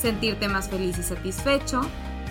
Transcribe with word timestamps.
sentirte 0.00 0.48
más 0.48 0.68
feliz 0.68 0.98
y 0.98 1.02
satisfecho, 1.02 1.82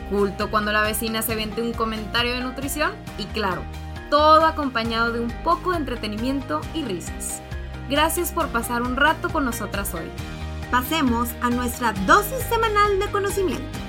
culto 0.09 0.49
cuando 0.49 0.71
la 0.71 0.81
vecina 0.81 1.21
se 1.21 1.35
vende 1.35 1.61
un 1.61 1.73
comentario 1.73 2.33
de 2.33 2.41
nutrición 2.41 2.91
y 3.17 3.25
claro, 3.25 3.61
todo 4.09 4.45
acompañado 4.45 5.11
de 5.11 5.19
un 5.19 5.31
poco 5.43 5.71
de 5.71 5.77
entretenimiento 5.77 6.61
y 6.73 6.83
risas. 6.83 7.41
Gracias 7.89 8.31
por 8.31 8.49
pasar 8.49 8.81
un 8.81 8.95
rato 8.95 9.29
con 9.29 9.45
nosotras 9.45 9.93
hoy. 9.93 10.09
Pasemos 10.71 11.29
a 11.41 11.49
nuestra 11.49 11.93
dosis 12.05 12.43
semanal 12.49 12.99
de 12.99 13.07
conocimiento. 13.11 13.79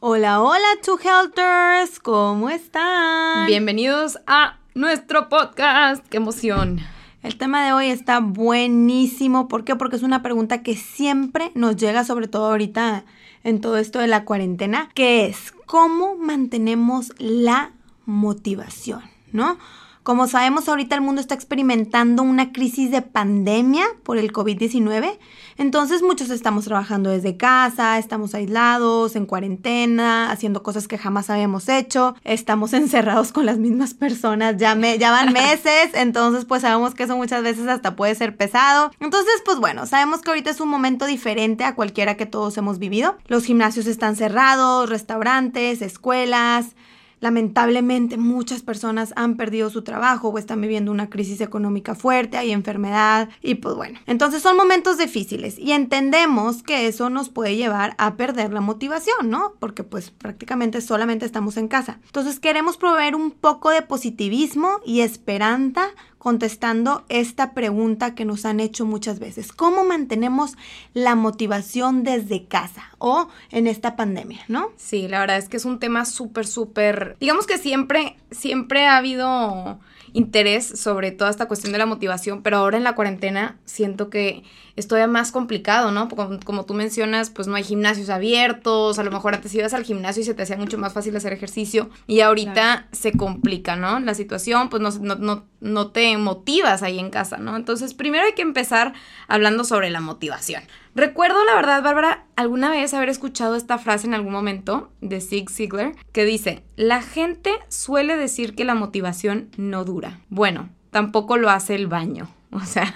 Hola, 0.00 0.42
hola, 0.42 0.68
Two 0.84 0.98
Helters, 0.98 1.98
¿cómo 1.98 2.50
están? 2.50 3.46
Bienvenidos 3.46 4.18
a 4.26 4.58
nuestro 4.74 5.28
podcast. 5.28 6.06
¡Qué 6.08 6.18
emoción! 6.18 6.80
El 7.24 7.38
tema 7.38 7.64
de 7.64 7.72
hoy 7.72 7.86
está 7.86 8.20
buenísimo. 8.20 9.48
¿Por 9.48 9.64
qué? 9.64 9.76
Porque 9.76 9.96
es 9.96 10.02
una 10.02 10.22
pregunta 10.22 10.62
que 10.62 10.76
siempre 10.76 11.52
nos 11.54 11.74
llega, 11.74 12.04
sobre 12.04 12.28
todo 12.28 12.48
ahorita 12.48 13.06
en 13.44 13.62
todo 13.62 13.78
esto 13.78 13.98
de 13.98 14.08
la 14.08 14.26
cuarentena, 14.26 14.90
que 14.94 15.24
es 15.24 15.54
¿cómo 15.64 16.16
mantenemos 16.16 17.14
la 17.16 17.72
motivación? 18.04 19.00
¿No? 19.32 19.56
Como 20.04 20.26
sabemos, 20.26 20.68
ahorita 20.68 20.94
el 20.94 21.00
mundo 21.00 21.22
está 21.22 21.34
experimentando 21.34 22.22
una 22.22 22.52
crisis 22.52 22.90
de 22.90 23.00
pandemia 23.00 23.86
por 24.02 24.18
el 24.18 24.34
COVID-19. 24.34 25.16
Entonces 25.56 26.02
muchos 26.02 26.28
estamos 26.28 26.66
trabajando 26.66 27.08
desde 27.08 27.38
casa, 27.38 27.96
estamos 27.96 28.34
aislados, 28.34 29.16
en 29.16 29.24
cuarentena, 29.24 30.30
haciendo 30.30 30.62
cosas 30.62 30.88
que 30.88 30.98
jamás 30.98 31.30
habíamos 31.30 31.70
hecho, 31.70 32.16
estamos 32.22 32.72
encerrados 32.74 33.32
con 33.32 33.46
las 33.46 33.56
mismas 33.56 33.94
personas, 33.94 34.58
ya, 34.58 34.74
me, 34.74 34.98
ya 34.98 35.10
van 35.10 35.32
meses, 35.32 35.92
entonces 35.94 36.44
pues 36.44 36.60
sabemos 36.60 36.94
que 36.94 37.04
eso 37.04 37.16
muchas 37.16 37.42
veces 37.42 37.66
hasta 37.66 37.96
puede 37.96 38.14
ser 38.14 38.36
pesado. 38.36 38.90
Entonces 39.00 39.40
pues 39.42 39.58
bueno, 39.58 39.86
sabemos 39.86 40.20
que 40.20 40.28
ahorita 40.28 40.50
es 40.50 40.60
un 40.60 40.68
momento 40.68 41.06
diferente 41.06 41.64
a 41.64 41.74
cualquiera 41.74 42.18
que 42.18 42.26
todos 42.26 42.58
hemos 42.58 42.78
vivido. 42.78 43.16
Los 43.26 43.46
gimnasios 43.46 43.86
están 43.86 44.16
cerrados, 44.16 44.90
restaurantes, 44.90 45.80
escuelas, 45.80 46.74
Lamentablemente 47.24 48.18
muchas 48.18 48.60
personas 48.60 49.14
han 49.16 49.38
perdido 49.38 49.70
su 49.70 49.80
trabajo 49.80 50.28
o 50.28 50.36
están 50.36 50.60
viviendo 50.60 50.92
una 50.92 51.08
crisis 51.08 51.40
económica 51.40 51.94
fuerte, 51.94 52.36
hay 52.36 52.52
enfermedad 52.52 53.30
y 53.40 53.54
pues 53.54 53.74
bueno, 53.76 53.98
entonces 54.04 54.42
son 54.42 54.58
momentos 54.58 54.98
difíciles 54.98 55.58
y 55.58 55.72
entendemos 55.72 56.62
que 56.62 56.86
eso 56.86 57.08
nos 57.08 57.30
puede 57.30 57.56
llevar 57.56 57.94
a 57.96 58.16
perder 58.18 58.52
la 58.52 58.60
motivación, 58.60 59.30
¿no? 59.30 59.54
Porque 59.58 59.84
pues 59.84 60.10
prácticamente 60.10 60.82
solamente 60.82 61.24
estamos 61.24 61.56
en 61.56 61.68
casa. 61.68 61.98
Entonces 62.04 62.40
queremos 62.40 62.76
proveer 62.76 63.14
un 63.14 63.30
poco 63.30 63.70
de 63.70 63.80
positivismo 63.80 64.80
y 64.84 65.00
esperanza 65.00 65.88
contestando 66.24 67.04
esta 67.10 67.52
pregunta 67.52 68.14
que 68.14 68.24
nos 68.24 68.46
han 68.46 68.58
hecho 68.58 68.86
muchas 68.86 69.18
veces. 69.18 69.52
¿Cómo 69.52 69.84
mantenemos 69.84 70.54
la 70.94 71.16
motivación 71.16 72.02
desde 72.02 72.46
casa 72.46 72.84
o 72.96 73.28
en 73.50 73.66
esta 73.66 73.94
pandemia, 73.94 74.40
no? 74.48 74.72
Sí, 74.78 75.06
la 75.06 75.20
verdad 75.20 75.36
es 75.36 75.50
que 75.50 75.58
es 75.58 75.66
un 75.66 75.78
tema 75.78 76.06
súper, 76.06 76.46
súper, 76.46 77.18
digamos 77.20 77.46
que 77.46 77.58
siempre, 77.58 78.16
siempre 78.30 78.86
ha 78.86 78.96
habido 78.96 79.78
interés 80.14 80.66
sobre 80.66 81.10
toda 81.10 81.28
esta 81.28 81.46
cuestión 81.46 81.72
de 81.72 81.78
la 81.78 81.86
motivación, 81.86 82.40
pero 82.42 82.56
ahora 82.56 82.78
en 82.78 82.84
la 82.84 82.94
cuarentena 82.94 83.58
siento 83.66 84.08
que 84.08 84.44
es 84.76 84.88
todavía 84.88 85.08
más 85.08 85.30
complicado, 85.30 85.90
¿no? 85.90 86.08
Como, 86.08 86.40
como, 86.40 86.64
tú 86.64 86.74
mencionas, 86.74 87.30
pues 87.30 87.48
no 87.48 87.54
hay 87.54 87.64
gimnasios 87.64 88.10
abiertos, 88.10 88.98
a 88.98 89.04
lo 89.04 89.10
mejor 89.10 89.34
antes 89.34 89.54
ibas 89.54 89.74
al 89.74 89.84
gimnasio 89.84 90.22
y 90.22 90.24
se 90.24 90.34
te 90.34 90.42
hacía 90.42 90.56
mucho 90.56 90.78
más 90.78 90.92
fácil 90.92 91.14
hacer 91.16 91.32
ejercicio 91.32 91.90
y 92.06 92.20
ahorita 92.20 92.88
se 92.92 93.12
complica, 93.12 93.76
¿no? 93.76 94.00
La 94.00 94.14
situación, 94.14 94.68
pues 94.68 94.82
no, 94.82 94.90
no, 94.90 95.16
no, 95.16 95.44
no 95.64 95.88
te 95.88 96.16
motivas 96.18 96.82
ahí 96.82 96.98
en 96.98 97.10
casa, 97.10 97.38
¿no? 97.38 97.56
Entonces, 97.56 97.94
primero 97.94 98.26
hay 98.26 98.34
que 98.34 98.42
empezar 98.42 98.92
hablando 99.26 99.64
sobre 99.64 99.90
la 99.90 100.00
motivación. 100.00 100.62
Recuerdo, 100.94 101.42
la 101.44 101.54
verdad, 101.56 101.82
Bárbara, 101.82 102.26
alguna 102.36 102.70
vez 102.70 102.94
haber 102.94 103.08
escuchado 103.08 103.56
esta 103.56 103.78
frase 103.78 104.06
en 104.06 104.14
algún 104.14 104.32
momento 104.32 104.90
de 105.00 105.20
Zig 105.20 105.50
Ziglar 105.50 105.92
que 106.12 106.24
dice, 106.24 106.62
la 106.76 107.02
gente 107.02 107.50
suele 107.68 108.16
decir 108.16 108.54
que 108.54 108.64
la 108.64 108.74
motivación 108.74 109.48
no 109.56 109.84
dura. 109.84 110.20
Bueno, 110.28 110.68
tampoco 110.90 111.38
lo 111.38 111.50
hace 111.50 111.74
el 111.74 111.88
baño. 111.88 112.28
O 112.54 112.60
sea, 112.60 112.94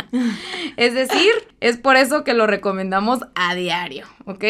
es 0.76 0.94
decir, 0.94 1.32
es 1.58 1.78
por 1.78 1.96
eso 1.96 2.22
que 2.22 2.32
lo 2.32 2.46
recomendamos 2.46 3.18
a 3.34 3.56
diario, 3.56 4.06
¿ok? 4.24 4.44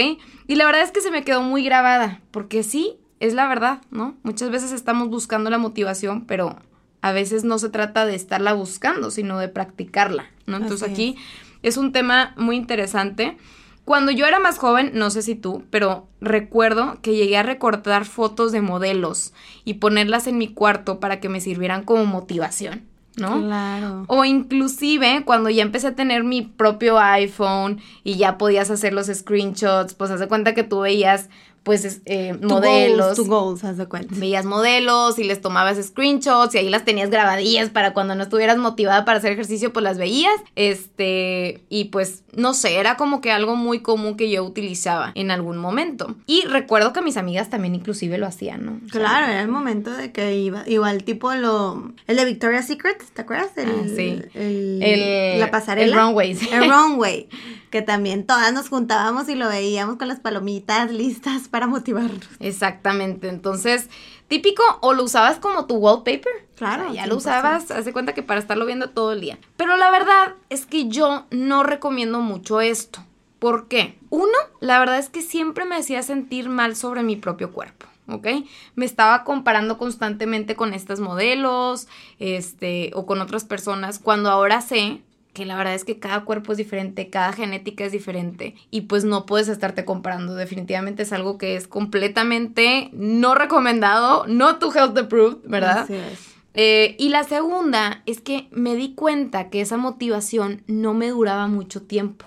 Y 0.47 0.57
la 0.57 0.67
verdad 0.67 0.83
es 0.83 0.91
que 0.91 1.01
se 1.01 1.11
me 1.11 1.25
quedó 1.25 1.41
muy 1.41 1.65
grabada, 1.65 2.21
porque 2.31 2.63
sí, 2.63 2.99
es 3.19 3.33
la 3.33 3.49
verdad, 3.49 3.81
¿no? 3.91 4.17
Muchas 4.23 4.51
veces 4.51 4.71
estamos 4.71 5.09
buscando 5.09 5.49
la 5.49 5.57
motivación, 5.57 6.27
pero 6.27 6.59
a 7.01 7.13
veces 7.13 7.45
no 7.45 7.59
se 7.59 7.69
trata 7.69 8.07
de 8.07 8.15
estarla 8.15 8.53
buscando, 8.53 9.11
sino 9.11 9.39
de 9.39 9.49
practicarla, 9.49 10.27
¿no? 10.47 10.57
Entonces 10.57 10.89
aquí 10.89 11.17
es 11.63 11.77
un 11.77 11.93
tema 11.93 12.35
muy 12.37 12.57
interesante. 12.57 13.37
Cuando 13.85 14.11
yo 14.13 14.27
era 14.27 14.39
más 14.39 14.59
joven, 14.59 14.91
no 14.95 15.11
sé 15.11 15.23
si 15.23 15.35
tú, 15.35 15.65
pero 15.71 16.07
recuerdo 16.21 16.99
que 17.01 17.15
llegué 17.15 17.39
a 17.39 17.43
recortar 17.43 18.05
fotos 18.05 18.53
de 18.53 18.61
modelos 18.61 19.33
y 19.65 19.75
ponerlas 19.75 20.27
en 20.27 20.39
mi 20.39 20.49
cuarto 20.49 21.01
para 21.01 21.21
que 21.21 21.29
me 21.29 21.41
sirvieran 21.41 21.85
como 21.85 22.05
motivación. 22.05 22.87
¿no? 23.17 23.41
Claro. 23.43 24.05
O 24.07 24.25
inclusive 24.25 25.25
cuando 25.25 25.51
ya 25.51 25.63
empecé 25.63 25.89
a 25.89 25.95
tener 25.95 26.25
mi 26.25 26.43
propio 26.43 26.99
iPhone 26.99 27.81
y 28.05 28.17
ya 28.17 28.39
podías 28.39 28.71
hacer 28.71 28.93
los 28.93 29.07
screenshots, 29.07 29.95
pues 29.95 30.11
haz 30.11 30.21
de 30.21 30.29
cuenta 30.29 30.55
que 30.55 30.65
tú 30.65 30.81
veías 30.81 31.29
pues 31.63 32.01
eh, 32.07 32.35
modelos. 32.41 33.17
tu 33.17 33.27
goals, 33.27 33.65
haz 33.65 33.77
de 33.77 33.87
cuenta. 33.87 34.15
Veías 34.17 34.45
modelos 34.45 35.19
y 35.19 35.25
les 35.25 35.41
tomabas 35.41 35.77
screenshots 35.85 36.55
y 36.55 36.59
ahí 36.59 36.69
las 36.71 36.85
tenías 36.85 37.11
grabadillas 37.11 37.71
para 37.71 37.93
cuando 37.93 38.15
no 38.15 38.23
estuvieras 38.23 38.59
motivada 38.59 39.05
para 39.05 39.19
hacer 39.19 39.33
ejercicio, 39.33 39.73
pues 39.73 39.83
las 39.83 39.99
veías. 39.99 40.35
Este, 40.57 41.63
y 41.69 41.87
pues 41.87 42.23
no 42.35 42.55
sé, 42.55 42.77
era 42.79 42.97
como 42.97 43.21
que 43.21 43.33
algo 43.33 43.57
muy 43.57 43.81
común 43.81 44.17
que 44.17 44.31
yo 44.31 44.45
utilizaba 44.45 45.13
en 45.15 45.31
algún 45.31 45.59
momento. 45.59 46.15
Y 46.27 46.43
recuerdo 46.43 46.93
que 46.93 47.03
mis 47.03 47.17
amigas 47.17 47.51
también 47.51 47.75
inclusive 47.75 48.17
lo 48.19 48.27
hacían, 48.27 48.65
¿no? 48.65 48.81
claro, 48.91 49.27
era 49.27 49.43
el 49.43 49.49
momento 49.49 49.91
de 49.91 50.13
que 50.13 50.37
iba, 50.37 50.63
igual 50.67 51.05
tipo 51.05 51.35
lo, 51.35 51.93
el 52.07 52.17
de 52.17 52.25
Victoria's 52.25 52.67
Secret, 52.67 53.03
¿te 53.13 53.23
acuerdas? 53.23 53.51
El, 53.57 53.69
ah, 53.69 53.89
sí. 53.95 54.23
El, 54.35 55.41
la 55.41 55.51
pasarela. 55.51 55.97
El 55.97 56.01
runway. 56.01 56.39
El 56.53 56.71
runway. 56.71 57.29
que 57.71 57.83
también 57.83 58.27
todas 58.27 58.53
nos 58.53 58.69
juntábamos 58.69 59.29
y 59.29 59.35
lo 59.35 59.49
veíamos 59.49 59.97
con 59.97 60.09
las 60.09 60.21
palomitas 60.21 60.91
listas 60.91 61.48
para 61.49 61.67
motivarnos. 61.67 62.29
Exactamente, 62.41 63.29
entonces, 63.29 63.89
típico, 64.29 64.63
o 64.81 64.93
lo 64.95 65.05
usabas 65.05 65.39
como 65.39 65.67
tu 65.67 65.77
wallpaper. 65.77 66.47
Claro. 66.57 66.93
ya 66.93 67.07
lo 67.07 67.17
usabas, 67.17 67.71
hace 67.71 67.93
cuenta 67.93 68.15
que 68.15 68.23
para 68.23 68.41
estarlo 68.41 68.67
viendo 68.67 68.91
todo 68.91 69.13
el 69.13 69.21
día. 69.21 69.39
Pero 69.57 69.77
la 69.77 69.91
verdad 69.91 70.35
es 70.51 70.67
que 70.67 70.89
yo 70.89 71.27
no 71.31 71.63
recomiendo 71.63 72.21
mucho 72.21 72.61
esto. 72.61 73.01
¿Por 73.39 73.69
qué? 73.69 73.97
Uno, 74.11 74.37
la 74.61 74.81
verdad 74.81 74.99
es 74.99 75.09
que 75.09 75.23
siempre 75.23 75.65
me 75.65 75.77
hacía 75.77 76.03
sentir 76.03 76.49
mal 76.49 76.75
sobre 76.75 77.05
mi 77.05 77.15
propio 77.15 77.53
cuerpo. 77.53 77.87
¿ok? 78.09 78.27
Me 78.75 78.85
estaba 78.85 79.25
comparando 79.25 79.79
constantemente 79.79 80.57
con 80.57 80.75
estos 80.75 81.01
modelos, 81.01 81.89
este, 82.19 82.91
o 82.95 83.07
con 83.07 83.21
otras 83.21 83.45
personas, 83.45 83.99
cuando 83.99 84.31
ahora 84.31 84.61
sé 84.61 85.03
que 85.39 85.47
la 85.47 85.57
verdad 85.57 85.75
es 85.75 85.85
que 85.85 86.01
cada 86.01 86.25
cuerpo 86.25 86.51
es 86.51 86.59
diferente, 86.59 87.11
cada 87.11 87.33
genética 87.33 87.85
es 87.85 87.93
diferente 87.93 88.57
y 88.73 88.83
pues 88.83 89.05
no 89.05 89.25
puedes 89.25 89.47
estarte 89.47 89.85
comparando. 89.85 90.35
Definitivamente 90.35 91.05
es 91.05 91.13
algo 91.13 91.39
que 91.39 91.55
es 91.55 91.69
completamente 91.69 92.91
no 92.93 93.37
recomendado, 93.37 94.27
no 94.27 94.59
to 94.59 94.73
health 94.75 94.99
approved, 94.99 95.49
¿verdad? 95.49 95.79
Así 95.79 95.95
es. 95.95 96.35
Eh, 96.55 96.97
y 96.99 97.11
la 97.11 97.23
segunda 97.23 98.03
es 98.05 98.21
que 98.21 98.49
me 98.51 98.75
di 98.75 98.95
cuenta 98.95 99.49
que 99.49 99.61
esa 99.61 99.77
motivación 99.77 100.65
no 100.67 100.93
me 100.93 101.11
duraba 101.11 101.47
mucho 101.47 101.83
tiempo. 101.83 102.27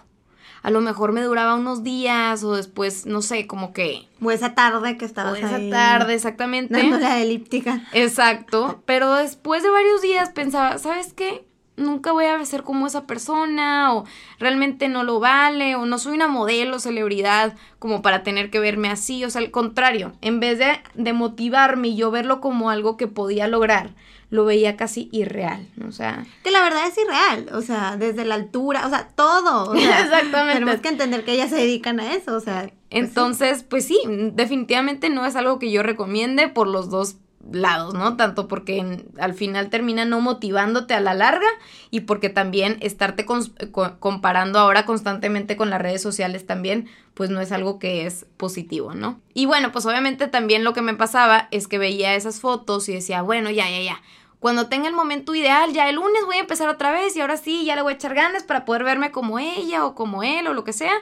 A 0.64 0.70
lo 0.70 0.80
mejor 0.80 1.12
me 1.12 1.22
duraba 1.22 1.56
unos 1.56 1.84
días 1.84 2.46
o 2.46 2.56
después, 2.56 3.06
no 3.06 3.22
sé, 3.22 3.46
como 3.46 3.74
que... 3.74 4.08
O 4.22 4.32
esa 4.32 4.56
tarde 4.56 4.96
que 4.96 5.04
estabas 5.04 5.34
O 5.34 5.36
esa 5.36 5.56
ahí 5.56 5.70
tarde, 5.70 6.14
exactamente. 6.14 6.78
Dando 6.78 6.98
la 6.98 7.20
elíptica. 7.20 7.84
Exacto. 7.92 8.82
Pero 8.86 9.16
después 9.16 9.64
de 9.64 9.70
varios 9.70 10.02
días 10.02 10.30
pensaba, 10.30 10.78
¿sabes 10.78 11.12
qué? 11.12 11.44
Nunca 11.78 12.12
voy 12.12 12.26
a 12.26 12.44
ser 12.46 12.64
como 12.64 12.88
esa 12.88 13.06
persona 13.08 13.94
o 13.94 14.06
realmente 14.40 14.88
no 14.88 15.04
lo 15.04 15.20
vale 15.20 15.76
o 15.76 15.86
no 15.86 15.98
soy 15.98 16.14
una 16.14 16.28
modelo, 16.28 16.80
celebridad 16.80 17.56
como 17.80 18.02
para 18.02 18.24
tener 18.24 18.50
que 18.50 18.60
verme 18.60 18.90
así. 18.90 19.24
O 19.26 19.30
sea, 19.30 19.42
al 19.42 19.52
contrario, 19.52 20.14
en 20.22 20.40
vez 20.40 20.60
de, 20.60 20.80
de 20.96 21.14
motivarme 21.14 21.90
y 21.90 21.96
yo 21.96 22.12
verlo 22.12 22.42
como 22.42 22.70
algo 22.70 22.98
que 22.98 23.08
podía 23.08 23.48
lograr, 23.48 23.92
lo 24.32 24.46
veía 24.46 24.78
casi 24.78 25.10
irreal, 25.12 25.68
o 25.86 25.92
sea... 25.92 26.26
Que 26.44 26.52
la 26.52 26.64
verdad 26.64 26.88
es 26.88 26.98
irreal, 26.98 27.50
o 27.54 27.62
sea, 27.62 27.98
desde 27.98 28.24
la 28.24 28.36
altura, 28.36 28.88
o 28.88 28.90
sea, 28.90 29.10
todo. 29.14 29.74
Exactamente. 29.76 30.54
Tenemos 30.54 30.80
que 30.80 30.88
entender 30.88 31.26
que 31.26 31.34
ellas 31.34 31.50
se 31.50 31.58
dedican 31.58 32.00
a 32.00 32.14
eso, 32.14 32.36
o 32.36 32.40
sea... 32.40 32.62
Pues 32.62 33.04
Entonces, 33.04 33.64
pues 33.64 33.86
sí, 33.86 34.00
definitivamente 34.34 35.10
no 35.10 35.26
es 35.26 35.36
algo 35.36 35.60
que 35.60 35.70
yo 35.70 35.84
recomiende 35.84 36.48
por 36.48 36.68
los 36.68 36.90
dos 36.90 37.18
lados, 37.52 37.94
¿no? 37.94 38.18
Tanto 38.18 38.48
porque 38.48 39.04
al 39.20 39.34
final 39.34 39.70
termina 39.70 40.06
no 40.06 40.22
motivándote 40.22 40.94
a 40.94 41.00
la 41.00 41.14
larga 41.14 41.48
y 41.90 42.02
porque 42.02 42.30
también 42.30 42.78
estarte 42.82 43.26
comparando 43.26 44.60
ahora 44.60 44.86
constantemente 44.86 45.56
con 45.56 45.70
las 45.70 45.82
redes 45.82 46.02
sociales 46.02 46.46
también, 46.46 46.88
pues 47.14 47.30
no 47.30 47.42
es 47.42 47.52
algo 47.52 47.80
que 47.80 48.06
es 48.06 48.26
positivo, 48.38 48.94
¿no? 48.94 49.20
Y 49.34 49.46
bueno, 49.46 49.72
pues 49.72 49.86
obviamente 49.86 50.28
también 50.28 50.64
lo 50.64 50.74
que 50.74 50.82
me 50.82 50.94
pasaba 50.94 51.48
es 51.52 51.68
que 51.68 51.78
veía 51.78 52.16
esas 52.16 52.40
fotos 52.40 52.88
y 52.90 52.94
decía, 52.94 53.22
bueno, 53.22 53.50
ya, 53.50 53.70
ya, 53.70 53.82
ya. 53.82 54.02
Cuando 54.40 54.68
tenga 54.70 54.88
el 54.88 54.96
momento 54.96 55.36
ideal, 55.36 55.72
ya 55.72 55.88
el 55.88 55.98
lunes 55.98 56.26
voy 56.26 56.38
a 56.38 56.40
empezar 56.40 56.68
otra 56.68 56.92
vez 56.92 57.16
y 57.16 57.22
ahora 57.22 57.38
sí, 57.38 57.64
ya 57.64 57.76
le 57.76 57.84
voy 57.84 57.94
a 57.94 57.96
echar 57.96 58.16
ganas 58.16 58.44
para 58.44 58.66
poder 58.66 58.84
verme 58.84 59.12
como 59.12 59.38
ella 59.38 59.86
o 59.86 59.94
como 59.94 60.24
él 60.24 60.48
o 60.48 60.54
lo 60.54 60.64
que 60.64 60.74
sea. 60.74 60.94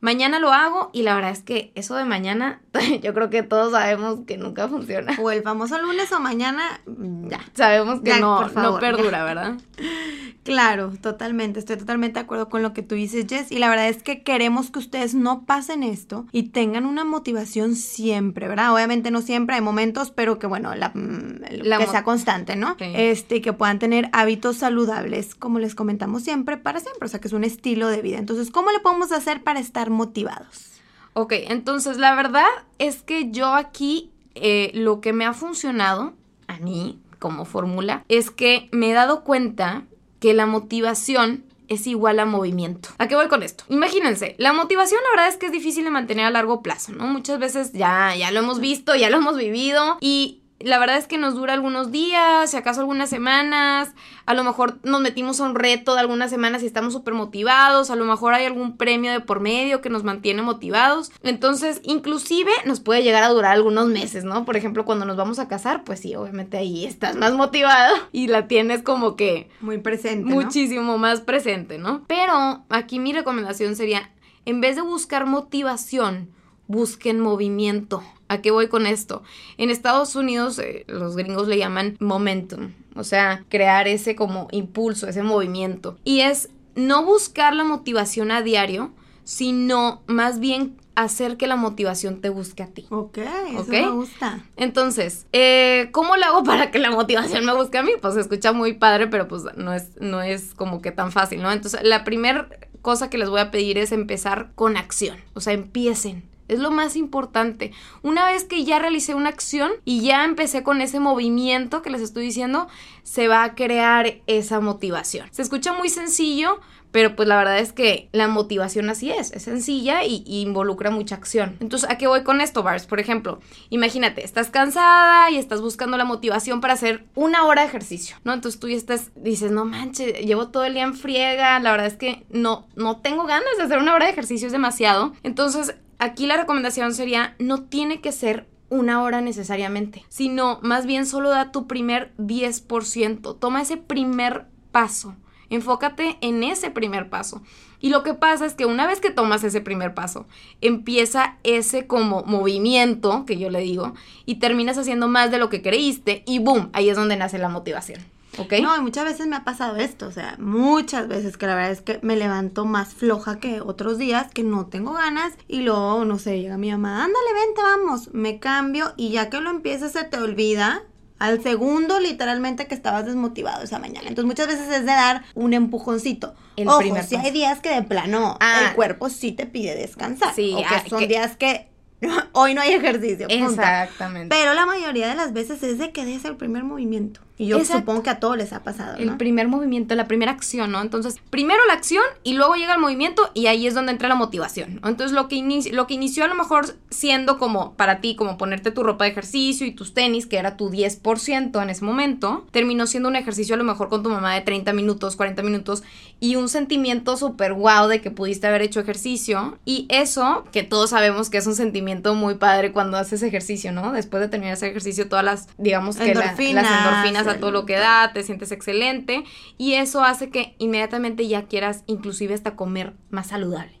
Mañana 0.00 0.38
lo 0.38 0.52
hago 0.52 0.90
y 0.92 1.02
la 1.02 1.14
verdad 1.14 1.30
es 1.30 1.42
que 1.42 1.72
eso 1.74 1.96
de 1.96 2.04
mañana, 2.04 2.60
yo 3.02 3.14
creo 3.14 3.30
que 3.30 3.42
todos 3.42 3.72
sabemos 3.72 4.20
que 4.26 4.36
nunca 4.36 4.68
funciona. 4.68 5.16
O 5.20 5.30
el 5.30 5.42
famoso 5.42 5.80
lunes 5.80 6.12
o 6.12 6.20
mañana, 6.20 6.80
ya. 7.28 7.40
Sabemos 7.54 8.00
que 8.00 8.18
no, 8.20 8.48
no 8.48 8.78
perdura, 8.78 9.24
¿verdad? 9.24 9.56
Claro, 10.46 10.92
totalmente. 11.00 11.58
Estoy 11.58 11.76
totalmente 11.76 12.20
de 12.20 12.24
acuerdo 12.24 12.48
con 12.48 12.62
lo 12.62 12.72
que 12.72 12.82
tú 12.82 12.94
dices, 12.94 13.26
Jess. 13.28 13.50
Y 13.50 13.58
la 13.58 13.68
verdad 13.68 13.88
es 13.88 14.04
que 14.04 14.22
queremos 14.22 14.70
que 14.70 14.78
ustedes 14.78 15.12
no 15.12 15.44
pasen 15.44 15.82
esto 15.82 16.26
y 16.30 16.50
tengan 16.50 16.86
una 16.86 17.04
motivación 17.04 17.74
siempre, 17.74 18.46
¿verdad? 18.46 18.72
Obviamente 18.72 19.10
no 19.10 19.22
siempre 19.22 19.56
hay 19.56 19.60
momentos, 19.60 20.12
pero 20.12 20.38
que 20.38 20.46
bueno, 20.46 20.76
la, 20.76 20.90
mm, 20.94 21.40
que 21.78 21.86
sea 21.88 22.04
constante, 22.04 22.54
¿no? 22.54 22.76
Este, 22.78 23.42
que 23.42 23.52
puedan 23.52 23.80
tener 23.80 24.08
hábitos 24.12 24.58
saludables, 24.58 25.34
como 25.34 25.58
les 25.58 25.74
comentamos 25.74 26.22
siempre, 26.22 26.56
para 26.56 26.78
siempre. 26.78 27.06
O 27.06 27.08
sea, 27.08 27.20
que 27.20 27.26
es 27.26 27.34
un 27.34 27.42
estilo 27.42 27.88
de 27.88 28.00
vida. 28.00 28.18
Entonces, 28.18 28.52
¿cómo 28.52 28.70
le 28.70 28.78
podemos 28.78 29.10
hacer 29.10 29.42
para 29.42 29.58
estar 29.58 29.85
motivados? 29.90 30.72
Ok, 31.14 31.32
entonces 31.32 31.96
la 31.98 32.14
verdad 32.14 32.46
es 32.78 33.02
que 33.02 33.30
yo 33.30 33.54
aquí 33.54 34.10
eh, 34.34 34.70
lo 34.74 35.00
que 35.00 35.12
me 35.12 35.24
ha 35.24 35.32
funcionado 35.32 36.14
a 36.46 36.58
mí 36.58 36.98
como 37.18 37.44
fórmula 37.44 38.04
es 38.08 38.30
que 38.30 38.68
me 38.72 38.90
he 38.90 38.92
dado 38.92 39.24
cuenta 39.24 39.84
que 40.20 40.34
la 40.34 40.46
motivación 40.46 41.44
es 41.68 41.86
igual 41.86 42.18
a 42.20 42.26
movimiento. 42.26 42.90
¿A 42.98 43.08
qué 43.08 43.16
voy 43.16 43.28
con 43.28 43.42
esto? 43.42 43.64
Imagínense, 43.68 44.34
la 44.38 44.52
motivación 44.52 45.00
la 45.04 45.10
verdad 45.10 45.28
es 45.28 45.36
que 45.36 45.46
es 45.46 45.52
difícil 45.52 45.84
de 45.84 45.90
mantener 45.90 46.26
a 46.26 46.30
largo 46.30 46.62
plazo, 46.62 46.92
¿no? 46.92 47.06
Muchas 47.06 47.38
veces 47.38 47.72
ya, 47.72 48.14
ya 48.14 48.30
lo 48.30 48.40
hemos 48.40 48.60
visto, 48.60 48.94
ya 48.94 49.10
lo 49.10 49.16
hemos 49.16 49.36
vivido 49.36 49.98
y 50.00 50.42
la 50.58 50.78
verdad 50.78 50.96
es 50.96 51.06
que 51.06 51.18
nos 51.18 51.34
dura 51.34 51.52
algunos 51.52 51.92
días, 51.92 52.50
si 52.50 52.56
acaso 52.56 52.80
algunas 52.80 53.10
semanas, 53.10 53.92
a 54.24 54.32
lo 54.32 54.42
mejor 54.42 54.78
nos 54.84 55.02
metimos 55.02 55.40
a 55.40 55.44
un 55.44 55.54
reto 55.54 55.94
de 55.94 56.00
algunas 56.00 56.30
semanas 56.30 56.62
y 56.62 56.66
estamos 56.66 56.94
súper 56.94 57.12
motivados, 57.12 57.90
a 57.90 57.96
lo 57.96 58.06
mejor 58.06 58.32
hay 58.32 58.46
algún 58.46 58.76
premio 58.76 59.12
de 59.12 59.20
por 59.20 59.40
medio 59.40 59.82
que 59.82 59.90
nos 59.90 60.02
mantiene 60.02 60.42
motivados, 60.42 61.12
entonces 61.22 61.80
inclusive 61.84 62.50
nos 62.64 62.80
puede 62.80 63.02
llegar 63.02 63.22
a 63.22 63.28
durar 63.28 63.52
algunos 63.52 63.88
meses, 63.88 64.24
¿no? 64.24 64.44
Por 64.46 64.56
ejemplo, 64.56 64.86
cuando 64.86 65.04
nos 65.04 65.16
vamos 65.16 65.38
a 65.38 65.48
casar, 65.48 65.84
pues 65.84 66.00
sí, 66.00 66.14
obviamente 66.14 66.56
ahí 66.56 66.86
estás 66.86 67.16
más 67.16 67.34
motivado 67.34 67.94
y 68.12 68.28
la 68.28 68.48
tienes 68.48 68.82
como 68.82 69.14
que... 69.14 69.50
Muy 69.60 69.78
presente. 69.78 70.32
Muchísimo 70.32 70.96
más 70.96 71.20
presente, 71.20 71.76
¿no? 71.78 72.04
Pero 72.06 72.64
aquí 72.70 72.98
mi 72.98 73.12
recomendación 73.12 73.76
sería, 73.76 74.10
en 74.46 74.62
vez 74.62 74.76
de 74.76 74.82
buscar 74.82 75.26
motivación, 75.26 76.30
busquen 76.66 77.20
movimiento. 77.20 78.02
¿A 78.28 78.42
qué 78.42 78.50
voy 78.50 78.68
con 78.68 78.86
esto? 78.86 79.22
En 79.56 79.70
Estados 79.70 80.16
Unidos 80.16 80.58
eh, 80.58 80.84
los 80.88 81.16
gringos 81.16 81.48
le 81.48 81.58
llaman 81.58 81.96
momentum, 82.00 82.72
o 82.94 83.04
sea, 83.04 83.44
crear 83.48 83.86
ese 83.88 84.16
como 84.16 84.48
impulso, 84.50 85.08
ese 85.08 85.22
movimiento. 85.22 85.98
Y 86.04 86.20
es 86.20 86.48
no 86.74 87.04
buscar 87.04 87.54
la 87.54 87.64
motivación 87.64 88.30
a 88.30 88.42
diario, 88.42 88.90
sino 89.24 90.02
más 90.06 90.40
bien 90.40 90.76
hacer 90.96 91.36
que 91.36 91.46
la 91.46 91.56
motivación 91.56 92.20
te 92.20 92.30
busque 92.30 92.62
a 92.62 92.68
ti. 92.68 92.86
Ok, 92.90 93.18
eso 93.18 93.64
me 93.68 93.90
gusta. 93.90 94.44
Entonces, 94.56 95.26
eh, 95.32 95.90
¿cómo 95.92 96.16
lo 96.16 96.24
hago 96.24 96.42
para 96.44 96.70
que 96.70 96.78
la 96.78 96.90
motivación 96.90 97.44
me 97.44 97.54
busque 97.54 97.78
a 97.78 97.82
mí? 97.82 97.92
Pues 98.00 98.14
se 98.14 98.20
escucha 98.20 98.52
muy 98.52 98.72
padre, 98.72 99.06
pero 99.06 99.28
pues 99.28 99.42
no 99.56 99.72
es, 99.72 99.90
no 100.00 100.22
es 100.22 100.54
como 100.54 100.80
que 100.80 100.90
tan 100.90 101.12
fácil, 101.12 101.42
¿no? 101.42 101.52
Entonces, 101.52 101.80
la 101.82 102.02
primera 102.02 102.48
cosa 102.82 103.10
que 103.10 103.18
les 103.18 103.28
voy 103.28 103.40
a 103.40 103.50
pedir 103.50 103.78
es 103.78 103.92
empezar 103.92 104.52
con 104.54 104.76
acción. 104.76 105.18
O 105.34 105.40
sea, 105.40 105.52
empiecen 105.52 106.24
es 106.48 106.58
lo 106.58 106.70
más 106.70 106.96
importante. 106.96 107.72
Una 108.02 108.26
vez 108.26 108.44
que 108.44 108.64
ya 108.64 108.78
realicé 108.78 109.14
una 109.14 109.28
acción 109.28 109.72
y 109.84 110.02
ya 110.02 110.24
empecé 110.24 110.62
con 110.62 110.80
ese 110.80 111.00
movimiento 111.00 111.82
que 111.82 111.90
les 111.90 112.00
estoy 112.00 112.24
diciendo, 112.24 112.68
se 113.02 113.28
va 113.28 113.44
a 113.44 113.54
crear 113.54 114.16
esa 114.26 114.60
motivación. 114.60 115.28
Se 115.30 115.42
escucha 115.42 115.72
muy 115.72 115.88
sencillo, 115.88 116.60
pero 116.96 117.14
pues 117.14 117.28
la 117.28 117.36
verdad 117.36 117.58
es 117.58 117.74
que 117.74 118.08
la 118.12 118.26
motivación 118.26 118.88
así 118.88 119.10
es, 119.10 119.30
es 119.32 119.42
sencilla 119.42 120.02
y, 120.04 120.24
involucra 120.26 120.90
mucha 120.90 121.14
acción. 121.14 121.56
Entonces, 121.60 121.90
¿a 121.90 121.98
qué 121.98 122.06
voy 122.06 122.22
con 122.22 122.40
esto, 122.40 122.62
Bars? 122.62 122.86
Por 122.86 123.00
ejemplo, 123.00 123.38
imagínate, 123.68 124.24
estás 124.24 124.48
cansada 124.48 125.30
y 125.30 125.36
estás 125.36 125.60
buscando 125.60 125.98
la 125.98 126.06
motivación 126.06 126.62
para 126.62 126.72
hacer 126.72 127.04
una 127.14 127.44
hora 127.44 127.60
de 127.60 127.68
ejercicio, 127.68 128.16
¿no? 128.24 128.32
Entonces 128.32 128.58
tú 128.58 128.68
ya 128.68 128.76
estás, 128.76 129.10
dices, 129.14 129.50
no 129.50 129.66
manches, 129.66 130.18
llevo 130.24 130.48
todo 130.48 130.64
el 130.64 130.72
día 130.72 130.84
en 130.84 130.94
friega, 130.94 131.60
la 131.60 131.70
verdad 131.70 131.86
es 131.86 131.96
que 131.96 132.24
no, 132.30 132.66
no 132.76 132.96
tengo 133.00 133.24
ganas 133.24 133.58
de 133.58 133.64
hacer 133.64 133.76
una 133.76 133.94
hora 133.94 134.06
de 134.06 134.12
ejercicio, 134.12 134.46
es 134.46 134.52
demasiado. 134.52 135.12
Entonces, 135.22 135.74
aquí 135.98 136.26
la 136.26 136.36
recomendación 136.36 136.94
sería, 136.94 137.34
no 137.38 137.62
tiene 137.64 138.00
que 138.00 138.12
ser 138.12 138.48
una 138.68 139.02
hora 139.02 139.20
necesariamente, 139.20 140.04
sino 140.08 140.58
más 140.62 140.86
bien 140.86 141.06
solo 141.06 141.30
da 141.30 141.52
tu 141.52 141.66
primer 141.66 142.14
10%, 142.18 143.38
toma 143.38 143.62
ese 143.62 143.76
primer 143.76 144.46
paso, 144.72 145.14
enfócate 145.50 146.18
en 146.20 146.42
ese 146.42 146.70
primer 146.70 147.08
paso. 147.08 147.42
Y 147.78 147.90
lo 147.90 148.02
que 148.02 148.14
pasa 148.14 148.46
es 148.46 148.54
que 148.54 148.64
una 148.64 148.86
vez 148.86 149.00
que 149.00 149.10
tomas 149.10 149.44
ese 149.44 149.60
primer 149.60 149.94
paso, 149.94 150.26
empieza 150.60 151.36
ese 151.44 151.86
como 151.86 152.24
movimiento, 152.24 153.24
que 153.26 153.36
yo 153.38 153.50
le 153.50 153.60
digo, 153.60 153.94
y 154.24 154.36
terminas 154.36 154.78
haciendo 154.78 155.08
más 155.08 155.30
de 155.30 155.38
lo 155.38 155.50
que 155.50 155.62
creíste 155.62 156.24
y 156.26 156.38
boom, 156.38 156.70
ahí 156.72 156.88
es 156.88 156.96
donde 156.96 157.16
nace 157.16 157.38
la 157.38 157.48
motivación. 157.48 158.15
No, 158.62 158.76
y 158.76 158.80
muchas 158.80 159.04
veces 159.04 159.26
me 159.26 159.36
ha 159.36 159.44
pasado 159.44 159.76
esto, 159.76 160.06
o 160.06 160.12
sea, 160.12 160.36
muchas 160.38 161.08
veces 161.08 161.36
que 161.36 161.46
la 161.46 161.54
verdad 161.54 161.72
es 161.72 161.80
que 161.80 161.98
me 162.02 162.16
levanto 162.16 162.64
más 162.64 162.94
floja 162.94 163.38
que 163.38 163.60
otros 163.60 163.98
días, 163.98 164.32
que 164.32 164.42
no 164.42 164.66
tengo 164.66 164.92
ganas, 164.92 165.34
y 165.48 165.62
luego, 165.62 166.04
no 166.04 166.18
sé, 166.18 166.40
llega 166.40 166.56
mi 166.58 166.70
mamá, 166.70 167.04
ándale, 167.04 167.32
vente, 167.34 167.62
vamos, 167.62 168.14
me 168.14 168.38
cambio, 168.38 168.92
y 168.96 169.10
ya 169.10 169.30
que 169.30 169.40
lo 169.40 169.50
empiezas 169.50 169.92
se 169.92 170.04
te 170.04 170.18
olvida, 170.18 170.82
al 171.18 171.42
segundo, 171.42 171.98
literalmente, 171.98 172.66
que 172.66 172.74
estabas 172.74 173.06
desmotivado 173.06 173.62
esa 173.64 173.78
mañana. 173.78 174.08
Entonces, 174.08 174.26
muchas 174.26 174.48
veces 174.48 174.68
es 174.68 174.80
de 174.80 174.92
dar 174.92 175.24
un 175.34 175.54
empujoncito. 175.54 176.34
El 176.56 176.68
Ojo, 176.68 176.82
si 177.06 177.16
hay 177.16 177.30
días 177.30 177.60
que 177.60 177.70
de 177.70 177.82
plano 177.82 178.36
ah. 178.40 178.66
el 178.68 178.74
cuerpo 178.74 179.08
sí 179.08 179.32
te 179.32 179.46
pide 179.46 179.74
descansar. 179.74 180.34
Sí, 180.34 180.52
o 180.54 180.58
que 180.58 180.74
ah, 180.74 180.84
son 180.86 181.08
días 181.08 181.36
que 181.36 181.70
hoy 182.32 182.54
no 182.54 182.60
hay 182.60 182.72
ejercicio. 182.72 183.26
Exactamente. 183.28 184.34
Pero 184.34 184.54
la 184.54 184.66
mayoría 184.66 185.08
de 185.08 185.14
las 185.14 185.32
veces 185.32 185.62
es 185.62 185.78
de 185.78 185.92
que 185.92 186.04
des 186.04 186.24
el 186.24 186.36
primer 186.36 186.64
movimiento. 186.64 187.20
Y 187.38 187.48
yo 187.48 187.62
supongo 187.64 188.02
que 188.02 188.08
a 188.08 188.18
todos 188.18 188.36
les 188.36 188.54
ha 188.54 188.62
pasado. 188.62 188.96
El 188.96 189.16
primer 189.18 189.46
movimiento, 189.46 189.94
la 189.94 190.08
primera 190.08 190.32
acción, 190.32 190.72
¿no? 190.72 190.80
Entonces, 190.80 191.16
primero 191.28 191.60
la 191.66 191.74
acción 191.74 192.02
y 192.22 192.32
luego 192.32 192.54
llega 192.54 192.72
el 192.72 192.80
movimiento 192.80 193.30
y 193.34 193.46
ahí 193.46 193.66
es 193.66 193.74
donde 193.74 193.92
entra 193.92 194.08
la 194.08 194.14
motivación. 194.14 194.80
Entonces, 194.84 195.12
lo 195.12 195.28
que, 195.28 195.42
lo 195.72 195.86
que 195.86 195.94
inició 195.94 196.24
a 196.24 196.28
lo 196.28 196.34
mejor 196.34 196.76
siendo 196.88 197.38
como 197.38 197.74
para 197.74 198.00
ti, 198.00 198.16
como 198.16 198.38
ponerte 198.38 198.70
tu 198.70 198.82
ropa 198.82 199.04
de 199.04 199.10
ejercicio 199.10 199.66
y 199.66 199.72
tus 199.72 199.92
tenis, 199.92 200.26
que 200.26 200.38
era 200.38 200.56
tu 200.56 200.70
10% 200.70 201.62
en 201.62 201.70
ese 201.70 201.84
momento, 201.84 202.46
terminó 202.52 202.86
siendo 202.86 203.10
un 203.10 203.16
ejercicio 203.16 203.54
a 203.54 203.58
lo 203.58 203.64
mejor 203.64 203.90
con 203.90 204.02
tu 204.02 204.08
mamá 204.08 204.34
de 204.34 204.40
30 204.40 204.72
minutos, 204.72 205.16
40 205.16 205.42
minutos 205.42 205.82
y 206.20 206.36
un 206.36 206.48
sentimiento 206.48 207.18
súper 207.18 207.52
guau 207.52 207.88
de 207.88 208.00
que 208.00 208.10
pudiste 208.10 208.46
haber 208.46 208.62
hecho 208.62 208.80
ejercicio. 208.80 209.58
Y 209.66 209.84
eso, 209.90 210.44
que 210.52 210.62
todos 210.62 210.90
sabemos 210.90 211.28
que 211.28 211.36
es 211.36 211.46
un 211.46 211.54
sentimiento 211.54 211.86
muy 212.04 212.34
padre 212.34 212.72
cuando 212.72 212.96
haces 212.96 213.22
ejercicio, 213.22 213.72
¿no? 213.72 213.92
Después 213.92 214.20
de 214.20 214.28
terminar 214.28 214.54
ese 214.54 214.68
ejercicio, 214.68 215.08
todas 215.08 215.24
las, 215.24 215.48
digamos 215.58 215.96
que 215.96 216.14
las 216.14 216.38
endorfinas 216.38 217.26
a 217.26 217.38
todo 217.38 217.50
lo 217.50 217.66
que 217.66 217.74
da, 217.74 218.12
te 218.12 218.22
sientes 218.22 218.52
excelente 218.52 219.24
y 219.58 219.74
eso 219.74 220.02
hace 220.04 220.30
que 220.30 220.54
inmediatamente 220.58 221.26
ya 221.28 221.42
quieras 221.44 221.82
inclusive 221.86 222.34
hasta 222.34 222.56
comer 222.56 222.94
más 223.10 223.28
saludable. 223.28 223.76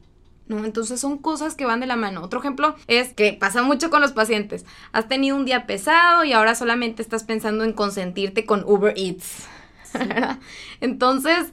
¿No? 0.48 0.64
Entonces 0.64 1.00
son 1.00 1.18
cosas 1.18 1.56
que 1.56 1.66
van 1.66 1.80
de 1.80 1.86
la 1.86 1.96
mano. 1.96 2.22
Otro 2.22 2.38
ejemplo 2.38 2.76
es 2.86 3.12
que 3.14 3.32
pasa 3.32 3.64
mucho 3.64 3.90
con 3.90 4.00
los 4.00 4.12
pacientes. 4.12 4.64
Has 4.92 5.08
tenido 5.08 5.36
un 5.36 5.44
día 5.44 5.66
pesado 5.66 6.22
y 6.22 6.32
ahora 6.32 6.54
solamente 6.54 7.02
estás 7.02 7.24
pensando 7.24 7.64
en 7.64 7.72
consentirte 7.72 8.46
con 8.46 8.62
Uber 8.64 8.94
Eats. 8.96 9.48
Entonces, 10.80 11.48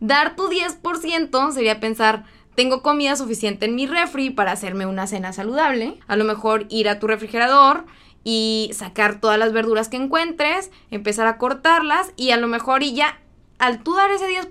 dar 0.00 0.36
tu 0.36 0.48
10% 0.48 1.52
sería 1.52 1.80
pensar, 1.80 2.24
tengo 2.58 2.82
comida 2.82 3.14
suficiente 3.14 3.66
en 3.66 3.76
mi 3.76 3.86
refri 3.86 4.30
para 4.30 4.50
hacerme 4.50 4.84
una 4.84 5.06
cena 5.06 5.32
saludable. 5.32 5.94
A 6.08 6.16
lo 6.16 6.24
mejor 6.24 6.66
ir 6.70 6.88
a 6.88 6.98
tu 6.98 7.06
refrigerador 7.06 7.84
y 8.24 8.72
sacar 8.74 9.20
todas 9.20 9.38
las 9.38 9.52
verduras 9.52 9.88
que 9.88 9.96
encuentres, 9.96 10.72
empezar 10.90 11.28
a 11.28 11.38
cortarlas 11.38 12.10
y 12.16 12.32
a 12.32 12.36
lo 12.36 12.48
mejor 12.48 12.82
y 12.82 12.94
ya 12.94 13.20
al 13.60 13.84
tú 13.84 13.94
dar 13.94 14.10
ese 14.10 14.28
10%, 14.28 14.50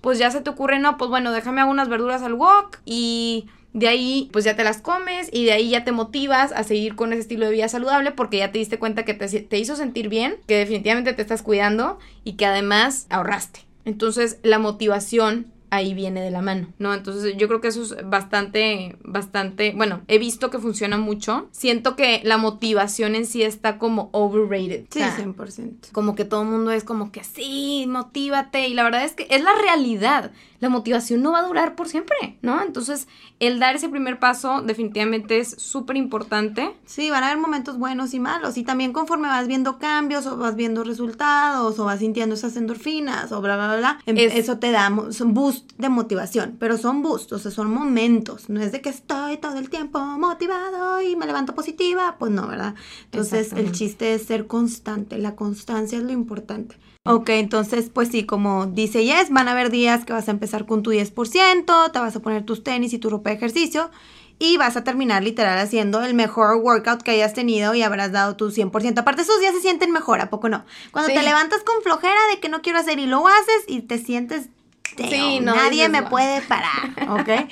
pues 0.00 0.18
ya 0.18 0.30
se 0.30 0.40
te 0.40 0.48
ocurre, 0.48 0.78
no, 0.78 0.96
pues 0.96 1.10
bueno, 1.10 1.30
déjame 1.30 1.60
hago 1.60 1.70
unas 1.70 1.90
verduras 1.90 2.22
al 2.22 2.32
wok 2.32 2.78
y 2.86 3.48
de 3.74 3.88
ahí 3.88 4.30
pues 4.32 4.46
ya 4.46 4.56
te 4.56 4.64
las 4.64 4.80
comes 4.80 5.28
y 5.30 5.44
de 5.44 5.52
ahí 5.52 5.68
ya 5.68 5.84
te 5.84 5.92
motivas 5.92 6.52
a 6.52 6.64
seguir 6.64 6.96
con 6.96 7.12
ese 7.12 7.20
estilo 7.20 7.44
de 7.44 7.52
vida 7.52 7.68
saludable 7.68 8.12
porque 8.12 8.38
ya 8.38 8.50
te 8.50 8.60
diste 8.60 8.78
cuenta 8.78 9.04
que 9.04 9.12
te, 9.12 9.28
te 9.28 9.58
hizo 9.58 9.76
sentir 9.76 10.08
bien, 10.08 10.38
que 10.46 10.56
definitivamente 10.56 11.12
te 11.12 11.20
estás 11.20 11.42
cuidando 11.42 11.98
y 12.24 12.38
que 12.38 12.46
además 12.46 13.06
ahorraste. 13.10 13.60
Entonces 13.84 14.38
la 14.42 14.58
motivación 14.58 15.52
ahí 15.70 15.94
viene 15.94 16.20
de 16.20 16.30
la 16.30 16.42
mano, 16.42 16.68
¿no? 16.78 16.92
Entonces 16.92 17.36
yo 17.36 17.48
creo 17.48 17.60
que 17.60 17.68
eso 17.68 17.82
es 17.82 17.96
bastante, 18.08 18.96
bastante, 19.02 19.72
bueno, 19.76 20.02
he 20.08 20.18
visto 20.18 20.50
que 20.50 20.58
funciona 20.58 20.98
mucho. 20.98 21.48
Siento 21.52 21.96
que 21.96 22.20
la 22.24 22.38
motivación 22.38 23.14
en 23.14 23.26
sí 23.26 23.42
está 23.42 23.78
como 23.78 24.10
overrated. 24.12 24.84
Sí, 24.90 25.00
100%. 25.00 25.92
Como 25.92 26.14
que 26.14 26.24
todo 26.24 26.42
el 26.42 26.48
mundo 26.48 26.70
es 26.70 26.84
como 26.84 27.12
que 27.12 27.24
sí, 27.24 27.86
motívate. 27.88 28.68
Y 28.68 28.74
la 28.74 28.82
verdad 28.82 29.04
es 29.04 29.12
que 29.12 29.26
es 29.30 29.42
la 29.42 29.54
realidad. 29.54 30.32
La 30.58 30.68
motivación 30.68 31.22
no 31.22 31.32
va 31.32 31.38
a 31.38 31.46
durar 31.46 31.74
por 31.74 31.88
siempre, 31.88 32.36
¿no? 32.42 32.62
Entonces, 32.62 33.08
el 33.38 33.58
dar 33.58 33.76
ese 33.76 33.88
primer 33.88 34.18
paso 34.18 34.60
definitivamente 34.60 35.38
es 35.38 35.50
súper 35.50 35.96
importante. 35.96 36.74
Sí, 36.84 37.08
van 37.08 37.22
a 37.22 37.28
haber 37.28 37.38
momentos 37.38 37.78
buenos 37.78 38.12
y 38.12 38.20
malos. 38.20 38.58
Y 38.58 38.62
también 38.62 38.92
conforme 38.92 39.28
vas 39.28 39.46
viendo 39.46 39.78
cambios 39.78 40.26
o 40.26 40.36
vas 40.36 40.56
viendo 40.56 40.84
resultados 40.84 41.78
o 41.78 41.84
vas 41.86 42.00
sintiendo 42.00 42.34
esas 42.34 42.56
endorfinas 42.56 43.32
o 43.32 43.40
bla, 43.40 43.56
bla, 43.56 43.68
bla, 43.68 43.76
bla 43.78 43.98
em, 44.04 44.18
eso 44.18 44.58
te 44.58 44.70
da 44.70 44.90
un 44.90 45.34
boost 45.60 45.78
de 45.78 45.88
motivación. 45.88 46.56
Pero 46.58 46.76
son 46.78 47.02
boosts, 47.02 47.32
o 47.32 47.38
sea, 47.38 47.50
son 47.50 47.70
momentos. 47.72 48.48
No 48.48 48.60
es 48.60 48.72
de 48.72 48.80
que 48.80 48.88
estoy 48.88 49.36
todo 49.38 49.58
el 49.58 49.70
tiempo 49.70 49.98
motivado 50.00 51.00
y 51.00 51.16
me 51.16 51.26
levanto 51.26 51.54
positiva. 51.54 52.16
Pues 52.18 52.32
no, 52.32 52.46
¿verdad? 52.46 52.74
Entonces, 53.04 53.52
el 53.52 53.72
chiste 53.72 54.14
es 54.14 54.24
ser 54.24 54.46
constante. 54.46 55.18
La 55.18 55.36
constancia 55.36 55.98
es 55.98 56.04
lo 56.04 56.12
importante. 56.12 56.76
Ok, 57.04 57.30
entonces 57.30 57.88
pues 57.88 58.10
sí, 58.10 58.26
como 58.26 58.66
dice 58.66 59.02
Yes, 59.02 59.30
van 59.30 59.48
a 59.48 59.52
haber 59.52 59.70
días 59.70 60.04
que 60.04 60.12
vas 60.12 60.28
a 60.28 60.32
empezar 60.32 60.66
con 60.66 60.82
tu 60.82 60.92
10%, 60.92 61.92
te 61.92 61.98
vas 61.98 62.14
a 62.14 62.20
poner 62.20 62.44
tus 62.44 62.62
tenis 62.62 62.92
y 62.92 62.98
tu 62.98 63.08
ropa 63.08 63.30
de 63.30 63.36
ejercicio 63.36 63.90
y 64.38 64.58
vas 64.58 64.76
a 64.76 64.84
terminar 64.84 65.22
literal 65.22 65.58
haciendo 65.58 66.02
el 66.02 66.12
mejor 66.12 66.56
workout 66.56 67.02
que 67.02 67.12
hayas 67.12 67.32
tenido 67.32 67.74
y 67.74 67.82
habrás 67.82 68.12
dado 68.12 68.36
tu 68.36 68.50
100%. 68.50 68.98
Aparte 68.98 69.22
esos 69.22 69.40
días 69.40 69.54
se 69.54 69.62
sienten 69.62 69.92
mejor, 69.92 70.20
¿a 70.20 70.28
poco 70.28 70.50
no? 70.50 70.66
Cuando 70.92 71.10
te 71.10 71.22
levantas 71.22 71.62
con 71.62 71.82
flojera 71.82 72.20
de 72.34 72.38
que 72.38 72.50
no 72.50 72.60
quiero 72.60 72.78
hacer 72.78 72.98
y 72.98 73.06
lo 73.06 73.26
haces 73.26 73.64
y 73.66 73.80
te 73.80 73.96
sientes 73.96 74.50
sí, 74.96 75.40
nadie 75.40 75.88
me 75.88 76.02
puede 76.02 76.40
parar, 76.42 76.90
¿ok? 77.08 77.48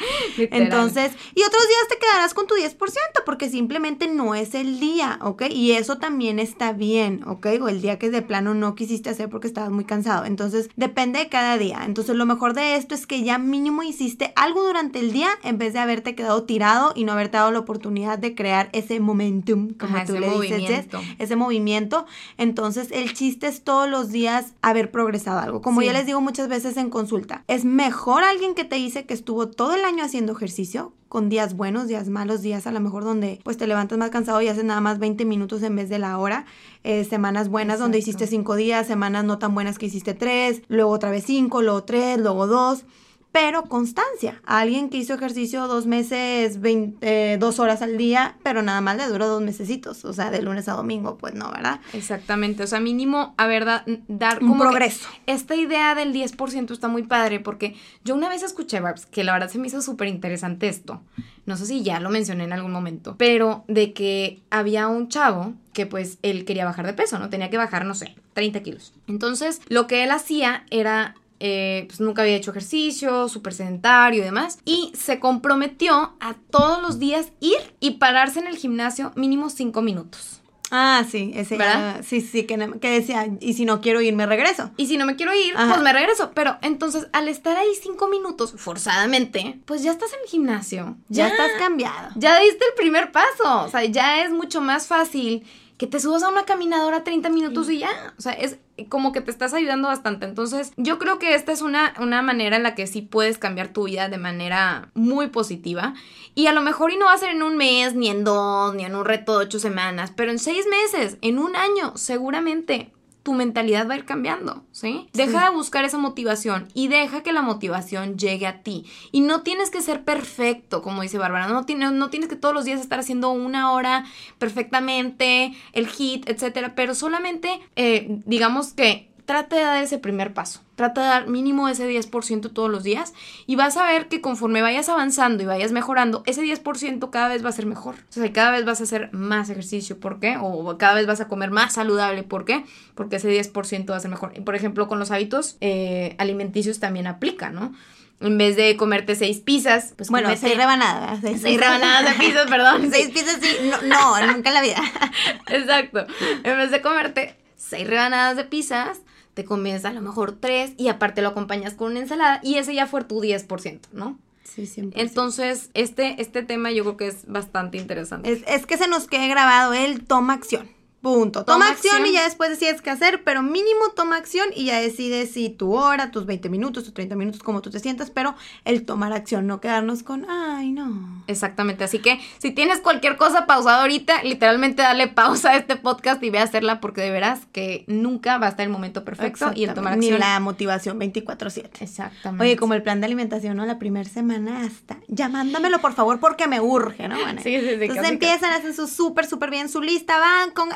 Entonces, 0.50 1.12
y 1.34 1.42
otros 1.42 1.62
días 1.68 1.88
te 1.88 1.98
quedarás 1.98 2.34
con 2.34 2.46
tu 2.46 2.54
10% 2.54 2.76
porque 3.24 3.48
simplemente 3.48 4.08
no 4.08 4.34
es 4.34 4.54
el 4.54 4.80
día, 4.80 5.18
¿ok? 5.22 5.44
Y 5.50 5.72
eso 5.72 5.98
también 5.98 6.38
está 6.38 6.72
bien, 6.72 7.22
¿ok? 7.26 7.46
O 7.60 7.68
el 7.68 7.80
día 7.80 7.98
que 7.98 8.10
de 8.10 8.22
plano 8.22 8.54
no 8.54 8.74
quisiste 8.74 9.10
hacer 9.10 9.28
porque 9.28 9.46
estabas 9.46 9.70
muy 9.70 9.84
cansado. 9.84 10.24
Entonces, 10.24 10.70
depende 10.76 11.18
de 11.18 11.28
cada 11.28 11.58
día. 11.58 11.82
Entonces, 11.84 12.16
lo 12.16 12.26
mejor 12.26 12.54
de 12.54 12.76
esto 12.76 12.94
es 12.94 13.06
que 13.06 13.22
ya 13.22 13.38
mínimo 13.38 13.82
hiciste 13.82 14.32
algo 14.36 14.64
durante 14.64 14.98
el 14.98 15.12
día 15.12 15.28
en 15.42 15.58
vez 15.58 15.72
de 15.72 15.78
haberte 15.80 16.14
quedado 16.14 16.44
tirado 16.44 16.92
y 16.94 17.04
no 17.04 17.12
haberte 17.12 17.36
dado 17.36 17.50
la 17.50 17.58
oportunidad 17.58 18.18
de 18.18 18.34
crear 18.34 18.68
ese 18.72 19.00
momentum, 19.00 19.74
como 19.74 20.02
tú 20.04 20.18
le 20.18 20.30
dices, 20.40 20.86
ese 21.18 21.36
movimiento. 21.36 22.06
Entonces, 22.36 22.88
el 22.92 23.12
chiste 23.14 23.46
es 23.46 23.62
todos 23.62 23.88
los 23.88 24.10
días 24.10 24.54
haber 24.62 24.90
progresado 24.90 25.38
algo. 25.40 25.62
Como 25.62 25.82
ya 25.82 25.92
les 25.92 26.06
digo 26.06 26.20
muchas 26.20 26.48
veces 26.48 26.76
en 26.76 26.90
consulta, 26.90 27.27
es 27.46 27.64
mejor 27.64 28.22
alguien 28.22 28.54
que 28.54 28.64
te 28.64 28.76
dice 28.76 29.06
que 29.06 29.14
estuvo 29.14 29.48
todo 29.48 29.74
el 29.74 29.84
año 29.84 30.04
haciendo 30.04 30.32
ejercicio, 30.32 30.92
con 31.08 31.28
días 31.28 31.56
buenos, 31.56 31.88
días 31.88 32.08
malos, 32.08 32.42
días 32.42 32.66
a 32.66 32.72
lo 32.72 32.80
mejor 32.80 33.04
donde 33.04 33.40
pues 33.42 33.56
te 33.56 33.66
levantas 33.66 33.98
más 33.98 34.10
cansado 34.10 34.40
y 34.42 34.48
haces 34.48 34.64
nada 34.64 34.80
más 34.80 34.98
20 34.98 35.24
minutos 35.24 35.62
en 35.62 35.74
vez 35.76 35.88
de 35.88 35.98
la 35.98 36.18
hora. 36.18 36.44
Eh, 36.84 37.04
semanas 37.04 37.48
buenas 37.48 37.78
donde 37.78 37.98
hiciste 37.98 38.26
5 38.26 38.56
días, 38.56 38.86
semanas 38.86 39.24
no 39.24 39.38
tan 39.38 39.54
buenas 39.54 39.78
que 39.78 39.86
hiciste 39.86 40.14
3, 40.14 40.62
luego 40.68 40.90
otra 40.90 41.10
vez 41.10 41.24
5, 41.24 41.62
luego 41.62 41.84
3, 41.84 42.18
luego 42.18 42.46
2 42.46 42.84
pero 43.32 43.64
constancia. 43.64 44.40
Alguien 44.44 44.88
que 44.88 44.96
hizo 44.96 45.14
ejercicio 45.14 45.66
dos 45.66 45.86
meses, 45.86 46.58
eh, 46.62 47.36
dos 47.38 47.58
horas 47.58 47.82
al 47.82 47.98
día, 47.98 48.36
pero 48.42 48.62
nada 48.62 48.80
más 48.80 48.96
le 48.96 49.06
duró 49.06 49.26
dos 49.28 49.42
mesecitos, 49.42 50.04
o 50.04 50.12
sea, 50.12 50.30
de 50.30 50.42
lunes 50.42 50.68
a 50.68 50.72
domingo, 50.72 51.18
pues 51.18 51.34
no, 51.34 51.50
¿verdad? 51.50 51.80
Exactamente, 51.92 52.62
o 52.62 52.66
sea, 52.66 52.80
mínimo, 52.80 53.34
a 53.36 53.46
ver, 53.46 53.66
dar 54.08 54.38
como 54.38 54.54
un 54.54 54.58
progreso. 54.60 55.08
Esta 55.26 55.54
idea 55.54 55.94
del 55.94 56.12
10% 56.12 56.70
está 56.72 56.88
muy 56.88 57.02
padre 57.02 57.40
porque 57.40 57.76
yo 58.04 58.14
una 58.14 58.28
vez 58.28 58.42
escuché, 58.42 58.80
Barbs, 58.80 59.06
que 59.06 59.24
la 59.24 59.32
verdad 59.32 59.50
se 59.50 59.58
me 59.58 59.66
hizo 59.66 59.82
súper 59.82 60.08
interesante 60.08 60.68
esto. 60.68 61.02
No 61.46 61.56
sé 61.56 61.66
si 61.66 61.82
ya 61.82 62.00
lo 62.00 62.10
mencioné 62.10 62.44
en 62.44 62.52
algún 62.52 62.72
momento, 62.72 63.14
pero 63.16 63.64
de 63.68 63.92
que 63.92 64.42
había 64.50 64.88
un 64.88 65.08
chavo 65.08 65.54
que 65.72 65.86
pues 65.86 66.18
él 66.22 66.44
quería 66.44 66.64
bajar 66.64 66.86
de 66.86 66.92
peso, 66.92 67.18
¿no? 67.18 67.30
Tenía 67.30 67.50
que 67.50 67.56
bajar, 67.56 67.86
no 67.86 67.94
sé, 67.94 68.16
30 68.34 68.62
kilos. 68.62 68.92
Entonces, 69.06 69.60
lo 69.68 69.86
que 69.86 70.04
él 70.04 70.10
hacía 70.10 70.64
era 70.70 71.14
eh, 71.40 71.84
pues 71.86 72.00
nunca 72.00 72.22
había 72.22 72.36
hecho 72.36 72.50
ejercicio, 72.50 73.28
súper 73.28 73.54
sedentario 73.54 74.20
y 74.20 74.24
demás. 74.24 74.58
Y 74.64 74.92
se 74.94 75.20
comprometió 75.20 76.14
a 76.20 76.34
todos 76.50 76.82
los 76.82 76.98
días 76.98 77.32
ir 77.40 77.58
y 77.80 77.92
pararse 77.92 78.40
en 78.40 78.46
el 78.46 78.56
gimnasio 78.56 79.12
mínimo 79.14 79.50
cinco 79.50 79.82
minutos. 79.82 80.40
Ah, 80.70 81.04
sí, 81.10 81.32
ese 81.34 81.56
¿verdad? 81.56 82.02
sí, 82.06 82.20
sí, 82.20 82.44
que, 82.44 82.78
que, 82.80 82.90
decía, 82.90 83.26
y 83.40 83.54
si 83.54 83.64
no 83.64 83.80
quiero 83.80 84.02
ir, 84.02 84.14
me 84.14 84.26
regreso. 84.26 84.70
Y 84.76 84.86
si 84.86 84.98
no 84.98 85.06
me 85.06 85.16
quiero 85.16 85.32
ir, 85.32 85.54
pues 85.54 85.80
me 85.80 85.92
regreso. 85.92 86.32
Pero 86.34 86.58
entonces, 86.60 87.08
al 87.12 87.28
estar 87.28 87.56
ahí 87.56 87.68
cinco 87.80 88.08
minutos, 88.08 88.54
forzadamente, 88.56 89.60
pues 89.64 89.82
ya 89.82 89.92
estás 89.92 90.12
en 90.12 90.20
el 90.24 90.28
gimnasio. 90.28 90.96
Ya, 91.08 91.28
ya 91.28 91.32
estás 91.32 91.52
cambiado. 91.58 92.10
Ya 92.16 92.38
diste 92.40 92.64
el 92.66 92.74
primer 92.76 93.12
paso. 93.12 93.64
O 93.64 93.68
sea, 93.68 93.84
ya 93.84 94.22
es 94.22 94.30
mucho 94.30 94.60
más 94.60 94.86
fácil 94.86 95.46
que 95.78 95.86
te 95.86 96.00
subas 96.00 96.22
a 96.22 96.28
una 96.28 96.44
caminadora 96.44 97.02
30 97.02 97.30
minutos 97.30 97.70
y 97.70 97.78
ya. 97.78 98.12
O 98.18 98.20
sea, 98.20 98.32
es 98.32 98.58
como 98.86 99.12
que 99.12 99.20
te 99.20 99.30
estás 99.30 99.54
ayudando 99.54 99.88
bastante. 99.88 100.26
Entonces, 100.26 100.72
yo 100.76 100.98
creo 100.98 101.18
que 101.18 101.34
esta 101.34 101.52
es 101.52 101.62
una, 101.62 101.94
una 102.00 102.22
manera 102.22 102.56
en 102.56 102.62
la 102.62 102.74
que 102.74 102.86
sí 102.86 103.02
puedes 103.02 103.38
cambiar 103.38 103.72
tu 103.72 103.84
vida 103.84 104.08
de 104.08 104.18
manera 104.18 104.90
muy 104.94 105.28
positiva. 105.28 105.94
Y 106.34 106.46
a 106.46 106.52
lo 106.52 106.62
mejor 106.62 106.92
y 106.92 106.96
no 106.96 107.06
va 107.06 107.14
a 107.14 107.18
ser 107.18 107.30
en 107.30 107.42
un 107.42 107.56
mes, 107.56 107.94
ni 107.94 108.08
en 108.08 108.24
dos, 108.24 108.74
ni 108.74 108.84
en 108.84 108.94
un 108.94 109.04
reto 109.04 109.38
de 109.38 109.46
ocho 109.46 109.58
semanas, 109.58 110.12
pero 110.14 110.30
en 110.30 110.38
seis 110.38 110.66
meses, 110.70 111.18
en 111.20 111.38
un 111.38 111.56
año, 111.56 111.96
seguramente 111.96 112.92
tu 113.28 113.34
mentalidad 113.34 113.86
va 113.86 113.92
a 113.92 113.98
ir 113.98 114.06
cambiando, 114.06 114.64
¿sí? 114.72 115.06
Deja 115.12 115.44
de 115.44 115.54
buscar 115.54 115.84
esa 115.84 115.98
motivación 115.98 116.66
y 116.72 116.88
deja 116.88 117.22
que 117.22 117.34
la 117.34 117.42
motivación 117.42 118.16
llegue 118.16 118.46
a 118.46 118.62
ti. 118.62 118.86
Y 119.12 119.20
no 119.20 119.42
tienes 119.42 119.68
que 119.68 119.82
ser 119.82 120.02
perfecto, 120.02 120.80
como 120.80 121.02
dice 121.02 121.18
Bárbara, 121.18 121.46
no, 121.46 121.66
tienes, 121.66 121.92
no 121.92 122.08
tienes 122.08 122.30
que 122.30 122.36
todos 122.36 122.54
los 122.54 122.64
días 122.64 122.80
estar 122.80 122.98
haciendo 122.98 123.28
una 123.28 123.72
hora 123.72 124.06
perfectamente, 124.38 125.52
el 125.74 125.88
hit, 125.88 126.26
etcétera, 126.26 126.74
pero 126.74 126.94
solamente, 126.94 127.60
eh, 127.76 128.06
digamos 128.24 128.72
que 128.72 129.10
trate 129.28 129.56
de 129.56 129.62
dar 129.62 129.82
ese 129.82 129.98
primer 129.98 130.32
paso. 130.32 130.62
Trata 130.74 131.02
de 131.02 131.08
dar 131.08 131.28
mínimo 131.28 131.68
ese 131.68 131.86
10% 131.86 132.50
todos 132.50 132.70
los 132.70 132.82
días 132.82 133.12
y 133.46 133.56
vas 133.56 133.76
a 133.76 133.84
ver 133.84 134.08
que 134.08 134.22
conforme 134.22 134.62
vayas 134.62 134.88
avanzando 134.88 135.42
y 135.42 135.46
vayas 135.46 135.70
mejorando, 135.70 136.22
ese 136.24 136.42
10% 136.42 137.10
cada 137.10 137.28
vez 137.28 137.44
va 137.44 137.50
a 137.50 137.52
ser 137.52 137.66
mejor. 137.66 137.96
O 138.08 138.12
sea, 138.12 138.32
cada 138.32 138.52
vez 138.52 138.64
vas 138.64 138.80
a 138.80 138.84
hacer 138.84 139.10
más 139.12 139.50
ejercicio. 139.50 140.00
¿Por 140.00 140.18
qué? 140.18 140.38
O 140.40 140.78
cada 140.78 140.94
vez 140.94 141.06
vas 141.06 141.20
a 141.20 141.28
comer 141.28 141.50
más 141.50 141.74
saludable. 141.74 142.22
¿Por 142.22 142.46
qué? 142.46 142.64
Porque 142.94 143.16
ese 143.16 143.28
10% 143.28 143.90
va 143.90 143.96
a 143.96 144.00
ser 144.00 144.10
mejor. 144.10 144.32
Y 144.34 144.40
por 144.40 144.54
ejemplo, 144.54 144.88
con 144.88 144.98
los 144.98 145.10
hábitos 145.10 145.58
eh, 145.60 146.14
alimenticios 146.16 146.80
también 146.80 147.06
aplica, 147.06 147.50
¿no? 147.50 147.74
en 148.20 148.38
vez 148.38 148.56
de 148.56 148.76
comerte 148.78 149.14
seis 149.14 149.40
pizzas, 149.40 149.92
pues 149.94 150.08
bueno, 150.08 150.34
seis 150.36 150.56
rebanadas. 150.56 151.20
Seis, 151.20 151.42
rebanadas 151.42 152.06
de 152.06 152.24
pizzas, 152.24 152.46
perdón. 152.48 152.88
seis 152.92 153.10
pizzas, 153.10 153.38
sí, 153.40 153.56
no, 153.62 153.82
no, 153.82 154.32
nunca 154.32 154.48
en 154.48 154.54
la 154.54 154.62
vida. 154.62 154.82
Exacto. 155.48 156.06
En 156.42 156.56
vez 156.56 156.70
de 156.70 156.80
comerte 156.80 157.36
seis 157.56 157.86
rebanadas 157.86 158.36
de 158.36 158.44
pizzas, 158.44 159.02
te 159.38 159.44
comes 159.44 159.84
a 159.84 159.92
lo 159.92 160.00
mejor 160.00 160.32
tres 160.32 160.72
y 160.76 160.88
aparte 160.88 161.22
lo 161.22 161.28
acompañas 161.28 161.74
con 161.74 161.92
una 161.92 162.00
ensalada 162.00 162.40
y 162.42 162.56
ese 162.56 162.74
ya 162.74 162.88
fue 162.88 163.04
tu 163.04 163.20
10%, 163.20 163.78
¿no? 163.92 164.18
Sí, 164.42 164.66
siempre. 164.66 165.00
Entonces, 165.00 165.70
este, 165.74 166.20
este 166.20 166.42
tema 166.42 166.72
yo 166.72 166.82
creo 166.82 166.96
que 166.96 167.06
es 167.06 167.24
bastante 167.28 167.78
interesante. 167.78 168.32
Es, 168.32 168.42
es 168.48 168.66
que 168.66 168.76
se 168.76 168.88
nos 168.88 169.06
quede 169.06 169.28
grabado 169.28 169.74
el 169.74 170.04
toma 170.04 170.32
acción. 170.32 170.68
Punto. 171.00 171.44
Toma, 171.44 171.68
acción, 171.68 172.04
y 172.06 172.12
ya 172.12 172.24
después 172.24 172.50
decides 172.50 172.82
qué 172.82 172.90
hacer, 172.90 173.22
pero 173.22 173.40
mínimo 173.42 173.90
toma 173.94 174.16
acción 174.16 174.48
y 174.54 174.66
ya 174.66 174.80
decides 174.80 175.30
si 175.30 175.48
tu 175.48 175.74
hora, 175.74 176.10
tus 176.10 176.26
20 176.26 176.48
minutos, 176.48 176.84
tus 176.84 176.92
30 176.92 177.14
minutos, 177.14 177.42
como 177.42 177.62
tú 177.62 177.70
te 177.70 177.78
sientas, 177.78 178.10
pero 178.10 178.34
el 178.64 178.84
tomar 178.84 179.12
acción, 179.12 179.46
no 179.46 179.60
quedarnos 179.60 180.02
con, 180.02 180.28
ay, 180.28 180.72
no. 180.72 181.22
Exactamente. 181.28 181.84
Así 181.84 182.00
que 182.00 182.18
si 182.38 182.50
tienes 182.50 182.80
cualquier 182.80 183.16
cosa 183.16 183.46
pausada 183.46 183.82
ahorita, 183.82 184.24
literalmente 184.24 184.82
dale 184.82 185.06
pausa 185.06 185.50
a 185.50 185.56
este 185.56 185.76
podcast 185.76 186.20
y 186.24 186.30
ve 186.30 186.40
a 186.40 186.42
hacerla 186.42 186.80
porque 186.80 187.00
de 187.00 187.12
veras 187.12 187.46
que 187.52 187.84
nunca 187.86 188.38
va 188.38 188.46
a 188.46 188.50
estar 188.50 188.66
el 188.66 188.72
momento 188.72 189.04
perfecto 189.04 189.52
y 189.54 189.64
el 189.64 189.74
tomar 189.74 189.92
acción. 189.92 190.14
Ni 190.14 190.18
la 190.18 190.40
motivación 190.40 190.98
24-7. 190.98 191.70
Exactamente. 191.80 192.44
Oye, 192.44 192.56
como 192.56 192.74
el 192.74 192.82
plan 192.82 193.00
de 193.00 193.06
alimentación, 193.06 193.56
¿no? 193.56 193.66
La 193.66 193.78
primera 193.78 194.08
semana 194.08 194.62
hasta, 194.62 194.98
ya 195.06 195.28
mándamelo 195.28 195.78
por 195.78 195.92
favor 195.92 196.18
porque 196.18 196.48
me 196.48 196.60
urge, 196.60 197.06
¿no? 197.06 197.14
Bueno, 197.16 197.40
sí, 197.40 197.60
sí, 197.60 197.66
sí. 197.66 197.76
Entonces 197.82 198.08
empiezan, 198.08 198.52
hacen 198.52 198.74
su 198.74 198.88
súper, 198.88 199.26
súper 199.26 199.50
bien 199.50 199.68
su 199.68 199.80
lista, 199.80 200.18
van 200.18 200.50
con 200.50 200.70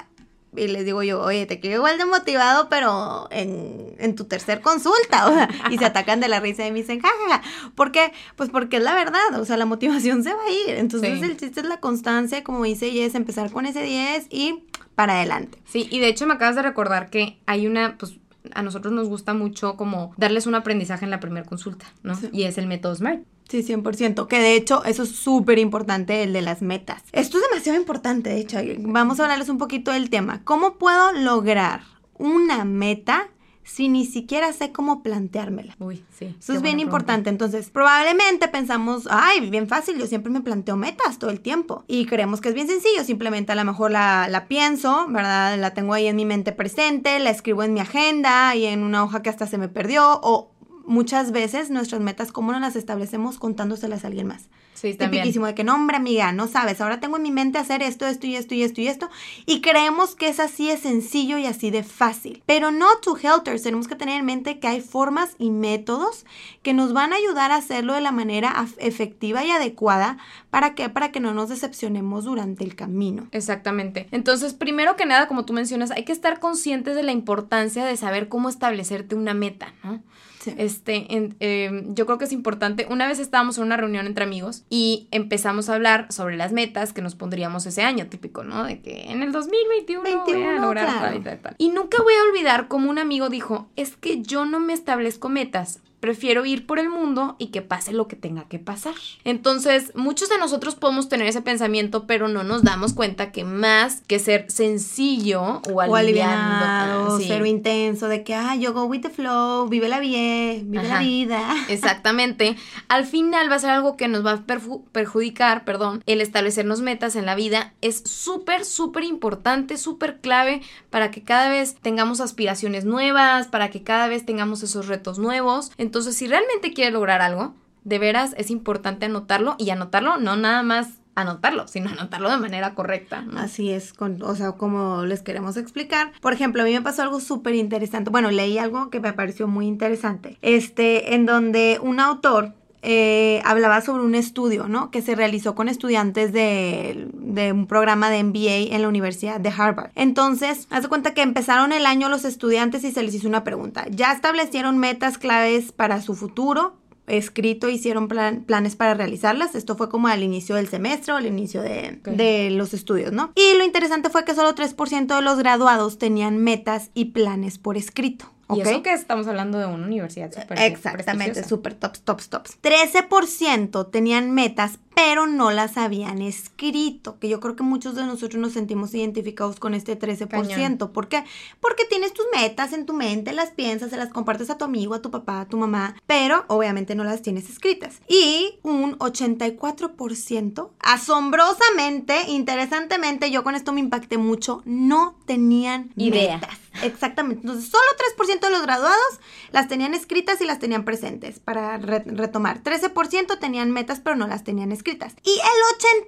y 0.54 0.68
les 0.68 0.85
digo 0.85 1.02
yo, 1.02 1.21
oye, 1.23 1.47
te 1.47 1.61
quiero 1.61 1.76
igual 1.76 1.99
de 1.99 2.04
motivado, 2.04 2.68
pero 2.68 3.28
en, 3.30 4.14
tu 4.16 4.25
tercer 4.25 4.61
consulta, 4.61 5.28
o 5.28 5.35
sea, 5.35 5.49
y 5.71 5.78
se 5.78 5.85
atacan 5.85 6.21
de 6.21 6.28
la 6.28 6.40
risa 6.40 6.66
y 6.66 6.73
me 6.73 6.80
dicen, 6.80 7.00
jajaja, 7.00 7.42
¿por 7.75 7.92
qué? 7.92 8.12
Pues 8.37 8.50
porque 8.50 8.76
es 8.76 8.82
la 8.82 8.94
verdad, 8.94 9.40
o 9.40 9.44
sea, 9.44 9.56
la 9.56 9.64
motivación 9.64 10.23
se 10.23 10.35
va 10.35 10.42
a 10.42 10.50
ir, 10.50 10.76
entonces 10.76 11.23
el 11.23 11.37
chiste 11.37 11.61
es 11.61 11.66
la 11.66 11.80
constancia, 11.80 12.44
como 12.44 12.64
dice 12.64 13.04
es 13.04 13.14
empezar 13.14 13.50
con 13.50 13.66
ese 13.66 13.82
10 13.82 14.26
y 14.30 14.64
para 14.94 15.14
adelante. 15.14 15.59
Sí, 15.64 15.88
y 15.90 16.00
de 16.00 16.09
hecho 16.09 16.26
me 16.26 16.35
acabas 16.35 16.56
de 16.56 16.62
recordar 16.62 17.09
que 17.09 17.38
hay 17.47 17.66
una, 17.66 17.97
pues, 17.97 18.14
a 18.54 18.62
nosotros 18.62 18.92
nos 18.92 19.08
gusta 19.08 19.34
mucho 19.34 19.76
como 19.76 20.12
darles 20.16 20.46
un 20.46 20.54
aprendizaje 20.54 21.04
en 21.04 21.11
la 21.11 21.20
primera 21.20 21.46
consulta, 21.46 21.87
¿no? 22.02 22.18
Y 22.32 22.44
es 22.44 22.58
el 22.58 22.66
método 22.66 22.94
SMART. 22.94 23.22
Sí, 23.49 23.62
100%. 23.62 24.28
Que 24.28 24.38
de 24.38 24.54
hecho, 24.54 24.84
eso 24.84 25.02
es 25.02 25.11
súper 25.11 25.58
importante, 25.58 26.22
el 26.22 26.32
de 26.32 26.42
las 26.42 26.62
metas. 26.62 27.02
Esto 27.12 27.38
es 27.38 27.44
demasiado 27.50 27.78
importante, 27.78 28.30
de 28.30 28.40
hecho. 28.40 28.58
Vamos 28.78 29.20
a 29.20 29.25
hablarles 29.25 29.49
un 29.49 29.58
poquito 29.58 29.90
del 29.92 30.11
tema. 30.11 30.42
¿Cómo 30.44 30.78
puedo 30.78 31.12
lograr 31.12 31.82
una 32.18 32.64
meta 32.64 33.28
si 33.64 33.88
ni 33.88 34.04
siquiera 34.04 34.52
sé 34.52 34.73
cómo 34.73 35.02
planteármela. 35.02 35.76
Uy, 35.78 36.04
sí. 36.19 36.35
Eso 36.38 36.52
es 36.52 36.62
bien 36.62 36.81
importante. 36.81 37.31
Entonces, 37.31 37.71
probablemente 37.71 38.49
pensamos, 38.49 39.09
ay, 39.11 39.49
bien 39.50 39.69
fácil, 39.69 39.99
yo 39.99 40.07
siempre 40.07 40.33
me 40.33 40.40
planteo 40.40 40.76
metas 40.76 41.19
todo 41.19 41.31
el 41.31 41.40
tiempo. 41.40 41.85
Y 41.87 42.07
creemos 42.07 42.40
que 42.40 42.49
es 42.49 42.54
bien 42.54 42.69
sencillo, 42.69 43.04
simplemente 43.04 43.52
a 43.52 43.54
lo 43.54 43.64
mejor 43.64 43.90
la, 43.90 44.28
la 44.28 44.47
pienso, 44.47 45.07
¿verdad? 45.09 45.59
La 45.59 45.75
tengo 45.75 45.95
ahí 45.95 46.07
en 46.07 46.16
mi 46.16 46.25
mente 46.25 46.52
presente, 46.52 47.19
la 47.19 47.31
escribo 47.31 47.62
en 47.62 47.75
mi 47.75 47.81
agenda 47.81 48.54
y 48.54 48.66
en 48.66 48.83
una 48.83 49.04
hoja 49.04 49.23
que 49.23 49.31
hasta 49.31 49.47
se 49.47 49.59
me 49.59 49.69
perdió 49.69 50.21
o 50.23 50.51
muchas 50.86 51.32
veces 51.32 51.70
nuestras 51.70 52.00
metas, 52.00 52.32
¿cómo 52.32 52.52
no 52.52 52.60
las 52.60 52.76
establecemos 52.76 53.38
contándoselas 53.38 54.04
a 54.04 54.08
alguien 54.08 54.26
más? 54.26 54.48
Sí, 54.74 54.94
también. 54.94 55.22
Tipiquísimo 55.22 55.46
de 55.46 55.54
que, 55.54 55.64
no, 55.64 55.74
hombre, 55.74 55.96
amiga, 55.96 56.32
no 56.32 56.48
sabes, 56.48 56.80
ahora 56.80 56.98
tengo 56.98 57.16
en 57.16 57.22
mi 57.22 57.30
mente 57.30 57.58
hacer 57.58 57.82
esto, 57.82 58.06
esto 58.06 58.26
y 58.26 58.36
esto 58.36 58.54
y 58.54 58.62
esto 58.62 58.80
y 58.80 58.88
esto. 58.88 59.10
Y 59.46 59.60
creemos 59.60 60.16
que 60.16 60.28
es 60.28 60.40
así 60.40 60.68
de 60.68 60.76
sencillo 60.76 61.38
y 61.38 61.46
así 61.46 61.70
de 61.70 61.84
fácil. 61.84 62.42
Pero 62.46 62.70
no 62.70 62.86
to 63.00 63.16
helters, 63.16 63.62
tenemos 63.62 63.86
que 63.86 63.94
tener 63.94 64.18
en 64.18 64.26
mente 64.26 64.58
que 64.58 64.66
hay 64.66 64.80
formas 64.80 65.36
y 65.38 65.50
métodos 65.50 66.24
que 66.62 66.72
nos 66.72 66.92
van 66.92 67.12
a 67.12 67.16
ayudar 67.16 67.52
a 67.52 67.56
hacerlo 67.56 67.94
de 67.94 68.00
la 68.00 68.12
manera 68.12 68.66
efectiva 68.78 69.44
y 69.44 69.50
adecuada. 69.50 70.18
¿Para 70.50 70.74
qué? 70.74 70.88
Para 70.88 71.12
que 71.12 71.20
no 71.20 71.32
nos 71.32 71.50
decepcionemos 71.50 72.24
durante 72.24 72.64
el 72.64 72.74
camino. 72.74 73.28
Exactamente. 73.30 74.08
Entonces, 74.10 74.54
primero 74.54 74.96
que 74.96 75.06
nada, 75.06 75.28
como 75.28 75.44
tú 75.44 75.52
mencionas, 75.52 75.90
hay 75.90 76.04
que 76.04 76.12
estar 76.12 76.40
conscientes 76.40 76.96
de 76.96 77.02
la 77.02 77.12
importancia 77.12 77.84
de 77.84 77.96
saber 77.96 78.28
cómo 78.28 78.48
establecerte 78.48 79.14
una 79.14 79.34
meta, 79.34 79.74
¿no? 79.84 80.02
Este, 80.46 81.06
em, 81.08 81.94
yo 81.94 82.06
creo 82.06 82.18
que 82.18 82.25
es 82.25 82.32
importante. 82.32 82.87
Una 82.90 83.06
vez 83.06 83.18
estábamos 83.18 83.58
en 83.58 83.64
una 83.64 83.76
reunión 83.76 84.06
entre 84.06 84.25
amigos 84.25 84.64
y 84.70 85.08
empezamos 85.11 85.68
a 85.68 85.75
hablar 85.75 86.06
sobre 86.11 86.37
las 86.37 86.52
metas 86.52 86.92
que 86.92 87.02
nos 87.02 87.14
pondríamos 87.14 87.66
ese 87.66 87.82
año, 87.82 88.06
típico, 88.06 88.44
¿no? 88.44 88.64
De 88.64 88.80
que 88.80 89.11
en 89.11 89.22
el 89.22 89.32
2021 89.32 90.25
voy 90.25 90.42
a 90.42 90.58
lograr 90.58 91.22
tal, 91.22 91.40
tal. 91.40 91.54
Y 91.58 91.70
nunca 91.70 92.02
voy 92.02 92.14
a 92.14 92.30
olvidar 92.30 92.68
como 92.68 92.90
un 92.90 92.99
amigo 92.99 93.28
dijo, 93.28 93.68
es 93.76 93.96
que 93.96 94.22
yo 94.22 94.44
no 94.44 94.61
me 94.61 94.72
establezco 94.72 95.28
metas, 95.28 95.80
prefiero 96.02 96.44
ir 96.44 96.66
por 96.66 96.80
el 96.80 96.90
mundo 96.90 97.37
y 97.38 97.47
que 97.52 97.62
pase 97.62 97.92
lo 97.92 98.09
que 98.09 98.16
tenga 98.16 98.49
que 98.49 98.59
pasar. 98.59 98.97
Entonces, 99.23 99.92
muchos 99.94 100.28
de 100.28 100.37
nosotros 100.37 100.75
podemos 100.75 101.09
tener 101.09 101.28
ese 101.28 101.42
pensamiento, 101.42 102.09
pero 102.09 102.26
no 102.26 102.42
nos 102.42 102.64
damos 102.64 102.92
cuenta 102.92 103.30
que 103.30 103.44
más 103.44 104.02
que 104.09 104.18
ser 104.18 104.50
sencillo 104.50 105.62
o, 105.73 105.80
aliviado, 105.80 107.14
o 107.14 107.21
cero 107.21 107.47
intenso, 107.47 108.09
de 108.09 108.25
que, 108.25 108.35
ah, 108.35 108.56
yo 108.56 108.73
go 108.73 108.87
with 108.87 109.02
the 109.02 109.11
flow, 109.11 109.68
vive 109.68 109.88
la 109.88 110.00
vida, 110.00 110.61
vive 110.64 110.82
la 110.82 110.99
vida. 110.99 111.54
Exactamente. 111.68 112.56
Al 112.88 113.06
final 113.06 113.49
va 113.49 113.54
a 113.54 113.61
ser 113.61 113.71
algo 113.71 113.97
que 113.97 114.09
nos 114.09 114.26
va 114.26 114.32
a 114.32 114.44
perjudicar, 114.90 115.64
perdón, 115.64 116.02
el 116.06 116.21
establecernos 116.21 116.80
metas 116.80 117.14
en 117.14 117.26
la 117.26 117.37
vida 117.37 117.75
es 117.80 118.02
súper, 118.04 118.64
súper 118.64 119.04
importante, 119.04 119.76
súper 119.76 120.18
clave 120.18 120.62
para 120.90 121.12
que 121.12 121.23
cada 121.23 121.49
vez 121.49 121.76
tengamos 121.80 122.21
aspiraciones 122.21 122.85
nuevas, 122.85 123.47
para 123.47 123.71
que 123.71 123.85
cada 123.85 124.09
vez 124.09 124.26
tengamos 124.26 124.64
esos 124.64 124.88
retos 124.88 125.21
nuevos. 125.21 125.71
Entonces, 125.78 125.91
si 126.00 126.26
realmente 126.26 126.72
quiere 126.72 126.90
lograr 126.90 127.20
algo, 127.20 127.54
de 127.84 127.99
veras 127.99 128.34
es 128.38 128.50
importante 128.50 129.06
anotarlo 129.06 129.56
y 129.58 129.70
anotarlo 129.70 130.16
no 130.16 130.37
nada 130.37 130.62
más 130.62 131.02
anotarlo, 131.14 131.68
sino 131.68 131.90
anotarlo 131.99 132.30
de 132.30 132.38
manera 132.38 132.75
correcta. 132.75 133.25
Así 133.37 133.70
es, 133.70 133.92
con, 133.92 134.22
o 134.22 134.34
sea, 134.34 134.52
como 134.52 135.04
les 135.04 135.22
queremos 135.22 135.56
explicar. 135.56 136.12
Por 136.20 136.32
ejemplo, 136.32 136.62
a 136.62 136.64
mí 136.64 136.72
me 136.72 136.82
pasó 136.82 137.02
algo 137.02 137.20
súper 137.20 137.54
interesante. 137.54 138.11
Bueno, 138.11 138.30
leí 138.30 138.58
algo 138.58 138.90
que 138.90 139.00
me 139.00 139.12
pareció 139.12 139.49
muy 139.49 139.66
interesante. 139.66 140.38
Este, 140.42 141.14
en 141.14 141.26
donde 141.26 141.78
un 141.82 142.00
autor 142.00 142.54
eh, 142.82 143.40
hablaba 143.44 143.80
sobre 143.80 144.02
un 144.02 144.14
estudio, 144.14 144.66
¿no? 144.68 144.90
Que 144.90 145.02
se 145.02 145.14
realizó 145.14 145.54
con 145.54 145.68
estudiantes 145.68 146.32
de, 146.32 147.08
de, 147.14 147.52
un 147.52 147.66
programa 147.66 148.10
de 148.10 148.22
MBA 148.24 148.74
en 148.74 148.82
la 148.82 148.88
Universidad 148.88 149.40
de 149.40 149.52
Harvard. 149.56 149.90
Entonces, 149.94 150.66
haz 150.70 150.82
de 150.82 150.88
cuenta 150.88 151.14
que 151.14 151.22
empezaron 151.22 151.72
el 151.72 151.86
año 151.86 152.08
los 152.08 152.24
estudiantes 152.24 152.82
y 152.84 152.90
se 152.90 153.02
les 153.02 153.14
hizo 153.14 153.28
una 153.28 153.44
pregunta. 153.44 153.87
¿Ya 153.90 154.12
establecieron 154.12 154.78
metas 154.78 155.16
claves 155.16 155.72
para 155.72 156.02
su 156.02 156.14
futuro? 156.14 156.74
escrito, 157.09 157.68
hicieron 157.68 158.09
planes 158.09 158.76
para 158.76 158.94
realizarlas. 158.94 159.54
Esto 159.54 159.76
fue 159.76 159.88
como 159.88 160.09
al 160.09 160.22
inicio 160.22 160.54
del 160.54 160.68
semestre 160.68 161.12
o 161.12 161.16
al 161.16 161.26
inicio 161.26 161.61
de, 161.61 162.00
de, 162.04 162.50
los 162.50 162.74
estudios, 162.74 163.12
¿no? 163.12 163.33
Y 163.35 163.59
lo 163.59 163.64
interesante 163.64 164.09
fue 164.09 164.24
que 164.24 164.35
solo 164.35 164.54
3% 164.54 165.16
de 165.16 165.22
los 165.22 165.38
graduados 165.38 165.98
tenían 165.98 166.38
metas 166.38 166.90
y 166.94 167.07
planes 167.07 167.59
por 167.59 167.76
escrito. 167.76 168.26
Y 168.56 168.60
eso 168.60 168.82
que 168.82 168.92
estamos 168.92 169.26
hablando 169.26 169.58
de 169.58 169.66
una 169.66 169.86
universidad 169.86 170.32
súper 170.32 170.60
Exactamente, 170.60 171.44
súper 171.44 171.74
tops, 171.74 172.00
tops, 172.02 172.28
tops. 172.28 172.58
13% 172.62 173.90
tenían 173.90 174.30
metas, 174.32 174.78
pero 174.94 175.26
no 175.26 175.50
las 175.50 175.76
habían 175.76 176.22
escrito, 176.22 177.18
que 177.18 177.28
yo 177.28 177.40
creo 177.40 177.57
que 177.57 177.62
muchos 177.62 177.94
de 177.94 178.07
nosotros 178.07 178.40
nos 178.40 178.52
sentimos 178.52 178.94
identificados 178.94 179.59
con 179.59 179.74
este 179.74 179.98
13%. 179.98 180.90
¿Por 180.92 181.09
qué? 181.09 181.24
Porque 181.61 181.85
tienes 181.85 182.12
tus 182.12 182.26
metas 182.35 182.72
en 182.72 182.87
tu 182.87 182.92
mente, 182.92 183.33
las 183.33 183.50
piensas, 183.50 183.90
se 183.90 183.96
las 183.96 184.11
compartes 184.11 184.50
a 184.50 184.59
tu 184.59 184.64
amigo, 184.64 184.94
a 184.94 185.02
tu 185.02 185.11
papá, 185.11 185.40
a 185.40 185.48
tu 185.48 185.57
mamá, 185.57 185.96
pero 186.07 186.44
obviamente 186.48 186.94
no 186.94 187.05
las 187.05 187.22
tienes 187.22 187.48
escritas. 187.48 188.00
Y 188.09 188.59
un 188.62 188.98
84%, 188.98 190.70
asombrosamente, 190.81 192.22
interesantemente, 192.28 193.31
yo 193.31 193.44
con 193.44 193.55
esto 193.55 193.72
me 193.72 193.81
impacté 193.81 194.18
mucho, 194.18 194.62
no 194.64 195.16
tenían 195.26 195.90
ideas. 195.96 196.42
Exactamente. 196.83 197.42
Entonces, 197.42 197.70
solo 197.70 197.85
3% 198.16 198.40
de 198.40 198.50
los 198.50 198.62
graduados 198.62 199.20
las 199.50 199.68
tenían 199.68 199.94
escritas 199.94 200.40
y 200.40 200.44
las 200.44 200.59
tenían 200.59 200.85
presentes. 200.85 201.38
Para 201.38 201.76
retomar, 201.76 202.62
13% 202.62 203.38
tenían 203.38 203.70
metas, 203.70 204.00
pero 204.00 204.16
no 204.16 204.26
las 204.26 204.42
tenían 204.44 204.72
escritas. 204.72 204.83
Y 205.22 205.31
el 205.31 205.98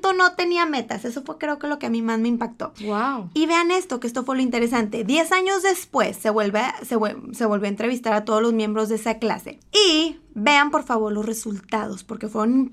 84% 0.00 0.16
no 0.16 0.34
tenía 0.34 0.66
metas. 0.66 1.04
Eso 1.04 1.22
fue 1.22 1.38
creo 1.38 1.58
que 1.58 1.66
lo 1.66 1.78
que 1.78 1.86
a 1.86 1.90
mí 1.90 2.02
más 2.02 2.18
me 2.18 2.28
impactó. 2.28 2.72
Wow. 2.84 3.30
Y 3.34 3.46
vean 3.46 3.70
esto, 3.70 4.00
que 4.00 4.06
esto 4.06 4.24
fue 4.24 4.36
lo 4.36 4.42
interesante. 4.42 5.04
10 5.04 5.32
años 5.32 5.62
después 5.62 6.16
se 6.16 6.30
vuelve, 6.30 6.62
se, 6.80 6.96
se 7.32 7.46
volvió 7.46 7.66
a 7.66 7.68
entrevistar 7.68 8.12
a 8.12 8.24
todos 8.24 8.42
los 8.42 8.52
miembros 8.52 8.88
de 8.88 8.96
esa 8.96 9.18
clase. 9.18 9.60
Y 9.72 10.18
Vean 10.34 10.70
por 10.70 10.84
favor 10.84 11.12
los 11.12 11.26
resultados 11.26 12.04
porque 12.04 12.28
fueron 12.28 12.70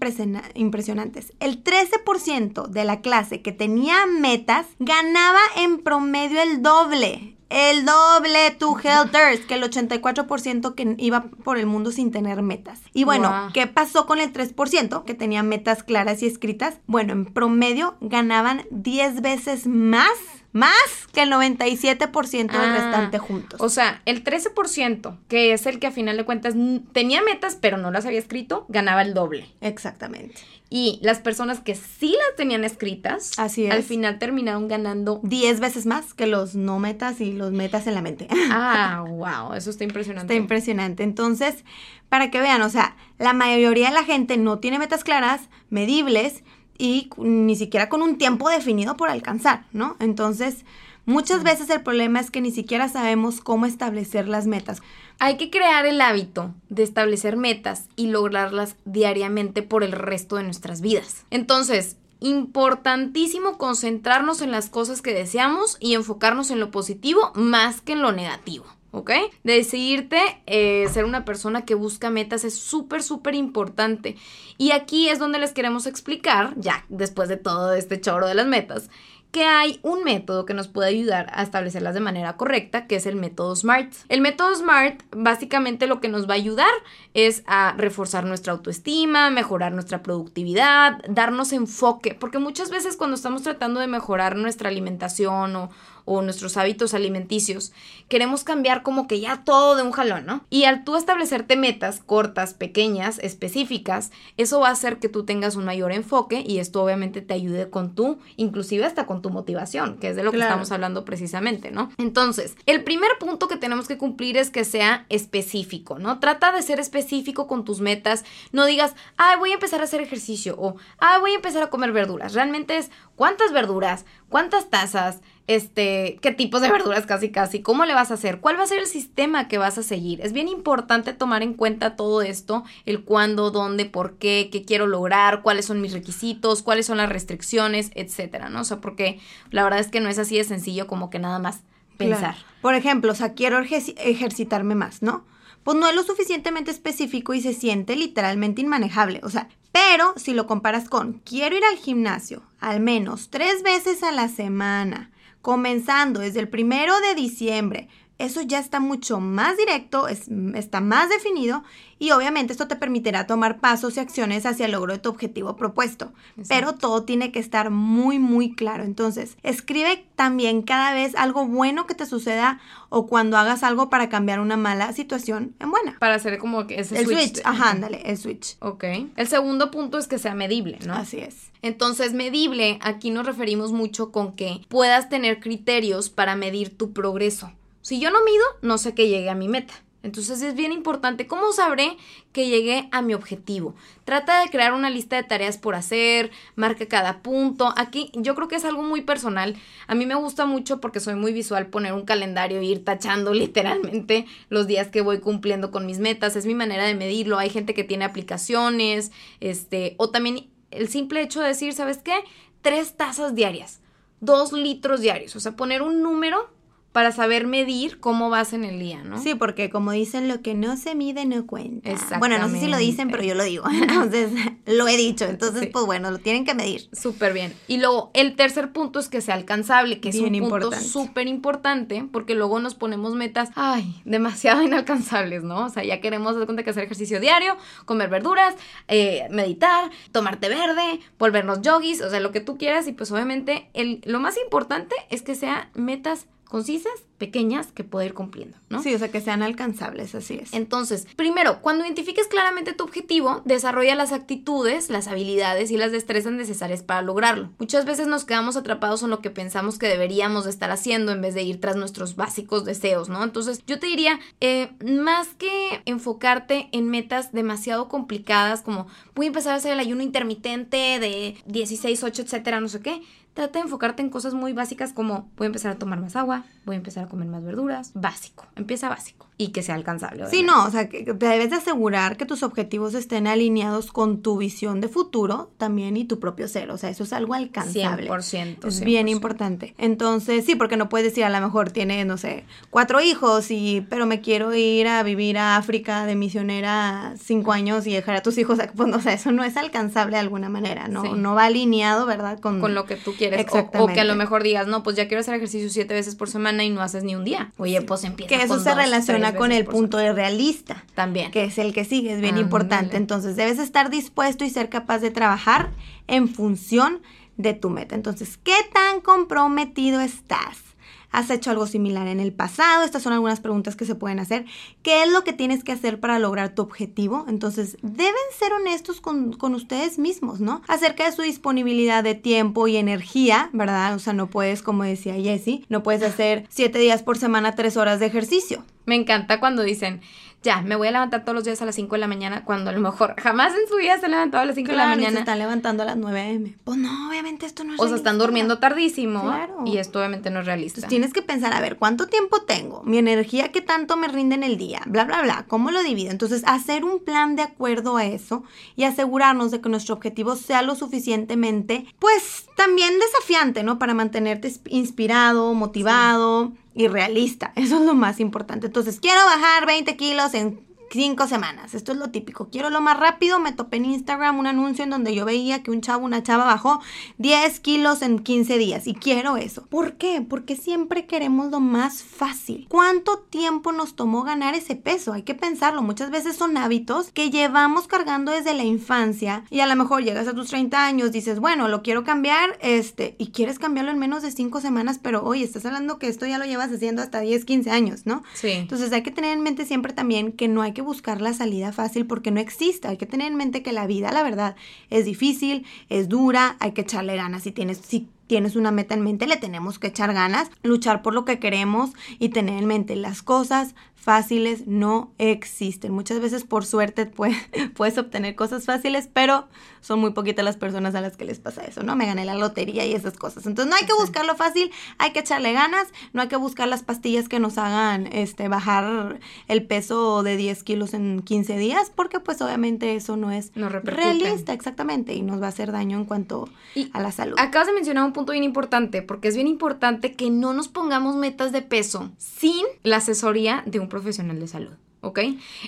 impresionantes. 0.56 1.34
El 1.39 1.63
13% 1.63 2.68
de 2.68 2.86
la 2.86 3.02
clase 3.02 3.42
que 3.42 3.52
tenía 3.52 4.06
metas 4.06 4.65
ganaba 4.80 5.39
en 5.58 5.80
promedio 5.80 6.42
el 6.42 6.62
doble. 6.62 7.36
El 7.50 7.86
doble 7.86 8.52
to 8.52 8.76
helters 8.78 9.40
que 9.42 9.56
el 9.56 9.64
84% 9.64 10.76
que 10.76 10.96
iba 11.00 11.24
por 11.44 11.58
el 11.58 11.66
mundo 11.66 11.92
sin 11.92 12.12
tener 12.12 12.42
metas. 12.42 12.80
Y 12.94 13.04
bueno, 13.04 13.50
¿qué 13.54 13.66
pasó 13.66 14.06
con 14.06 14.20
el 14.20 14.32
3% 14.32 15.04
que 15.04 15.14
tenía 15.16 15.42
metas 15.42 15.84
claras 15.84 16.22
y 16.22 16.28
escritas? 16.28 16.80
Bueno, 16.86 17.14
en 17.14 17.26
promedio 17.26 17.96
ganaban 18.02 18.66
10 18.70 19.22
veces 19.22 19.68
más 19.68 20.10
más 20.52 20.74
que 21.14 21.22
el 21.22 21.32
97% 21.32 22.32
del 22.32 22.62
ah, 22.62 22.74
restante 22.74 23.20
juntos. 23.20 23.62
O 23.62 23.70
sea, 23.70 24.02
el 24.06 24.24
13%, 24.24 25.18
que 25.28 25.54
es 25.54 25.66
el 25.66 25.80
que 25.80 25.88
a 25.88 25.92
final 25.92 26.18
de 26.18 26.26
cuentas 26.26 26.56
tenía 26.92 27.22
metas 27.22 27.58
pero 27.60 27.78
no 27.78 27.92
las 27.92 28.06
había 28.06 28.20
escrito, 28.20 28.66
ganaba 28.70 29.02
el 29.02 29.14
doble. 29.14 29.48
Exactamente. 29.62 30.42
Y 30.72 31.00
las 31.02 31.20
personas 31.20 31.62
que 31.62 31.74
sí 31.74 32.12
las 32.12 32.36
tenían 32.38 32.64
escritas, 32.64 33.32
Así 33.40 33.68
al 33.68 33.82
final 33.82 34.20
terminaron 34.20 34.68
ganando 34.68 35.20
10 35.24 35.60
veces 35.60 35.88
más 35.88 36.14
que 36.14 36.28
los 36.28 36.54
no 36.54 36.78
metas 36.78 37.22
y 37.22 37.34
los 37.34 37.52
metas 37.52 37.88
en 37.88 37.96
la 37.96 38.02
mente. 38.02 38.28
Ah, 38.52 39.04
wow, 39.10 39.54
eso 39.56 39.72
está 39.72 39.84
impresionante. 39.84 40.34
Está 40.34 40.42
impresionante. 40.42 41.02
Entonces, 41.02 41.66
para 42.08 42.30
que 42.30 42.40
vean, 42.40 42.62
o 42.62 42.70
sea, 42.70 42.96
la 43.18 43.34
mayoría 43.34 43.88
de 43.88 43.96
la 43.96 44.04
gente 44.04 44.38
no 44.38 44.60
tiene 44.60 44.78
metas 44.78 45.04
claras, 45.04 45.50
medibles, 45.70 46.44
y 46.80 47.10
ni 47.18 47.56
siquiera 47.56 47.89
con 47.89 48.02
un 48.02 48.18
tiempo 48.18 48.50
definido 48.50 48.98
por 48.98 49.10
alcanzar, 49.10 49.65
¿no? 49.74 49.98
Entonces, 50.00 50.65
muchas 51.06 51.44
veces 51.44 51.70
el 51.70 51.84
problema 51.84 52.20
es 52.20 52.32
que 52.32 52.42
ni 52.42 52.52
siquiera 52.52 52.88
sabemos 52.88 53.42
cómo 53.42 53.68
establecer 53.68 54.28
las 54.28 54.48
metas. 54.48 54.82
Hay 55.20 55.38
que 55.38 55.52
crear 55.52 55.86
el 55.86 56.02
hábito 56.02 56.56
de 56.70 56.84
establecer 56.84 57.36
metas 57.36 57.89
y 57.98 58.08
lograrlas 58.08 58.78
diariamente 58.86 59.62
por 59.62 59.84
el 59.84 59.92
resto 59.92 60.38
de 60.38 60.44
nuestras 60.44 60.80
vidas. 60.80 61.26
Entonces, 61.30 61.98
importantísimo 62.22 63.58
concentrarnos 63.58 64.42
en 64.42 64.52
las 64.52 64.70
cosas 64.70 65.02
que 65.02 65.13
deseamos 65.13 65.78
y 65.82 65.94
enfocarnos 65.94 66.50
en 66.50 66.62
lo 66.62 66.72
positivo 66.72 67.32
más 67.36 67.82
que 67.82 67.94
en 67.94 68.02
lo 68.02 68.13
negativo. 68.13 68.65
¿Ok? 68.91 69.12
Decidirte 69.43 70.19
eh, 70.45 70.88
ser 70.91 71.06
una 71.06 71.25
persona 71.25 71.65
que 71.65 71.75
busca 71.75 72.10
metas 72.10 72.43
es 72.43 72.56
súper, 72.56 73.04
súper 73.04 73.36
importante. 73.36 74.15
Y 74.58 74.71
aquí 74.71 75.10
es 75.10 75.19
donde 75.19 75.39
les 75.39 75.54
queremos 75.54 75.86
explicar, 75.86 76.54
ya 76.58 76.86
después 76.89 77.30
de 77.30 77.38
todo 77.38 77.73
este 77.73 78.02
choro 78.02 78.28
de 78.28 78.36
las 78.36 78.47
metas, 78.47 78.89
que 79.32 79.45
hay 79.45 79.80
un 79.84 80.04
método 80.04 80.45
que 80.45 80.56
nos 80.56 80.67
puede 80.67 80.89
ayudar 80.89 81.32
a 81.34 81.43
establecerlas 81.43 81.93
de 81.93 81.99
manera 81.99 82.36
correcta, 82.36 82.88
que 82.88 82.95
es 82.95 83.06
el 83.06 83.15
método 83.15 83.56
SMART. 83.56 83.93
El 84.10 84.21
método 84.21 84.56
SMART 84.56 85.04
básicamente 85.12 85.86
lo 85.86 86.02
que 86.02 86.10
nos 86.10 86.28
va 86.28 86.34
a 86.34 86.38
ayudar 86.38 86.71
es 87.13 87.43
a 87.45 87.75
reforzar 87.78 88.25
nuestra 88.25 88.54
autoestima, 88.54 89.30
mejorar 89.30 89.71
nuestra 89.71 90.02
productividad, 90.02 90.99
darnos 91.08 91.54
enfoque, 91.54 92.15
porque 92.15 92.39
muchas 92.39 92.71
veces 92.71 92.97
cuando 92.97 93.15
estamos 93.15 93.43
tratando 93.43 93.80
de 93.80 93.88
mejorar 93.88 94.36
nuestra 94.36 94.69
alimentación 94.69 95.56
o, 95.56 95.69
o 96.10 96.24
nuestros 96.24 96.58
hábitos 96.58 96.95
alimenticios, 96.95 97.72
queremos 98.08 98.43
cambiar 98.43 98.82
como 98.82 99.08
que 99.08 99.19
ya 99.19 99.43
todo 99.43 99.76
de 99.76 99.84
un 99.84 99.91
jalón, 99.91 100.26
¿no? 100.26 100.43
Y 100.50 100.63
al 100.63 100.84
tú 100.84 100.95
establecerte 100.95 101.56
metas 101.56 102.02
cortas, 102.04 102.56
pequeñas, 102.56 103.19
específicas, 103.19 104.12
eso 104.36 104.60
va 104.60 104.69
a 104.69 104.72
hacer 104.72 104.98
que 104.98 105.08
tú 105.08 105.24
tengas 105.24 105.56
un 105.56 105.65
mayor 105.65 105.91
enfoque 105.91 106.43
y 106.45 106.58
esto 106.58 106.84
obviamente 106.84 107.22
te 107.22 107.36
ayude 107.36 107.69
con 107.69 107.93
tu, 107.93 108.17
inclusive 108.38 108.86
hasta 108.86 109.06
con 109.06 109.22
tu 109.22 109.30
motivación, 109.30 110.00
que 110.00 110.10
es 110.10 110.15
de 110.15 110.24
lo 110.24 110.32
que 110.32 110.39
estamos 110.39 110.72
hablando 110.72 111.06
precisamente, 111.06 111.69
¿no? 111.69 111.91
Entonces, 112.00 112.56
el 112.65 112.84
primer 112.84 113.12
punto 113.19 113.48
que 113.48 113.58
tenemos 113.58 113.88
que 113.88 114.00
cumplir 114.00 114.36
es 114.38 114.50
que 114.50 114.65
sea 114.65 115.06
específico, 115.10 116.00
¿no? 116.00 116.19
Trata 116.19 116.52
de 116.52 116.63
ser 116.63 116.80
específico 116.80 117.45
con 117.45 117.65
tus 117.65 117.82
metas, 117.82 118.26
no 118.52 118.65
digas, 118.65 118.95
ay, 119.17 119.38
voy 119.38 119.52
a 119.52 119.56
empezar 119.56 119.82
a 119.82 119.84
hacer 119.84 120.02
ejercicio 120.02 120.56
o, 120.58 120.76
ay, 120.98 121.19
voy 121.19 121.34
a 121.34 121.36
empezar 121.36 121.62
a 121.62 121.69
comer 121.69 121.91
verduras. 121.91 122.34
Realmente 122.34 122.78
es 122.78 122.89
cuántas 123.15 123.52
verduras, 123.52 124.06
cuántas 124.28 124.72
tazas, 124.72 125.22
este, 125.50 126.20
qué 126.22 126.32
tipos 126.32 126.62
de 126.62 126.70
verduras 126.70 127.08
casi 127.08 127.32
casi, 127.32 127.64
cómo 127.64 127.84
le 127.86 127.96
vas 127.96 128.12
a 128.12 128.14
hacer, 128.14 128.40
cuál 128.40 128.60
va 128.60 128.62
a 128.62 128.68
ser 128.68 128.78
el 128.78 128.86
sistema 128.86 129.48
que 129.48 129.58
vas 129.58 129.80
a 129.80 129.84
seguir. 129.84 130.22
Es 130.22 130.32
bien 130.32 130.48
importante 130.48 131.12
tomar 131.12 131.42
en 131.42 131.56
cuenta 131.56 131.96
todo 131.96 132.22
esto, 132.22 132.64
el 132.86 133.04
cuándo, 133.04 133.50
dónde, 133.50 133.86
por 133.86 134.20
qué, 134.20 134.50
qué 134.52 134.64
quiero 134.64 134.86
lograr, 134.86 135.42
cuáles 135.42 135.66
son 135.66 135.82
mis 135.82 135.92
requisitos, 135.92 136.62
cuáles 136.62 136.86
son 136.86 136.98
las 136.98 137.10
restricciones, 137.10 137.90
etcétera, 137.96 138.50
¿no? 138.50 138.62
O 138.62 138.64
sea, 138.64 138.80
porque 138.80 139.20
la 139.50 139.64
verdad 139.64 139.80
es 139.80 139.88
que 139.88 140.02
no 140.02 140.10
es 140.10 140.20
así 140.20 140.38
de 140.38 140.44
sencillo 140.44 140.86
como 140.86 141.10
que 141.10 141.18
nada 141.18 141.40
más 141.40 141.62
pensar. 141.98 142.36
Por 142.62 142.76
ejemplo, 142.76 143.12
o 143.12 143.16
sea, 143.16 143.34
quiero 143.34 143.58
ejercitarme 143.58 144.76
más, 144.76 145.02
¿no? 145.02 145.26
Pues 145.64 145.76
no 145.78 145.90
es 145.90 145.96
lo 145.96 146.04
suficientemente 146.04 146.70
específico 146.70 147.34
y 147.34 147.42
se 147.42 147.56
siente 147.56 147.96
literalmente 147.96 148.62
inmanejable. 148.62 149.20
O 149.24 149.32
sea, 149.32 149.50
pero 149.72 150.14
si 150.16 150.34
lo 150.34 150.46
comparas 150.46 150.90
con 150.90 151.14
quiero 151.26 151.58
ir 151.58 151.64
al 151.64 151.78
gimnasio 151.78 152.44
al 152.60 152.82
menos 152.82 153.30
tres 153.32 153.64
veces 153.64 154.04
a 154.04 154.12
la 154.12 154.28
semana, 154.28 155.10
comenzando 155.41 156.19
desde 156.19 156.39
el 156.39 156.49
primero 156.49 156.99
de 157.02 157.15
diciembre. 157.15 157.88
Eso 158.20 158.42
ya 158.42 158.60
está 158.60 158.82
mucho 158.82 159.22
más 159.22 159.56
directo, 159.56 160.08
está 160.08 160.82
más 160.82 161.10
definido 161.10 161.64
y 162.00 162.12
obviamente 162.12 162.52
esto 162.52 162.68
te 162.68 162.76
permitirá 162.76 163.26
tomar 163.28 163.60
pasos 163.60 163.96
y 163.96 164.02
acciones 164.02 164.46
hacia 164.46 164.66
el 164.66 164.74
logro 164.74 164.92
de 164.92 165.00
tu 165.00 165.10
objetivo 165.10 165.56
propuesto. 165.56 166.12
Pero 166.50 166.76
todo 166.76 167.04
tiene 167.04 167.32
que 167.32 167.40
estar 167.40 167.70
muy, 167.70 168.20
muy 168.20 168.54
claro. 168.56 168.84
Entonces, 168.84 169.38
escribe 169.42 170.06
también 170.16 170.62
cada 170.64 170.94
vez 170.94 171.16
algo 171.16 171.48
bueno 171.48 171.88
que 171.88 171.96
te 171.96 172.06
suceda 172.06 172.60
o 172.90 173.08
cuando 173.08 173.38
hagas 173.38 173.64
algo 173.64 173.90
para 173.90 174.10
cambiar 174.10 174.42
una 174.42 174.58
mala 174.58 174.92
situación 174.92 175.56
en 175.60 175.72
buena. 175.72 175.98
Para 176.00 176.16
hacer 176.16 176.38
como 176.40 176.68
que 176.68 176.82
ese 176.82 177.00
el 177.00 177.06
switch. 177.06 177.42
Ajá, 177.46 177.72
ándale, 177.72 178.02
el 178.06 178.18
switch. 178.18 178.58
Ok. 178.60 178.84
El 179.16 179.28
segundo 179.28 179.72
punto 179.72 179.98
es 179.98 180.08
que 180.08 180.20
sea 180.20 180.36
medible, 180.36 180.80
¿no? 180.86 180.94
Así 180.94 181.20
es. 181.20 181.52
Entonces, 181.62 182.14
medible, 182.14 182.80
aquí 182.82 183.12
nos 183.12 183.26
referimos 183.26 183.72
mucho 183.72 184.12
con 184.12 184.34
que 184.36 184.62
puedas 184.68 185.08
tener 185.08 185.40
criterios 185.40 186.10
para 186.10 186.36
medir 186.36 186.78
tu 186.78 186.94
progreso. 186.94 187.52
Si 187.89 187.99
yo 187.99 188.12
no 188.12 188.23
mido, 188.23 188.45
no 188.62 188.78
sé 188.78 188.93
que 188.93 189.08
llegue 189.08 189.32
a 189.32 189.34
mi 189.34 189.47
meta. 189.47 189.73
Entonces 190.04 190.43
es 190.43 190.54
bien 190.54 190.71
importante 190.71 191.25
cómo 191.25 191.52
sabré 191.54 191.97
que 192.32 192.47
llegué 192.47 192.88
a 192.91 193.02
mi 193.02 193.15
objetivo. 193.15 193.73
Trata 194.06 194.41
de 194.41 194.49
crear 194.52 194.73
una 194.73 194.91
lista 194.91 195.15
de 195.15 195.23
tareas 195.23 195.58
por 195.58 195.73
hacer, 195.73 196.30
marca 196.56 196.86
cada 196.86 197.23
punto. 197.23 197.73
Aquí 197.78 198.12
yo 198.13 198.36
creo 198.36 198.47
que 198.47 198.58
es 198.58 198.65
algo 198.65 198.84
muy 198.84 199.02
personal. 199.02 199.56
A 199.88 199.95
mí 199.95 200.06
me 200.06 200.13
gusta 200.13 200.45
mucho 200.45 200.80
porque 200.80 200.99
soy 200.99 201.15
muy 201.15 201.34
visual 201.34 201.65
poner 201.65 201.93
un 201.93 202.06
calendario 202.06 202.60
e 202.60 202.65
ir 202.65 202.86
tachando 202.86 203.34
literalmente 203.43 204.28
los 204.49 204.67
días 204.67 204.89
que 204.89 205.02
voy 205.02 205.19
cumpliendo 205.19 205.71
con 205.71 205.88
mis 205.88 205.97
metas. 205.97 206.36
Es 206.36 206.45
mi 206.45 206.54
manera 206.54 206.84
de 206.84 206.93
medirlo. 206.93 207.39
Hay 207.39 207.49
gente 207.49 207.73
que 207.73 207.84
tiene 207.84 208.06
aplicaciones, 208.06 209.12
este, 209.39 209.95
o 209.97 210.12
también 210.12 210.52
el 210.69 210.89
simple 210.89 211.23
hecho 211.23 211.41
de 211.41 211.47
decir, 211.47 211.73
¿sabes 211.73 211.97
qué? 211.97 212.19
Tres 212.62 212.97
tazas 212.97 213.34
diarias, 213.34 213.82
dos 214.19 214.54
litros 214.54 215.02
diarios. 215.02 215.36
O 215.36 215.39
sea, 215.39 215.56
poner 215.56 215.82
un 215.82 216.04
número 216.04 216.52
para 216.91 217.12
saber 217.12 217.45
medir 217.45 217.99
cómo 217.99 218.30
vas 218.30 218.54
en 218.54 218.63
el 218.63 218.80
día, 218.80 219.04
¿no? 219.04 219.21
Sí, 219.21 219.36
porque 219.36 219.69
como 219.69 219.91
dicen, 219.91 220.28
lo 220.28 220.41
que 220.41 220.56
no 220.56 220.75
se 220.75 220.95
mide 220.95 221.25
no 221.25 221.45
cuenta. 221.45 221.91
Bueno, 222.17 222.39
no 222.39 222.49
sé 222.49 222.62
si 222.62 222.67
lo 222.67 222.78
dicen, 222.78 223.12
pero 223.12 223.23
yo 223.23 223.36
lo 223.36 223.43
digo. 223.43 223.63
Entonces, 223.71 224.32
lo 224.65 224.88
he 224.88 224.97
dicho. 224.97 225.25
Entonces, 225.25 225.69
pues 225.71 225.86
bueno, 225.86 226.10
lo 226.10 226.17
tienen 226.17 226.45
que 226.45 226.56
medir. 226.56 226.89
Súper 226.91 227.34
bien. 227.34 227.54
Y 227.67 227.78
luego, 227.78 228.10
el 228.15 228.36
tercer 228.36 228.71
punto 228.71 228.99
es 228.99 229.08
que 229.08 229.21
sea 229.21 229.36
alcanzable, 229.36 229.99
que 229.99 230.10
es 230.10 230.15
un 230.15 230.32
punto 230.39 230.71
súper 230.71 231.28
importante, 231.28 232.08
porque 232.12 232.34
luego 232.34 232.60
nos 232.60 232.73
ponemos 232.73 233.13
metas, 233.13 233.49
ay, 233.56 234.02
demasiado 234.06 234.62
inalcanzables, 234.63 235.43
¿no? 235.43 235.65
O 235.65 235.69
sea, 235.69 235.84
ya 235.84 236.02
queremos 236.02 236.36
dar 236.36 236.45
cuenta 236.45 236.63
que 236.63 236.71
hacer 236.71 236.86
ejercicio 236.86 237.19
diario, 237.19 237.56
comer 237.86 238.10
verduras, 238.10 238.56
eh, 238.88 239.28
meditar, 239.30 239.91
tomarte 240.12 240.49
verde, 240.49 241.02
volvernos 241.19 241.62
yogis, 241.62 242.02
o 242.02 242.10
sea, 242.10 242.19
lo 242.19 242.32
que 242.32 242.41
tú 242.41 242.58
quieras. 242.58 242.88
Y 242.88 242.93
pues 242.93 243.12
obviamente, 243.12 243.69
el, 243.73 244.02
lo 244.06 244.19
más 244.19 244.38
importante 244.38 244.95
es 245.12 245.21
que 245.21 245.36
sean 245.36 245.69
metas 245.75 246.25
concisas, 246.50 246.92
pequeñas, 247.20 247.72
que 247.72 247.84
poder 247.84 248.08
ir 248.08 248.14
cumpliendo, 248.16 248.58
¿no? 248.70 248.82
Sí, 248.82 248.94
o 248.96 248.98
sea, 248.98 249.12
que 249.12 249.22
sean 249.22 249.44
alcanzables, 249.44 250.16
así 250.16 250.40
es. 250.42 250.54
Entonces, 250.54 251.06
primero, 251.16 251.62
cuando 251.62 251.86
identifiques 251.86 252.28
claramente 252.28 252.74
tu 252.74 252.86
objetivo, 252.86 253.42
desarrolla 253.46 253.94
las 253.94 254.12
actitudes, 254.12 254.90
las 254.90 255.08
habilidades 255.08 255.70
y 255.70 255.78
las 255.78 255.92
destrezas 255.92 256.32
necesarias 256.32 256.82
para 256.82 257.04
lograrlo. 257.04 257.52
Muchas 257.60 257.86
veces 257.86 258.08
nos 258.08 258.26
quedamos 258.26 258.58
atrapados 258.58 259.04
en 259.04 259.12
lo 259.12 259.20
que 259.20 259.30
pensamos 259.30 259.78
que 259.78 259.88
deberíamos 259.88 260.46
de 260.46 260.50
estar 260.50 260.72
haciendo 260.72 261.12
en 261.12 261.22
vez 261.22 261.36
de 261.36 261.44
ir 261.44 261.62
tras 261.62 261.76
nuestros 261.76 262.16
básicos 262.16 262.66
deseos, 262.66 263.10
¿no? 263.10 263.24
Entonces, 263.24 263.62
yo 263.68 263.80
te 263.80 263.88
diría, 263.88 264.20
eh, 264.42 264.72
más 264.84 265.28
que 265.38 265.84
enfocarte 265.86 266.70
en 266.72 266.90
metas 266.90 267.32
demasiado 267.32 267.90
complicadas 267.90 268.62
como 268.62 268.88
voy 269.14 269.26
a 269.26 269.28
empezar 269.28 269.54
a 269.54 269.58
hacer 269.58 269.74
el 269.74 269.80
ayuno 269.80 270.02
intermitente 270.02 271.00
de 271.00 271.36
16, 271.46 272.04
8, 272.04 272.22
etcétera, 272.24 272.60
no 272.60 272.70
sé 272.70 272.80
qué, 272.82 273.02
trata 273.34 273.60
de 273.60 273.63
enfocarte 273.63 274.02
en 274.02 274.10
cosas 274.10 274.34
muy 274.34 274.54
básicas 274.54 274.94
como 274.94 275.30
voy 275.38 275.46
a 275.46 275.48
empezar 275.48 275.72
a 275.72 275.80
tomar 275.80 276.00
más 276.00 276.15
agua, 276.15 276.44
voy 276.65 276.76
a 276.76 276.78
empezar 276.78 277.06
a 277.06 277.08
comer 277.08 277.28
más 277.28 277.44
verduras, 277.44 277.92
básico, 277.94 278.46
empieza 278.56 278.89
básico 278.89 279.29
y 279.41 279.47
que 279.47 279.63
sea 279.63 279.75
alcanzable. 279.75 280.28
Sí, 280.30 280.43
no, 280.43 280.65
o 280.65 280.69
sea, 280.69 280.89
que 280.89 281.02
debes 281.13 281.49
de 281.49 281.56
asegurar 281.56 282.17
que 282.17 282.25
tus 282.25 282.43
objetivos 282.43 282.93
estén 282.93 283.25
alineados 283.25 283.89
con 283.89 284.21
tu 284.21 284.38
visión 284.38 284.82
de 284.82 284.89
futuro 284.89 285.49
también 285.58 285.95
y 285.95 286.04
tu 286.04 286.19
propio 286.19 286.49
ser, 286.49 286.69
o 286.71 286.78
sea, 286.78 286.89
eso 286.89 287.06
es 287.06 287.13
algo 287.13 287.34
alcanzable. 287.34 288.10
100%. 288.10 288.67
Es 288.67 288.82
bien 288.82 289.08
importante. 289.08 289.75
Entonces, 289.78 290.45
sí, 290.45 290.56
porque 290.56 290.75
no 290.75 290.89
puedes 290.89 291.08
decir 291.08 291.23
a 291.23 291.30
lo 291.30 291.39
mejor 291.39 291.71
tiene, 291.71 292.04
no 292.04 292.17
sé, 292.17 292.43
cuatro 292.69 292.99
hijos 292.99 293.49
y, 293.49 293.88
pero 293.89 294.06
me 294.06 294.19
quiero 294.19 294.54
ir 294.54 294.89
a 294.89 295.02
vivir 295.04 295.38
a 295.38 295.56
África 295.56 296.06
de 296.06 296.15
misionera 296.15 297.13
cinco 297.17 297.54
años 297.54 297.88
y 297.88 297.93
dejar 297.93 298.17
a 298.17 298.21
tus 298.21 298.38
hijos, 298.38 298.60
pues, 298.75 298.93
o 298.93 298.99
sea, 298.99 299.13
eso 299.13 299.32
no 299.32 299.45
es 299.45 299.56
alcanzable 299.56 300.17
de 300.17 300.19
alguna 300.19 300.49
manera, 300.49 300.89
no, 300.89 301.15
no 301.15 301.36
va 301.36 301.45
alineado, 301.45 302.06
¿verdad? 302.06 302.41
Con, 302.41 302.60
con 302.60 302.75
lo 302.75 302.86
que 302.86 302.97
tú 302.97 303.13
quieres. 303.17 303.45
O, 303.54 303.88
que 303.88 304.02
a 304.02 304.04
lo 304.04 304.15
mejor 304.15 304.43
digas, 304.43 304.67
no, 304.67 304.84
pues 304.84 304.97
ya 304.97 305.08
quiero 305.08 305.21
hacer 305.21 305.36
ejercicio 305.36 305.69
siete 305.69 305.93
veces 305.93 306.15
por 306.15 306.30
semana 306.30 306.65
y 306.65 306.69
no 306.71 306.82
haces 306.82 307.06
ni 307.06 307.15
un 307.15 307.23
día. 307.23 307.54
Oye, 307.58 307.82
pues 307.82 308.04
empieza. 308.04 308.36
Que 308.36 308.43
eso 308.43 308.60
se 308.60 308.75
relaciona 308.75 309.29
con 309.36 309.52
el 309.52 309.65
punto 309.65 309.98
de 309.98 310.13
realista. 310.13 310.84
También. 310.96 311.32
Que 311.32 311.46
es 311.46 311.58
el 311.58 311.74
que 311.74 311.86
sigue, 311.86 312.13
es 312.13 312.22
bien 312.22 312.38
importante. 312.38 312.98
Entonces, 312.98 313.36
debes 313.36 313.60
estar 313.60 313.89
dispuesto 313.89 314.46
y 314.46 314.50
ser 314.50 314.70
capaz 314.70 315.00
de 315.00 315.12
trabajar 315.12 315.72
en 316.08 316.28
función 316.28 317.02
de 317.38 317.54
tu 317.54 317.70
meta. 317.70 317.96
Entonces, 317.96 318.38
¿qué 318.38 318.56
tan 318.74 319.02
comprometido 319.02 320.02
estás? 320.02 320.69
¿Has 321.12 321.30
hecho 321.30 321.52
algo 321.52 321.67
similar 321.67 322.08
en 322.08 322.19
el 322.19 322.34
pasado? 322.34 322.84
Estas 322.84 323.04
son 323.04 323.13
algunas 323.13 323.39
preguntas 323.39 323.76
que 323.76 323.86
se 323.86 323.95
pueden 323.95 324.19
hacer. 324.19 324.45
¿Qué 324.84 325.04
es 325.04 325.12
lo 325.12 325.24
que 325.24 325.34
tienes 325.34 325.63
que 325.63 325.72
hacer 325.72 326.00
para 326.00 326.19
lograr 326.19 326.54
tu 326.54 326.62
objetivo? 326.62 327.26
Entonces, 327.28 327.78
deben 327.82 328.13
ser 328.38 328.54
honestos 328.54 329.02
con, 329.02 329.36
ustedes 329.56 329.98
mismos, 329.98 330.39
¿no? 330.39 330.62
Acerca 330.67 331.06
de 331.06 331.15
su 331.15 331.24
disponibilidad 331.24 332.04
de 332.04 332.15
tiempo 332.15 332.67
y 332.67 332.78
energía, 332.78 333.50
¿verdad? 333.54 333.95
O 333.95 334.00
sea, 334.00 334.13
no 334.13 334.28
puedes, 334.28 334.62
como 334.62 334.84
decía 334.84 335.15
Jessie, 335.15 335.65
no 335.69 335.84
puedes 335.84 336.04
hacer 336.04 336.45
siete 336.50 336.80
días 336.80 337.02
por 337.02 337.17
semana, 337.17 337.56
tres 337.56 337.78
horas 337.78 338.00
de 338.00 338.06
ejercicio. 338.06 338.63
Me 338.86 338.95
encanta 338.95 339.39
cuando 339.39 339.63
dicen, 339.63 340.02
ya, 340.41 340.62
me 340.62 340.78
voy 340.78 340.88
a 340.88 340.91
levantar 340.91 341.23
todos 341.23 341.36
los 341.36 341.43
días 341.43 341.62
a 341.62 341.65
las 341.65 341.75
5 341.75 341.95
de 341.95 341.99
la 341.99 342.08
mañana, 342.08 342.45
cuando 342.45 342.69
a 342.69 342.73
lo 342.73 342.80
mejor 342.80 343.15
jamás 343.19 343.54
en 343.54 343.67
su 343.67 343.75
vida 343.75 343.99
se 343.99 344.06
han 344.06 344.12
levantado 344.12 344.43
a 344.43 344.45
las 344.45 344.56
5 344.56 344.71
de 344.71 344.78
la 344.78 344.88
mañana. 344.88 345.12
se 345.12 345.19
están 345.19 345.38
levantando 345.38 345.84
a 345.84 345.86
las 345.86 345.97
9 345.97 346.19
a.m. 346.19 346.56
Pues 346.63 346.78
no, 346.78 347.10
obviamente 347.10 347.45
esto 347.45 347.65
no 347.65 347.73
es 347.73 347.80
O 347.80 347.88
sea, 347.88 347.97
están 347.97 348.17
durmiendo 348.17 348.58
tardísimo. 348.58 349.21
Claro. 349.21 349.63
Y 349.65 349.78
esto 349.78 349.99
obviamente 349.99 350.30
no 350.30 350.39
es 350.39 350.45
realista. 350.45 350.88
tienes 350.88 351.12
que 351.12 351.21
pensar, 351.21 351.54
a 351.54 351.60
ver, 351.60 351.75
¿cuánto 351.75 352.08
tiempo 352.08 352.41
tengo? 352.43 352.84
Mi 352.84 352.97
energía, 352.97 353.52
¿qué 353.52 353.62
tanto 353.62 353.97
me 353.97 354.08
rinde 354.08 354.36
en 354.36 354.43
el 354.43 354.58
día? 354.58 354.82
Bla, 354.86 355.04
bla, 355.04 355.21
bla. 355.21 355.45
¿Cómo 355.47 355.71
lo 355.71 355.84
divido? 355.84 356.12
Entonces, 356.12 356.43
hacer 356.45 356.86
un 356.86 357.04
plan 357.04 357.36
de 357.36 357.41
acuerdo 357.41 357.97
a 357.97 358.06
eso 358.06 358.43
y 358.78 358.86
asegurarnos 358.86 359.52
de 359.52 359.60
que 359.60 359.67
nuestro 359.67 359.95
objetivo 359.95 360.38
sea 360.38 360.62
lo 360.62 360.75
suficientemente, 360.75 361.86
pues, 361.99 362.45
también 362.56 362.93
desafiante, 362.97 363.63
¿no? 363.63 363.78
Para 363.78 363.93
mantenerte 363.93 364.54
inspirado, 364.69 365.54
motivado 365.54 366.54
y 366.80 366.88
realista. 366.88 367.52
Eso 367.58 367.78
es 367.78 367.86
lo 367.86 367.94
más 367.94 368.22
importante. 368.22 368.68
Entonces, 368.68 369.02
quiero 369.02 369.20
bajar 369.26 369.65
20 369.65 369.98
kilos 369.98 370.34
en 370.34 370.65
cinco 370.89 371.28
semanas. 371.28 371.73
Esto 371.73 371.91
es 371.91 371.97
lo 371.97 372.10
típico. 372.10 372.49
Quiero 372.49 372.69
lo 372.69 372.82
más 372.82 372.99
rápido. 372.99 373.39
Me 373.39 373.52
topé 373.52 373.78
en 373.78 373.86
Instagram 373.86 374.39
un 374.39 374.47
anuncio 374.47 374.84
en 374.84 374.89
donde 374.89 375.13
yo 375.15 375.25
veía 375.25 375.63
que 375.63 375.71
un 375.71 375.82
chavo, 375.82 376.06
una 376.06 376.23
chava 376.23 376.45
bajó 376.45 376.82
10 377.17 377.60
kilos 377.60 378.02
en 378.02 378.19
15 378.19 378.58
días. 378.58 378.88
Y 378.88 378.93
quiero 378.93 379.38
eso. 379.38 379.65
¿Por 379.67 379.93
qué? 379.93 380.25
Porque 380.28 380.56
siempre 380.56 381.06
queremos 381.06 381.52
lo 381.52 381.60
más 381.60 382.04
fácil. 382.04 382.67
¿Cuánto 382.69 383.19
tiempo 383.19 383.71
nos 383.71 383.95
tomó 383.95 384.23
ganar 384.23 384.56
ese 384.56 384.75
peso? 384.75 385.13
Hay 385.13 385.23
que 385.23 385.36
pensarlo. 385.36 385.82
Muchas 385.82 386.12
veces 386.12 386.36
son 386.36 386.58
hábitos 386.58 387.12
que 387.12 387.30
llevamos 387.30 387.88
cargando 387.88 388.32
desde 388.32 388.54
la 388.54 388.63
infancia. 388.63 389.43
Y 389.49 389.60
a 389.60 389.67
lo 389.67 389.75
mejor 389.75 390.04
llegas 390.04 390.28
a 390.28 390.34
tus 390.34 390.49
30 390.49 390.86
años, 390.86 391.12
dices, 391.12 391.39
bueno, 391.39 391.67
lo 391.67 391.82
quiero 391.82 392.04
cambiar, 392.04 392.58
este, 392.62 393.15
y 393.17 393.32
quieres 393.32 393.60
cambiarlo 393.60 393.91
en 393.91 393.99
menos 393.99 394.21
de 394.21 394.32
5 394.32 394.62
semanas, 394.62 394.99
pero 395.02 395.23
hoy 395.23 395.43
estás 395.43 395.65
hablando 395.65 395.99
que 395.99 396.08
esto 396.08 396.25
ya 396.25 396.38
lo 396.38 396.45
llevas 396.45 396.71
haciendo 396.71 397.02
hasta 397.02 397.19
10, 397.19 397.45
15 397.45 397.71
años, 397.71 398.06
¿no? 398.06 398.23
Sí. 398.34 398.52
Entonces 398.52 398.91
hay 398.91 399.04
que 399.04 399.12
tener 399.12 399.34
en 399.34 399.41
mente 399.41 399.65
siempre 399.65 399.93
también 399.93 400.32
que 400.32 400.47
no 400.47 400.62
hay 400.62 400.73
que 400.73 400.79
buscar 400.82 401.22
la 401.22 401.34
salida 401.34 401.72
fácil 401.72 402.06
porque 402.06 402.32
no 402.32 402.39
existe. 402.39 402.88
Hay 402.88 402.98
que 402.98 403.06
tener 403.06 403.28
en 403.28 403.36
mente 403.36 403.63
que 403.63 403.74
la 403.74 403.88
vida, 403.88 404.12
la 404.12 404.24
verdad, 404.24 404.56
es 404.89 405.06
difícil, 405.06 405.65
es 405.89 406.10
dura, 406.10 406.58
hay 406.60 406.72
que 406.72 406.82
echarle 406.82 407.15
ganas. 407.15 407.44
Si 407.44 407.52
tienes, 407.52 407.78
si 407.78 408.10
tienes 408.28 408.56
una 408.56 408.72
meta 408.72 408.94
en 408.94 409.02
mente, 409.02 409.26
le 409.26 409.38
tenemos 409.38 409.80
que 409.80 409.88
echar 409.88 410.13
ganas, 410.13 410.52
luchar 410.62 411.02
por 411.02 411.13
lo 411.13 411.26
que 411.26 411.39
queremos 411.39 411.92
y 412.20 412.30
tener 412.30 412.60
en 412.60 412.68
mente 412.68 412.96
las 412.96 413.24
cosas 413.24 413.74
fáciles 413.96 414.65
no 414.68 415.12
existen. 415.18 415.92
Muchas 415.92 416.20
veces 416.20 416.44
por 416.44 416.65
suerte 416.65 417.06
puedes, 417.08 417.38
puedes 417.74 417.98
obtener 417.98 418.36
cosas 418.36 418.65
fáciles, 418.65 419.10
pero 419.12 419.48
son 419.82 420.00
muy 420.00 420.12
poquitas 420.12 420.46
las 420.46 420.58
personas 420.58 420.96
a 420.96 421.02
las 421.02 421.18
que 421.18 421.26
les 421.26 421.39
pasa 421.39 421.63
eso, 421.63 421.84
¿no? 421.84 421.96
Me 421.96 422.06
gané 422.06 422.26
la 422.26 422.36
lotería 422.36 422.86
y 422.86 422.94
esas 422.94 423.18
cosas. 423.18 423.46
Entonces 423.46 423.70
no 423.70 423.76
hay 423.76 423.86
que 423.86 423.94
buscar 423.94 424.26
lo 424.26 424.36
fácil, 424.36 424.72
hay 424.98 425.12
que 425.12 425.20
echarle 425.20 425.54
ganas, 425.54 425.88
no 426.13 426.22
hay 426.22 426.28
que 426.28 426.36
buscar 426.36 426.68
las 426.68 426.84
pastillas 426.84 427.30
que 427.30 427.39
nos 427.39 427.58
hagan 427.58 428.08
este, 428.08 428.48
bajar 428.48 429.20
el 429.48 429.65
peso 429.65 430.24
de 430.24 430.38
10 430.38 430.63
kilos 430.63 430.94
en 430.94 431.22
15 431.22 431.58
días, 431.58 431.92
porque 431.94 432.20
pues 432.20 432.42
obviamente 432.42 432.96
eso 432.96 433.18
no 433.18 433.32
es 433.32 433.52
realista, 433.84 434.54
exactamente, 434.54 435.13
y 435.13 435.22
nos 435.22 435.42
va 435.42 435.48
a 435.48 435.50
hacer 435.50 435.72
daño 435.72 435.98
en 435.98 436.06
cuanto 436.06 436.50
Y 436.76 436.89
a 436.94 437.02
la 437.02 437.12
salud. 437.12 437.36
Acabas 437.38 437.68
de 437.68 437.74
mencionar 437.74 438.04
un 438.06 438.13
punto 438.13 438.32
bien 438.32 438.44
importante, 438.44 439.02
porque 439.02 439.28
es 439.28 439.36
bien 439.36 439.48
importante 439.48 440.13
que 440.13 440.30
no 440.30 440.54
nos 440.54 440.68
pongamos 440.68 441.15
metas 441.15 441.52
de 441.52 441.62
peso 441.62 442.12
sin 442.18 442.65
la 442.84 442.98
asesoría 442.98 443.63
de 443.65 443.80
un 443.80 443.89
profesional 443.89 444.39
de 444.39 444.48
salud. 444.48 444.74
¿Ok? 445.02 445.20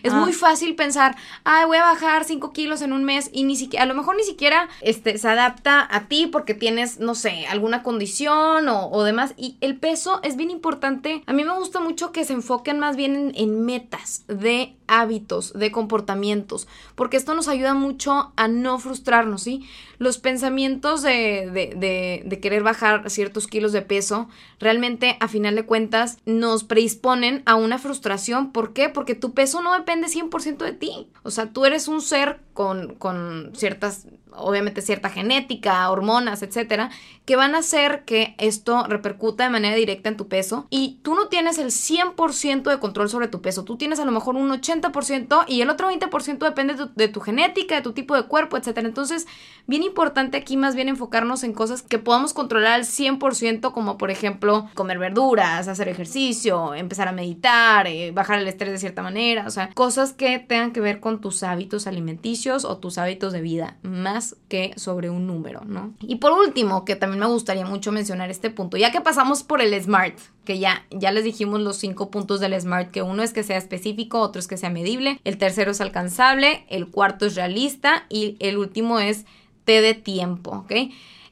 Es 0.03 0.11
Ah. 0.11 0.17
muy 0.19 0.33
fácil 0.33 0.75
pensar, 0.75 1.15
ay, 1.45 1.65
voy 1.65 1.77
a 1.77 1.83
bajar 1.83 2.25
5 2.25 2.51
kilos 2.51 2.81
en 2.81 2.91
un 2.91 3.05
mes 3.05 3.29
y 3.31 3.45
ni 3.45 3.55
siquiera, 3.55 3.83
a 3.83 3.87
lo 3.87 3.95
mejor 3.95 4.17
ni 4.17 4.23
siquiera 4.23 4.67
este, 4.81 5.17
se 5.17 5.29
adapta 5.29 5.87
a 5.89 6.07
ti 6.09 6.27
porque 6.27 6.53
tienes, 6.53 6.99
no 6.99 7.15
sé, 7.15 7.45
alguna 7.47 7.81
condición 7.81 8.67
o, 8.67 8.89
o 8.91 9.03
demás. 9.03 9.33
Y 9.37 9.55
el 9.61 9.77
peso 9.77 10.19
es 10.23 10.35
bien 10.35 10.51
importante. 10.51 11.23
A 11.27 11.33
mí 11.33 11.45
me 11.45 11.57
gusta 11.57 11.79
mucho 11.79 12.11
que 12.11 12.25
se 12.25 12.33
enfoquen 12.33 12.77
más 12.79 12.97
bien 12.97 13.15
en, 13.15 13.31
en 13.35 13.65
metas 13.65 14.25
de 14.27 14.75
hábitos, 14.87 15.53
de 15.53 15.71
comportamientos, 15.71 16.67
porque 16.95 17.15
esto 17.15 17.33
nos 17.33 17.47
ayuda 17.47 17.73
mucho 17.73 18.33
a 18.35 18.49
no 18.49 18.79
frustrarnos, 18.79 19.41
¿sí? 19.43 19.65
Los 20.01 20.17
pensamientos 20.17 21.03
de, 21.03 21.47
de, 21.53 21.75
de, 21.75 22.23
de 22.25 22.39
querer 22.39 22.63
bajar 22.63 23.07
ciertos 23.11 23.45
kilos 23.45 23.71
de 23.71 23.83
peso, 23.83 24.29
realmente 24.59 25.15
a 25.19 25.27
final 25.27 25.55
de 25.55 25.63
cuentas 25.67 26.17
nos 26.25 26.63
predisponen 26.63 27.43
a 27.45 27.53
una 27.53 27.77
frustración. 27.77 28.51
¿Por 28.51 28.73
qué? 28.73 28.89
Porque 28.89 29.13
tu 29.13 29.35
peso 29.35 29.61
no 29.61 29.75
depende 29.75 30.07
100% 30.07 30.57
de 30.65 30.73
ti. 30.73 31.07
O 31.21 31.29
sea, 31.29 31.53
tú 31.53 31.65
eres 31.65 31.87
un 31.87 32.01
ser 32.01 32.39
con, 32.55 32.95
con 32.95 33.51
ciertas, 33.53 34.07
obviamente 34.31 34.81
cierta 34.81 35.09
genética, 35.09 35.89
hormonas, 35.89 36.41
etcétera, 36.41 36.89
que 37.25 37.35
van 37.35 37.55
a 37.55 37.59
hacer 37.59 38.03
que 38.05 38.35
esto 38.37 38.85
repercuta 38.87 39.43
de 39.43 39.49
manera 39.49 39.75
directa 39.75 40.09
en 40.09 40.17
tu 40.17 40.27
peso 40.27 40.67
y 40.69 40.99
tú 41.03 41.15
no 41.15 41.27
tienes 41.27 41.57
el 41.57 41.67
100% 41.67 42.63
de 42.63 42.79
control 42.79 43.09
sobre 43.09 43.27
tu 43.27 43.41
peso, 43.41 43.63
tú 43.63 43.77
tienes 43.77 43.99
a 43.99 44.05
lo 44.05 44.11
mejor 44.11 44.35
un 44.35 44.49
80% 44.49 45.45
y 45.47 45.61
el 45.61 45.69
otro 45.69 45.91
20% 45.91 46.39
depende 46.39 46.75
de 46.95 47.07
tu, 47.07 47.21
genética, 47.21 47.75
de 47.75 47.81
tu 47.81 47.93
tipo 47.93 48.15
de 48.15 48.23
cuerpo, 48.23 48.57
etcétera. 48.57 48.87
Entonces, 48.87 49.27
bien 49.67 49.83
importante 49.83 50.37
aquí 50.37 50.57
más 50.57 50.75
bien 50.75 50.89
enfocarnos 50.89 51.43
en 51.43 51.53
cosas 51.53 51.81
que 51.81 51.99
podamos 51.99 52.33
controlar 52.33 52.73
al 52.73 52.85
100%, 52.85 53.71
como 53.71 53.97
por 53.97 54.11
ejemplo 54.11 54.69
comer 54.73 54.97
verduras, 54.97 55.67
hacer 55.67 55.87
ejercicio, 55.87 56.73
empezar 56.73 57.07
a 57.07 57.11
meditar, 57.11 57.87
eh, 57.87 58.11
bajar 58.11 58.39
el 58.39 58.47
estrés 58.47 58.71
de 58.71 58.77
cierta 58.77 59.03
manera, 59.03 59.45
o 59.47 59.51
sea, 59.51 59.69
cosas 59.73 60.13
que 60.13 60.39
tengan 60.39 60.71
que 60.71 60.81
ver 60.81 60.99
con 60.99 61.21
tus 61.21 61.43
hábitos 61.43 61.87
alimenticios 61.87 62.65
o 62.65 62.77
tus 62.77 62.97
hábitos 62.97 63.33
de 63.33 63.41
vida, 63.41 63.77
más 63.83 64.20
que 64.47 64.73
sobre 64.75 65.09
un 65.09 65.27
número, 65.27 65.61
¿no? 65.65 65.93
Y 66.01 66.15
por 66.15 66.31
último, 66.31 66.85
que 66.85 66.95
también 66.95 67.19
me 67.19 67.25
gustaría 67.27 67.65
mucho 67.65 67.91
mencionar 67.91 68.29
este 68.29 68.49
punto, 68.49 68.77
ya 68.77 68.91
que 68.91 69.01
pasamos 69.01 69.43
por 69.43 69.61
el 69.61 69.79
SMART, 69.79 70.17
que 70.45 70.59
ya, 70.59 70.85
ya 70.89 71.11
les 71.11 71.23
dijimos 71.23 71.59
los 71.61 71.77
cinco 71.77 72.11
puntos 72.11 72.39
del 72.39 72.59
SMART, 72.59 72.91
que 72.91 73.01
uno 73.01 73.23
es 73.23 73.33
que 73.33 73.43
sea 73.43 73.57
específico, 73.57 74.19
otro 74.19 74.39
es 74.39 74.47
que 74.47 74.57
sea 74.57 74.69
medible, 74.69 75.19
el 75.23 75.37
tercero 75.37 75.71
es 75.71 75.81
alcanzable, 75.81 76.65
el 76.69 76.87
cuarto 76.87 77.25
es 77.25 77.35
realista 77.35 78.05
y 78.09 78.37
el 78.39 78.57
último 78.57 78.99
es 78.99 79.25
T 79.65 79.81
de 79.81 79.93
tiempo, 79.93 80.51
¿ok? 80.51 80.73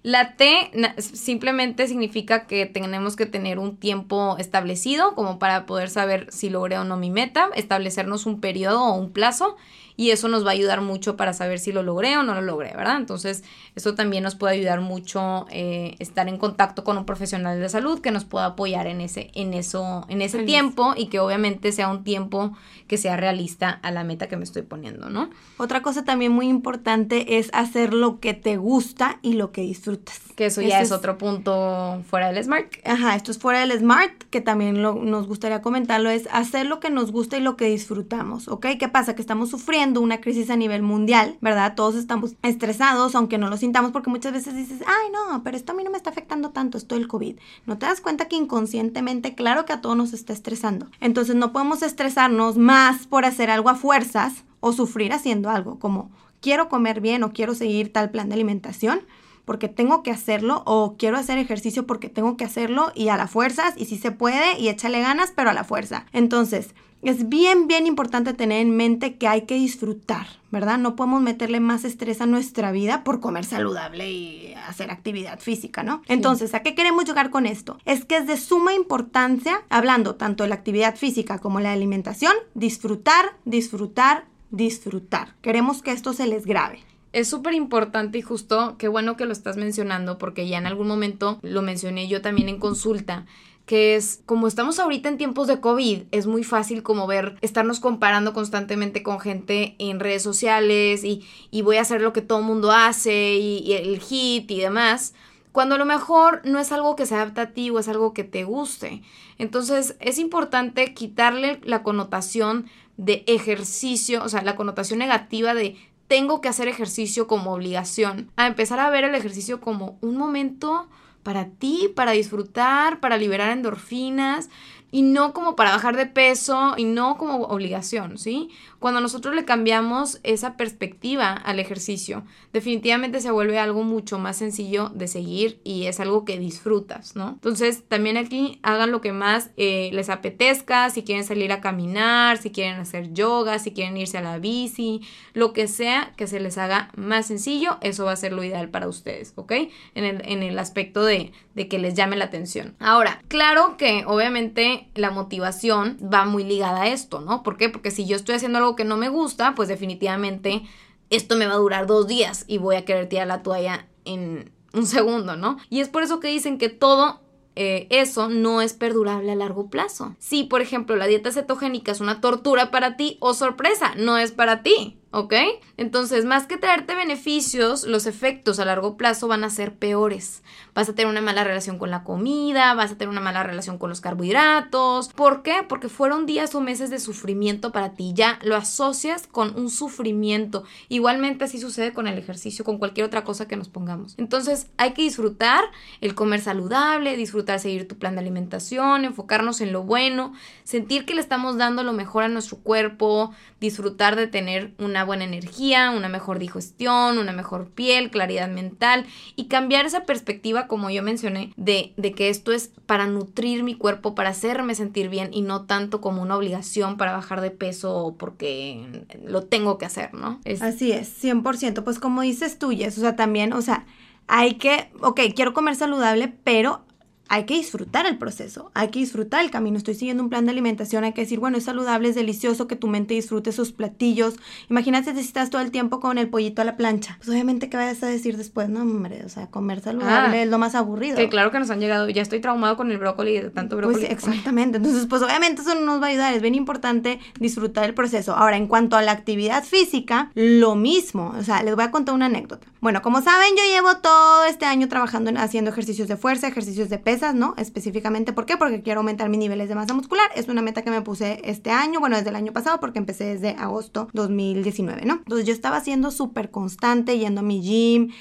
La 0.02 0.38
T 0.38 0.72
simplemente 0.98 1.88
significa 1.88 2.48
que 2.48 2.66
tenemos 2.66 3.18
que 3.18 3.26
tener 3.26 3.60
un 3.60 3.76
tiempo 3.76 4.38
establecido 4.38 5.14
como 5.14 5.40
para 5.40 5.66
poder 5.66 5.90
saber 5.90 6.28
si 6.32 6.50
logré 6.50 6.78
o 6.78 6.86
no 6.86 6.96
mi 6.96 7.10
meta, 7.10 7.50
establecernos 7.56 8.26
un 8.26 8.40
periodo 8.40 8.82
o 8.82 8.94
un 8.94 9.12
plazo 9.12 9.58
y 10.00 10.12
eso 10.12 10.30
nos 10.30 10.46
va 10.46 10.52
a 10.52 10.54
ayudar 10.54 10.80
mucho 10.80 11.18
para 11.18 11.34
saber 11.34 11.60
si 11.60 11.74
lo 11.74 11.84
logré 11.84 12.18
o 12.18 12.24
no 12.24 12.34
lo 12.34 12.42
logré, 12.42 12.74
¿verdad? 12.74 12.96
Entonces, 12.96 13.44
eso 13.76 13.96
también 13.96 14.24
nos 14.24 14.36
puede 14.36 14.56
ayudar 14.56 14.80
mucho 14.80 15.46
eh, 15.52 15.98
estar 16.00 16.30
en 16.30 16.38
contacto 16.38 16.86
con 16.86 16.98
un 16.98 17.04
profesional 17.04 17.60
de 17.60 17.68
salud 17.68 18.00
que 18.00 18.12
nos 18.12 18.24
pueda 18.24 18.46
apoyar 18.46 18.88
en 18.88 19.02
ese, 19.02 19.30
en 19.34 19.54
eso, 19.54 20.06
en 20.08 20.22
ese 20.22 20.44
tiempo 20.44 20.94
y 20.96 21.08
que 21.08 21.20
obviamente 21.20 21.74
sea 21.74 21.90
un 21.90 22.06
tiempo 22.06 22.56
que 22.88 22.98
sea 22.98 23.18
realista 23.18 23.72
a 23.72 23.92
la 23.92 24.06
meta 24.06 24.30
que 24.30 24.38
me 24.38 24.46
estoy 24.46 24.62
poniendo, 24.62 25.10
¿no? 25.10 25.32
Otra 25.58 25.82
cosa 25.82 26.06
también 26.06 26.32
muy 26.32 26.48
importante 26.48 27.38
es 27.38 27.50
hacer 27.52 27.94
lo 27.94 28.22
que 28.22 28.34
te 28.34 28.56
gusta 28.56 29.20
y 29.22 29.34
lo 29.34 29.52
que 29.52 29.64
disfrutas. 29.64 30.22
Que 30.40 30.46
eso 30.46 30.62
ya 30.62 30.78
Ese 30.78 30.86
es 30.86 30.92
otro 30.94 31.18
punto 31.18 32.02
fuera 32.10 32.32
del 32.32 32.42
Smart. 32.42 32.68
Ajá, 32.86 33.14
esto 33.18 33.30
es 33.30 33.38
fuera 33.40 33.60
del 33.60 33.78
smart, 33.78 34.14
que 34.30 34.40
también 34.40 34.82
lo- 34.82 34.96
nos 34.96 35.28
gustaría 35.28 35.62
comentarlo, 35.62 36.10
es 36.10 36.30
hacer 36.32 36.66
lo 36.66 36.80
que 36.80 36.90
nos 36.90 37.12
gusta 37.12 37.36
y 37.38 37.42
lo 37.42 37.58
que 37.58 37.66
disfrutamos, 37.66 38.48
¿ok? 38.48 38.68
¿Qué 38.80 38.88
pasa? 38.88 39.16
Que 39.16 39.22
estamos 39.22 39.50
sufriendo 39.50 40.00
una 40.00 40.22
crisis 40.22 40.50
a 40.50 40.56
nivel 40.56 40.82
mundial, 40.82 41.36
¿verdad? 41.42 41.76
Todos 41.76 41.96
estamos 41.96 42.36
estresados, 42.42 43.16
aunque 43.16 43.38
no 43.38 43.50
lo 43.50 43.58
sintamos, 43.58 43.92
porque 43.92 44.10
muchas 44.10 44.32
veces 44.32 44.56
dices, 44.56 44.82
ay, 44.88 45.12
no, 45.12 45.44
pero 45.44 45.58
esto 45.58 45.74
a 45.74 45.76
mí 45.76 45.84
no 45.84 45.92
me 45.92 45.98
está 45.98 46.10
afectando 46.10 46.52
tanto, 46.52 46.78
esto 46.78 46.96
del 46.96 47.10
COVID. 47.10 47.36
No 47.66 47.78
te 47.78 47.86
das 47.88 48.00
cuenta 48.00 48.30
que 48.30 48.38
inconscientemente, 48.38 49.36
claro 49.36 49.66
que 49.66 49.74
a 49.74 49.82
todos 49.82 49.98
nos 49.98 50.14
está 50.14 50.32
estresando. 50.32 50.88
Entonces 51.02 51.36
no 51.36 51.52
podemos 51.52 51.82
estresarnos 51.84 52.58
más 52.58 53.08
por 53.08 53.26
hacer 53.26 53.50
algo 53.50 53.68
a 53.68 53.76
fuerzas 53.76 54.46
o 54.62 54.72
sufrir 54.72 55.12
haciendo 55.12 55.50
algo, 55.50 55.80
como 55.80 56.10
quiero 56.40 56.70
comer 56.70 57.02
bien 57.02 57.24
o 57.24 57.34
quiero 57.34 57.56
seguir 57.56 57.92
tal 57.92 58.10
plan 58.10 58.30
de 58.30 58.36
alimentación 58.36 59.02
porque 59.50 59.68
tengo 59.68 60.04
que 60.04 60.12
hacerlo 60.12 60.62
o 60.68 60.96
quiero 60.96 61.18
hacer 61.18 61.40
ejercicio 61.40 61.88
porque 61.88 62.08
tengo 62.08 62.38
que 62.38 62.46
hacerlo 62.46 62.92
y 62.94 63.10
a 63.10 63.18
la 63.18 63.28
fuerzas 63.28 63.74
y 63.78 63.86
si 63.86 63.98
se 63.98 64.12
puede 64.12 64.60
y 64.60 64.70
échale 64.70 65.02
ganas, 65.02 65.34
pero 65.36 65.50
a 65.50 65.54
la 65.54 65.64
fuerza. 65.64 66.06
Entonces, 66.14 66.76
es 67.02 67.30
bien, 67.30 67.66
bien 67.66 67.88
importante 67.88 68.36
tener 68.36 68.62
en 68.62 68.78
mente 68.78 69.16
que 69.16 69.28
hay 69.28 69.48
que 69.48 69.56
disfrutar, 69.56 70.28
¿verdad? 70.52 70.78
No 70.78 70.96
podemos 70.96 71.24
meterle 71.24 71.60
más 71.62 71.84
estrés 71.84 72.22
a 72.22 72.28
nuestra 72.28 72.72
vida 72.72 73.04
por 73.04 73.22
comer 73.22 73.44
saludable 73.44 74.12
y 74.12 74.54
hacer 74.68 74.92
actividad 74.92 75.40
física, 75.40 75.82
¿no? 75.82 76.04
Entonces, 76.08 76.54
¿a 76.54 76.62
qué 76.62 76.76
queremos 76.76 77.06
llegar 77.06 77.32
con 77.32 77.48
esto? 77.48 77.80
Es 77.86 78.06
que 78.06 78.18
es 78.18 78.28
de 78.28 78.38
suma 78.38 78.76
importancia, 78.76 79.64
hablando 79.70 80.14
tanto 80.14 80.44
de 80.44 80.50
la 80.50 80.56
actividad 80.56 80.96
física 80.96 81.40
como 81.40 81.60
la 81.60 81.72
alimentación, 81.72 82.34
disfrutar, 82.54 83.36
disfrutar, 83.46 84.26
disfrutar. 84.52 85.34
Queremos 85.42 85.82
que 85.82 85.90
esto 85.90 86.14
se 86.14 86.28
les 86.28 86.46
grabe. 86.46 86.82
Es 87.12 87.28
súper 87.28 87.54
importante 87.56 88.20
y 88.20 88.22
justo, 88.22 88.76
qué 88.78 88.88
bueno 88.88 89.18
que 89.18 89.26
lo 89.26 89.32
estás 89.32 89.58
mencionando, 89.58 90.18
porque 90.20 90.48
ya 90.48 90.60
en 90.60 90.68
algún 90.68 90.88
momento 90.88 91.40
lo 91.42 91.62
mencioné 91.64 92.08
yo 92.08 92.22
también 92.22 92.50
en 92.50 92.60
consulta, 92.60 93.26
que 93.66 93.96
es, 93.96 94.22
como 94.26 94.48
estamos 94.48 94.80
ahorita 94.80 95.10
en 95.10 95.18
tiempos 95.18 95.48
de 95.48 95.60
COVID, 95.60 96.04
es 96.12 96.28
muy 96.28 96.44
fácil 96.44 96.84
como 96.84 97.08
ver, 97.08 97.36
estarnos 97.42 97.80
comparando 97.80 98.34
constantemente 98.34 99.02
con 99.02 99.20
gente 99.20 99.76
en 99.80 100.00
redes 100.00 100.22
sociales 100.22 101.04
y, 101.04 101.24
y 101.50 101.64
voy 101.64 101.78
a 101.78 101.82
hacer 101.82 102.02
lo 102.02 102.14
que 102.14 102.22
todo 102.22 102.40
el 102.40 102.46
mundo 102.46 102.72
hace 102.72 103.36
y, 103.38 103.60
y 103.60 103.74
el 103.74 104.00
hit 104.00 104.50
y 104.52 104.60
demás. 104.60 105.14
Cuando 105.52 105.76
a 105.76 105.78
lo 105.80 105.86
mejor 105.86 106.42
no 106.46 106.60
es 106.60 106.72
algo 106.72 106.96
que 106.96 107.08
se 107.08 107.16
adapta 107.16 107.42
a 107.42 107.50
ti 107.54 107.72
o 107.72 107.80
es 107.80 107.88
algo 107.88 108.14
que 108.14 108.24
te 108.24 108.44
guste. 108.44 109.02
Entonces 109.40 109.96
es 110.00 110.20
importante 110.20 110.94
quitarle 110.94 111.60
la 111.64 111.82
connotación 111.82 112.68
de 112.98 113.24
ejercicio, 113.28 114.24
o 114.24 114.30
sea, 114.30 114.42
la 114.42 114.56
connotación 114.56 115.00
negativa 115.00 115.54
de 115.54 115.78
tengo 116.10 116.42
que 116.42 116.50
hacer 116.50 116.68
ejercicio 116.68 117.28
como 117.28 117.54
obligación, 117.54 118.32
a 118.36 118.48
empezar 118.48 118.80
a 118.80 118.90
ver 118.90 119.06
el 119.06 119.16
ejercicio 119.16 119.62
como 119.62 119.98
un 120.02 120.18
momento 120.18 120.90
para 121.24 121.46
ti, 121.50 121.92
para 121.96 122.12
disfrutar, 122.14 123.00
para 123.00 123.18
liberar 123.18 123.52
endorfinas. 123.52 124.50
y 124.92 125.04
no 125.04 125.34
como 125.34 125.56
para 125.56 125.70
bajar 125.70 125.96
de 125.96 126.08
peso 126.08 126.74
y 126.76 126.84
no 126.84 127.16
como 127.18 127.44
obligación, 127.44 128.18
¿sí? 128.18 128.50
Cuando 128.80 129.02
nosotros 129.02 129.36
le 129.36 129.46
cambiamos 129.46 130.20
esa 130.24 130.58
perspectiva 130.58 131.34
al 131.34 131.60
ejercicio, 131.60 132.24
definitivamente 132.54 133.22
se 133.22 133.32
vuelve 133.32 133.60
algo 133.60 133.84
mucho 133.84 134.20
más 134.20 134.38
sencillo 134.38 134.90
de 134.90 135.08
seguir 135.08 135.60
y 135.64 135.86
es 135.86 136.00
algo 136.00 136.26
que 136.26 136.40
disfrutas, 136.40 137.16
¿no? 137.16 137.30
Entonces, 137.30 137.84
también 137.88 138.18
aquí 138.18 138.60
hagan 138.64 138.92
lo 138.92 139.02
que 139.02 139.12
más 139.12 139.52
eh, 139.58 139.90
les 139.94 140.10
apetezca, 140.10 140.90
si 140.90 141.04
quieren 141.04 141.26
salir 141.26 141.52
a 141.52 141.62
caminar, 141.62 142.38
si 142.38 142.52
quieren 142.52 142.80
hacer 142.80 143.14
yoga, 143.14 143.60
si 143.60 143.72
quieren 143.72 143.98
irse 143.98 144.18
a 144.18 144.22
la 144.22 144.40
bici, 144.40 145.02
lo 145.34 145.54
que 145.54 145.68
sea 145.68 146.14
que 146.16 146.28
se 146.28 146.40
les 146.40 146.58
haga 146.58 146.92
más 146.96 147.28
sencillo, 147.28 147.78
eso 147.82 148.06
va 148.06 148.14
a 148.14 148.16
ser 148.16 148.34
lo 148.34 148.44
ideal 148.44 148.70
para 148.70 148.88
ustedes, 148.88 149.34
¿ok? 149.36 149.52
En 149.96 150.06
el, 150.06 150.22
en 150.26 150.44
el 150.44 150.58
aspecto 150.58 151.04
de, 151.04 151.32
de 151.54 151.68
que 151.68 151.80
les 151.80 151.94
llame 151.96 152.16
la 152.16 152.26
atención. 152.26 152.76
Ahora, 152.80 153.22
claro 153.28 153.76
que 153.78 154.04
obviamente 154.08 154.88
la 154.96 155.12
motivación 155.12 155.98
va 156.02 156.26
muy 156.26 156.44
ligada 156.44 156.84
a 156.84 156.88
esto, 156.88 157.20
¿no? 157.20 157.44
¿Por 157.44 157.58
qué? 157.58 157.70
Porque 157.70 157.92
si 157.92 158.06
yo 158.06 158.16
estoy 158.16 158.36
haciendo 158.36 158.58
algo 158.60 158.69
que 158.76 158.86
no 158.86 158.98
me 158.98 159.10
gusta, 159.10 159.56
pues 159.56 159.70
definitivamente 159.70 160.64
esto 161.10 161.36
me 161.36 161.48
va 161.48 161.54
a 161.54 161.58
durar 161.58 161.88
dos 161.88 162.08
días 162.08 162.46
y 162.48 162.58
voy 162.58 162.76
a 162.76 162.86
querer 162.86 163.10
tirar 163.10 163.28
la 163.28 163.44
toalla 163.44 163.88
en 164.06 164.52
un 164.74 164.86
segundo, 164.86 165.36
¿no? 165.36 165.58
Y 165.70 165.80
es 165.80 165.90
por 165.90 166.04
eso 166.04 166.20
que 166.20 166.28
dicen 166.28 166.58
que 166.58 166.70
todo 166.70 167.22
eh, 167.56 167.88
eso 167.90 168.30
no 168.30 168.62
es 168.62 168.74
perdurable 168.74 169.32
a 169.32 169.36
largo 169.36 169.70
plazo. 169.70 170.16
Si, 170.20 170.44
por 170.44 170.62
ejemplo, 170.62 170.96
la 170.96 171.08
dieta 171.08 171.32
cetogénica 171.32 171.92
es 171.92 172.00
una 172.00 172.22
tortura 172.22 172.72
para 172.72 172.96
ti 172.96 173.18
o 173.20 173.34
sorpresa, 173.34 173.94
no 173.98 174.18
es 174.18 174.32
para 174.32 174.64
ti. 174.64 174.99
¿Ok? 175.12 175.34
Entonces, 175.78 176.24
más 176.26 176.46
que 176.46 176.58
traerte 176.58 176.94
beneficios, 176.94 177.84
los 177.84 178.06
efectos 178.06 178.60
a 178.60 178.66
largo 178.66 178.96
plazo 178.96 179.28
van 179.28 179.44
a 179.44 179.50
ser 179.50 179.74
peores. 179.74 180.44
Vas 180.76 180.88
a 180.88 180.94
tener 180.94 181.10
una 181.10 181.22
mala 181.22 181.44
relación 181.44 181.80
con 181.80 181.90
la 181.90 182.04
comida, 182.04 182.76
vas 182.76 182.92
a 182.92 182.96
tener 182.96 183.10
una 183.10 183.22
mala 183.22 183.42
relación 183.42 183.80
con 183.80 183.90
los 183.90 184.02
carbohidratos. 184.02 185.08
¿Por 185.10 185.42
qué? 185.42 185.64
Porque 185.68 185.90
fueron 185.90 186.28
días 186.28 186.54
o 186.54 186.62
meses 186.62 186.92
de 186.92 187.00
sufrimiento 187.00 187.72
para 187.72 187.94
ti. 187.94 188.12
Ya 188.14 188.38
lo 188.44 188.56
asocias 188.56 189.26
con 189.26 189.60
un 189.60 189.72
sufrimiento. 189.72 190.64
Igualmente 190.90 191.46
así 191.46 191.60
sucede 191.60 191.92
con 191.92 192.06
el 192.06 192.18
ejercicio, 192.18 192.64
con 192.64 192.78
cualquier 192.78 193.08
otra 193.08 193.24
cosa 193.24 193.48
que 193.48 193.58
nos 193.58 193.68
pongamos. 193.68 194.14
Entonces, 194.20 194.68
hay 194.78 194.94
que 194.94 195.02
disfrutar 195.02 195.64
el 196.02 196.14
comer 196.14 196.42
saludable, 196.42 197.18
disfrutar 197.18 197.60
seguir 197.60 197.88
tu 197.88 197.98
plan 197.98 198.14
de 198.14 198.22
alimentación, 198.22 199.06
enfocarnos 199.06 199.60
en 199.62 199.74
lo 199.74 199.84
bueno, 199.84 200.34
sentir 200.64 201.06
que 201.06 201.16
le 201.16 201.22
estamos 201.22 201.58
dando 201.58 201.82
lo 201.82 201.94
mejor 201.94 202.26
a 202.26 202.28
nuestro 202.28 202.58
cuerpo, 202.58 203.34
disfrutar 203.60 204.16
de 204.16 204.28
tener 204.28 204.74
una 204.78 204.99
buena 205.04 205.24
energía, 205.24 205.92
una 205.92 206.10
mejor 206.10 206.40
digestión, 206.40 207.18
una 207.18 207.32
mejor 207.32 207.70
piel, 207.70 208.10
claridad 208.12 208.50
mental 208.50 209.06
y 209.36 209.46
cambiar 209.46 209.86
esa 209.86 210.06
perspectiva, 210.06 210.68
como 210.68 210.90
yo 210.90 211.04
mencioné, 211.04 211.54
de, 211.58 211.94
de 211.98 212.12
que 212.14 212.30
esto 212.30 212.52
es 212.52 212.72
para 212.86 213.08
nutrir 213.08 213.64
mi 213.64 213.76
cuerpo, 213.76 214.16
para 214.16 214.30
hacerme 214.30 214.76
sentir 214.76 215.10
bien 215.10 215.30
y 215.32 215.42
no 215.42 215.64
tanto 215.66 216.02
como 216.02 216.22
una 216.22 216.38
obligación 216.38 216.98
para 216.98 217.12
bajar 217.12 217.42
de 217.42 217.52
peso 217.52 218.16
porque 218.18 219.06
lo 219.24 219.44
tengo 219.44 219.78
que 219.78 219.86
hacer, 219.86 220.14
¿no? 220.14 220.40
Así 220.62 220.92
es, 220.92 221.24
100%. 221.24 221.84
Pues 221.84 222.00
como 222.00 222.22
dices 222.22 222.60
tú, 222.60 222.72
Jess, 222.72 222.98
o 222.98 223.02
sea, 223.02 223.16
también, 223.16 223.54
o 223.54 223.62
sea, 223.62 223.86
hay 224.28 224.56
que, 224.56 224.92
ok, 225.02 225.22
quiero 225.36 225.54
comer 225.54 225.76
saludable, 225.76 226.34
pero 226.44 226.86
hay 227.30 227.46
que 227.46 227.54
disfrutar 227.54 228.08
el 228.08 228.18
proceso, 228.18 228.72
hay 228.74 228.90
que 228.90 229.00
disfrutar 229.00 229.46
el 229.46 229.52
camino. 229.52 229.78
Estoy 229.78 229.94
siguiendo 229.94 230.24
un 230.24 230.30
plan 230.30 230.46
de 230.46 230.52
alimentación, 230.52 231.04
hay 231.04 231.14
que 231.14 231.22
decir, 231.22 231.40
bueno, 231.40 231.58
es 231.58 231.64
saludable, 231.64 232.10
es 232.10 232.16
delicioso, 232.16 232.68
que 232.68 232.76
tu 232.76 232.88
mente 232.88 233.14
disfrute 233.14 233.52
esos 233.52 233.72
platillos. 233.72 234.36
Imagínate 234.68 235.14
si 235.14 235.20
estás 235.20 235.52
todo 235.52 235.62
el 235.62 235.70
tiempo 235.70 236.00
con 236.00 236.18
el 236.18 236.28
pollito 236.28 236.64
a 236.64 236.66
la 236.66 236.76
plancha. 236.76 237.18
Pues 237.20 237.30
obviamente, 237.30 237.70
¿qué 237.70 237.78
vas 237.78 238.02
a 238.02 238.08
decir 238.08 238.36
después? 238.36 238.68
No, 238.68 238.82
hombre, 238.82 239.24
o 239.24 239.30
sea, 239.30 239.46
comer 239.48 239.80
saludable 239.80 240.40
ah, 240.40 240.44
es 240.44 240.50
lo 240.50 240.58
más 240.58 240.74
aburrido. 240.74 241.18
Que 241.18 241.30
claro 241.30 241.52
que 241.52 241.60
nos 241.60 241.70
han 241.70 241.80
llegado, 241.80 242.10
ya 242.10 242.24
estoy 242.24 242.42
traumado 242.42 242.76
con 242.76 242.92
el 242.92 242.98
brócoli, 242.98 243.40
de 243.40 243.52
tanto 243.52 243.76
pues 243.76 243.86
brócoli. 243.86 244.08
Pues 244.08 244.12
exactamente, 244.12 244.78
entonces 244.78 245.06
pues 245.06 245.22
obviamente 245.22 245.62
eso 245.62 245.76
no 245.76 245.82
nos 245.82 246.02
va 246.02 246.08
a 246.08 246.10
ayudar, 246.10 246.34
es 246.34 246.42
bien 246.42 246.56
importante 246.56 247.20
disfrutar 247.40 247.86
el 247.86 247.94
proceso. 247.94 248.34
Ahora, 248.36 248.58
en 248.58 248.66
cuanto 248.66 248.98
a 248.98 249.04
la 249.04 249.12
actividad 249.12 249.64
física, 249.64 250.32
lo 250.34 250.74
mismo, 250.76 251.36
o 251.38 251.44
sea, 251.44 251.62
les 251.62 251.76
voy 251.76 251.84
a 251.84 251.92
contar 251.92 252.16
una 252.16 252.26
anécdota. 252.26 252.66
Bueno, 252.82 253.04
como 253.04 253.22
saben, 253.22 253.50
yo 253.56 253.64
llevo 253.72 253.98
todo 253.98 254.46
este 254.46 254.66
año 254.66 254.88
trabajando 254.88 255.30
en, 255.30 255.38
haciendo 255.38 255.70
ejercicios 255.70 256.08
de 256.08 256.18
fuerza, 256.18 256.48
ejercicios 256.48 256.90
de 256.90 256.98
peso 256.98 257.19
¿no? 257.34 257.54
Específicamente, 257.58 258.34
¿por 258.34 258.46
qué? 258.46 258.58
Porque 258.58 258.82
quiero 258.82 259.02
aumentar 259.02 259.30
mis 259.30 259.40
niveles 259.40 259.70
de 259.70 259.76
masa 259.76 259.94
muscular. 259.94 260.30
Es 260.36 260.48
una 260.48 260.62
meta 260.62 260.82
que 260.82 260.92
me 260.92 261.02
puse 261.02 261.42
este 261.44 261.72
año, 261.72 262.00
bueno, 262.00 262.18
desde 262.18 262.30
el 262.30 262.36
año 262.36 262.54
pasado, 262.54 262.80
porque 262.80 263.00
empecé 263.00 263.26
desde 263.26 263.50
agosto 263.52 264.08
2019, 264.14 265.06
¿no? 265.06 265.16
Entonces 265.16 265.46
yo 265.46 265.54
estaba 265.54 265.80
siendo 265.82 266.12
súper 266.12 266.52
constante, 266.52 267.18
yendo 267.18 267.42
a 267.42 267.44
mi 267.44 267.62
gym, 267.62 268.12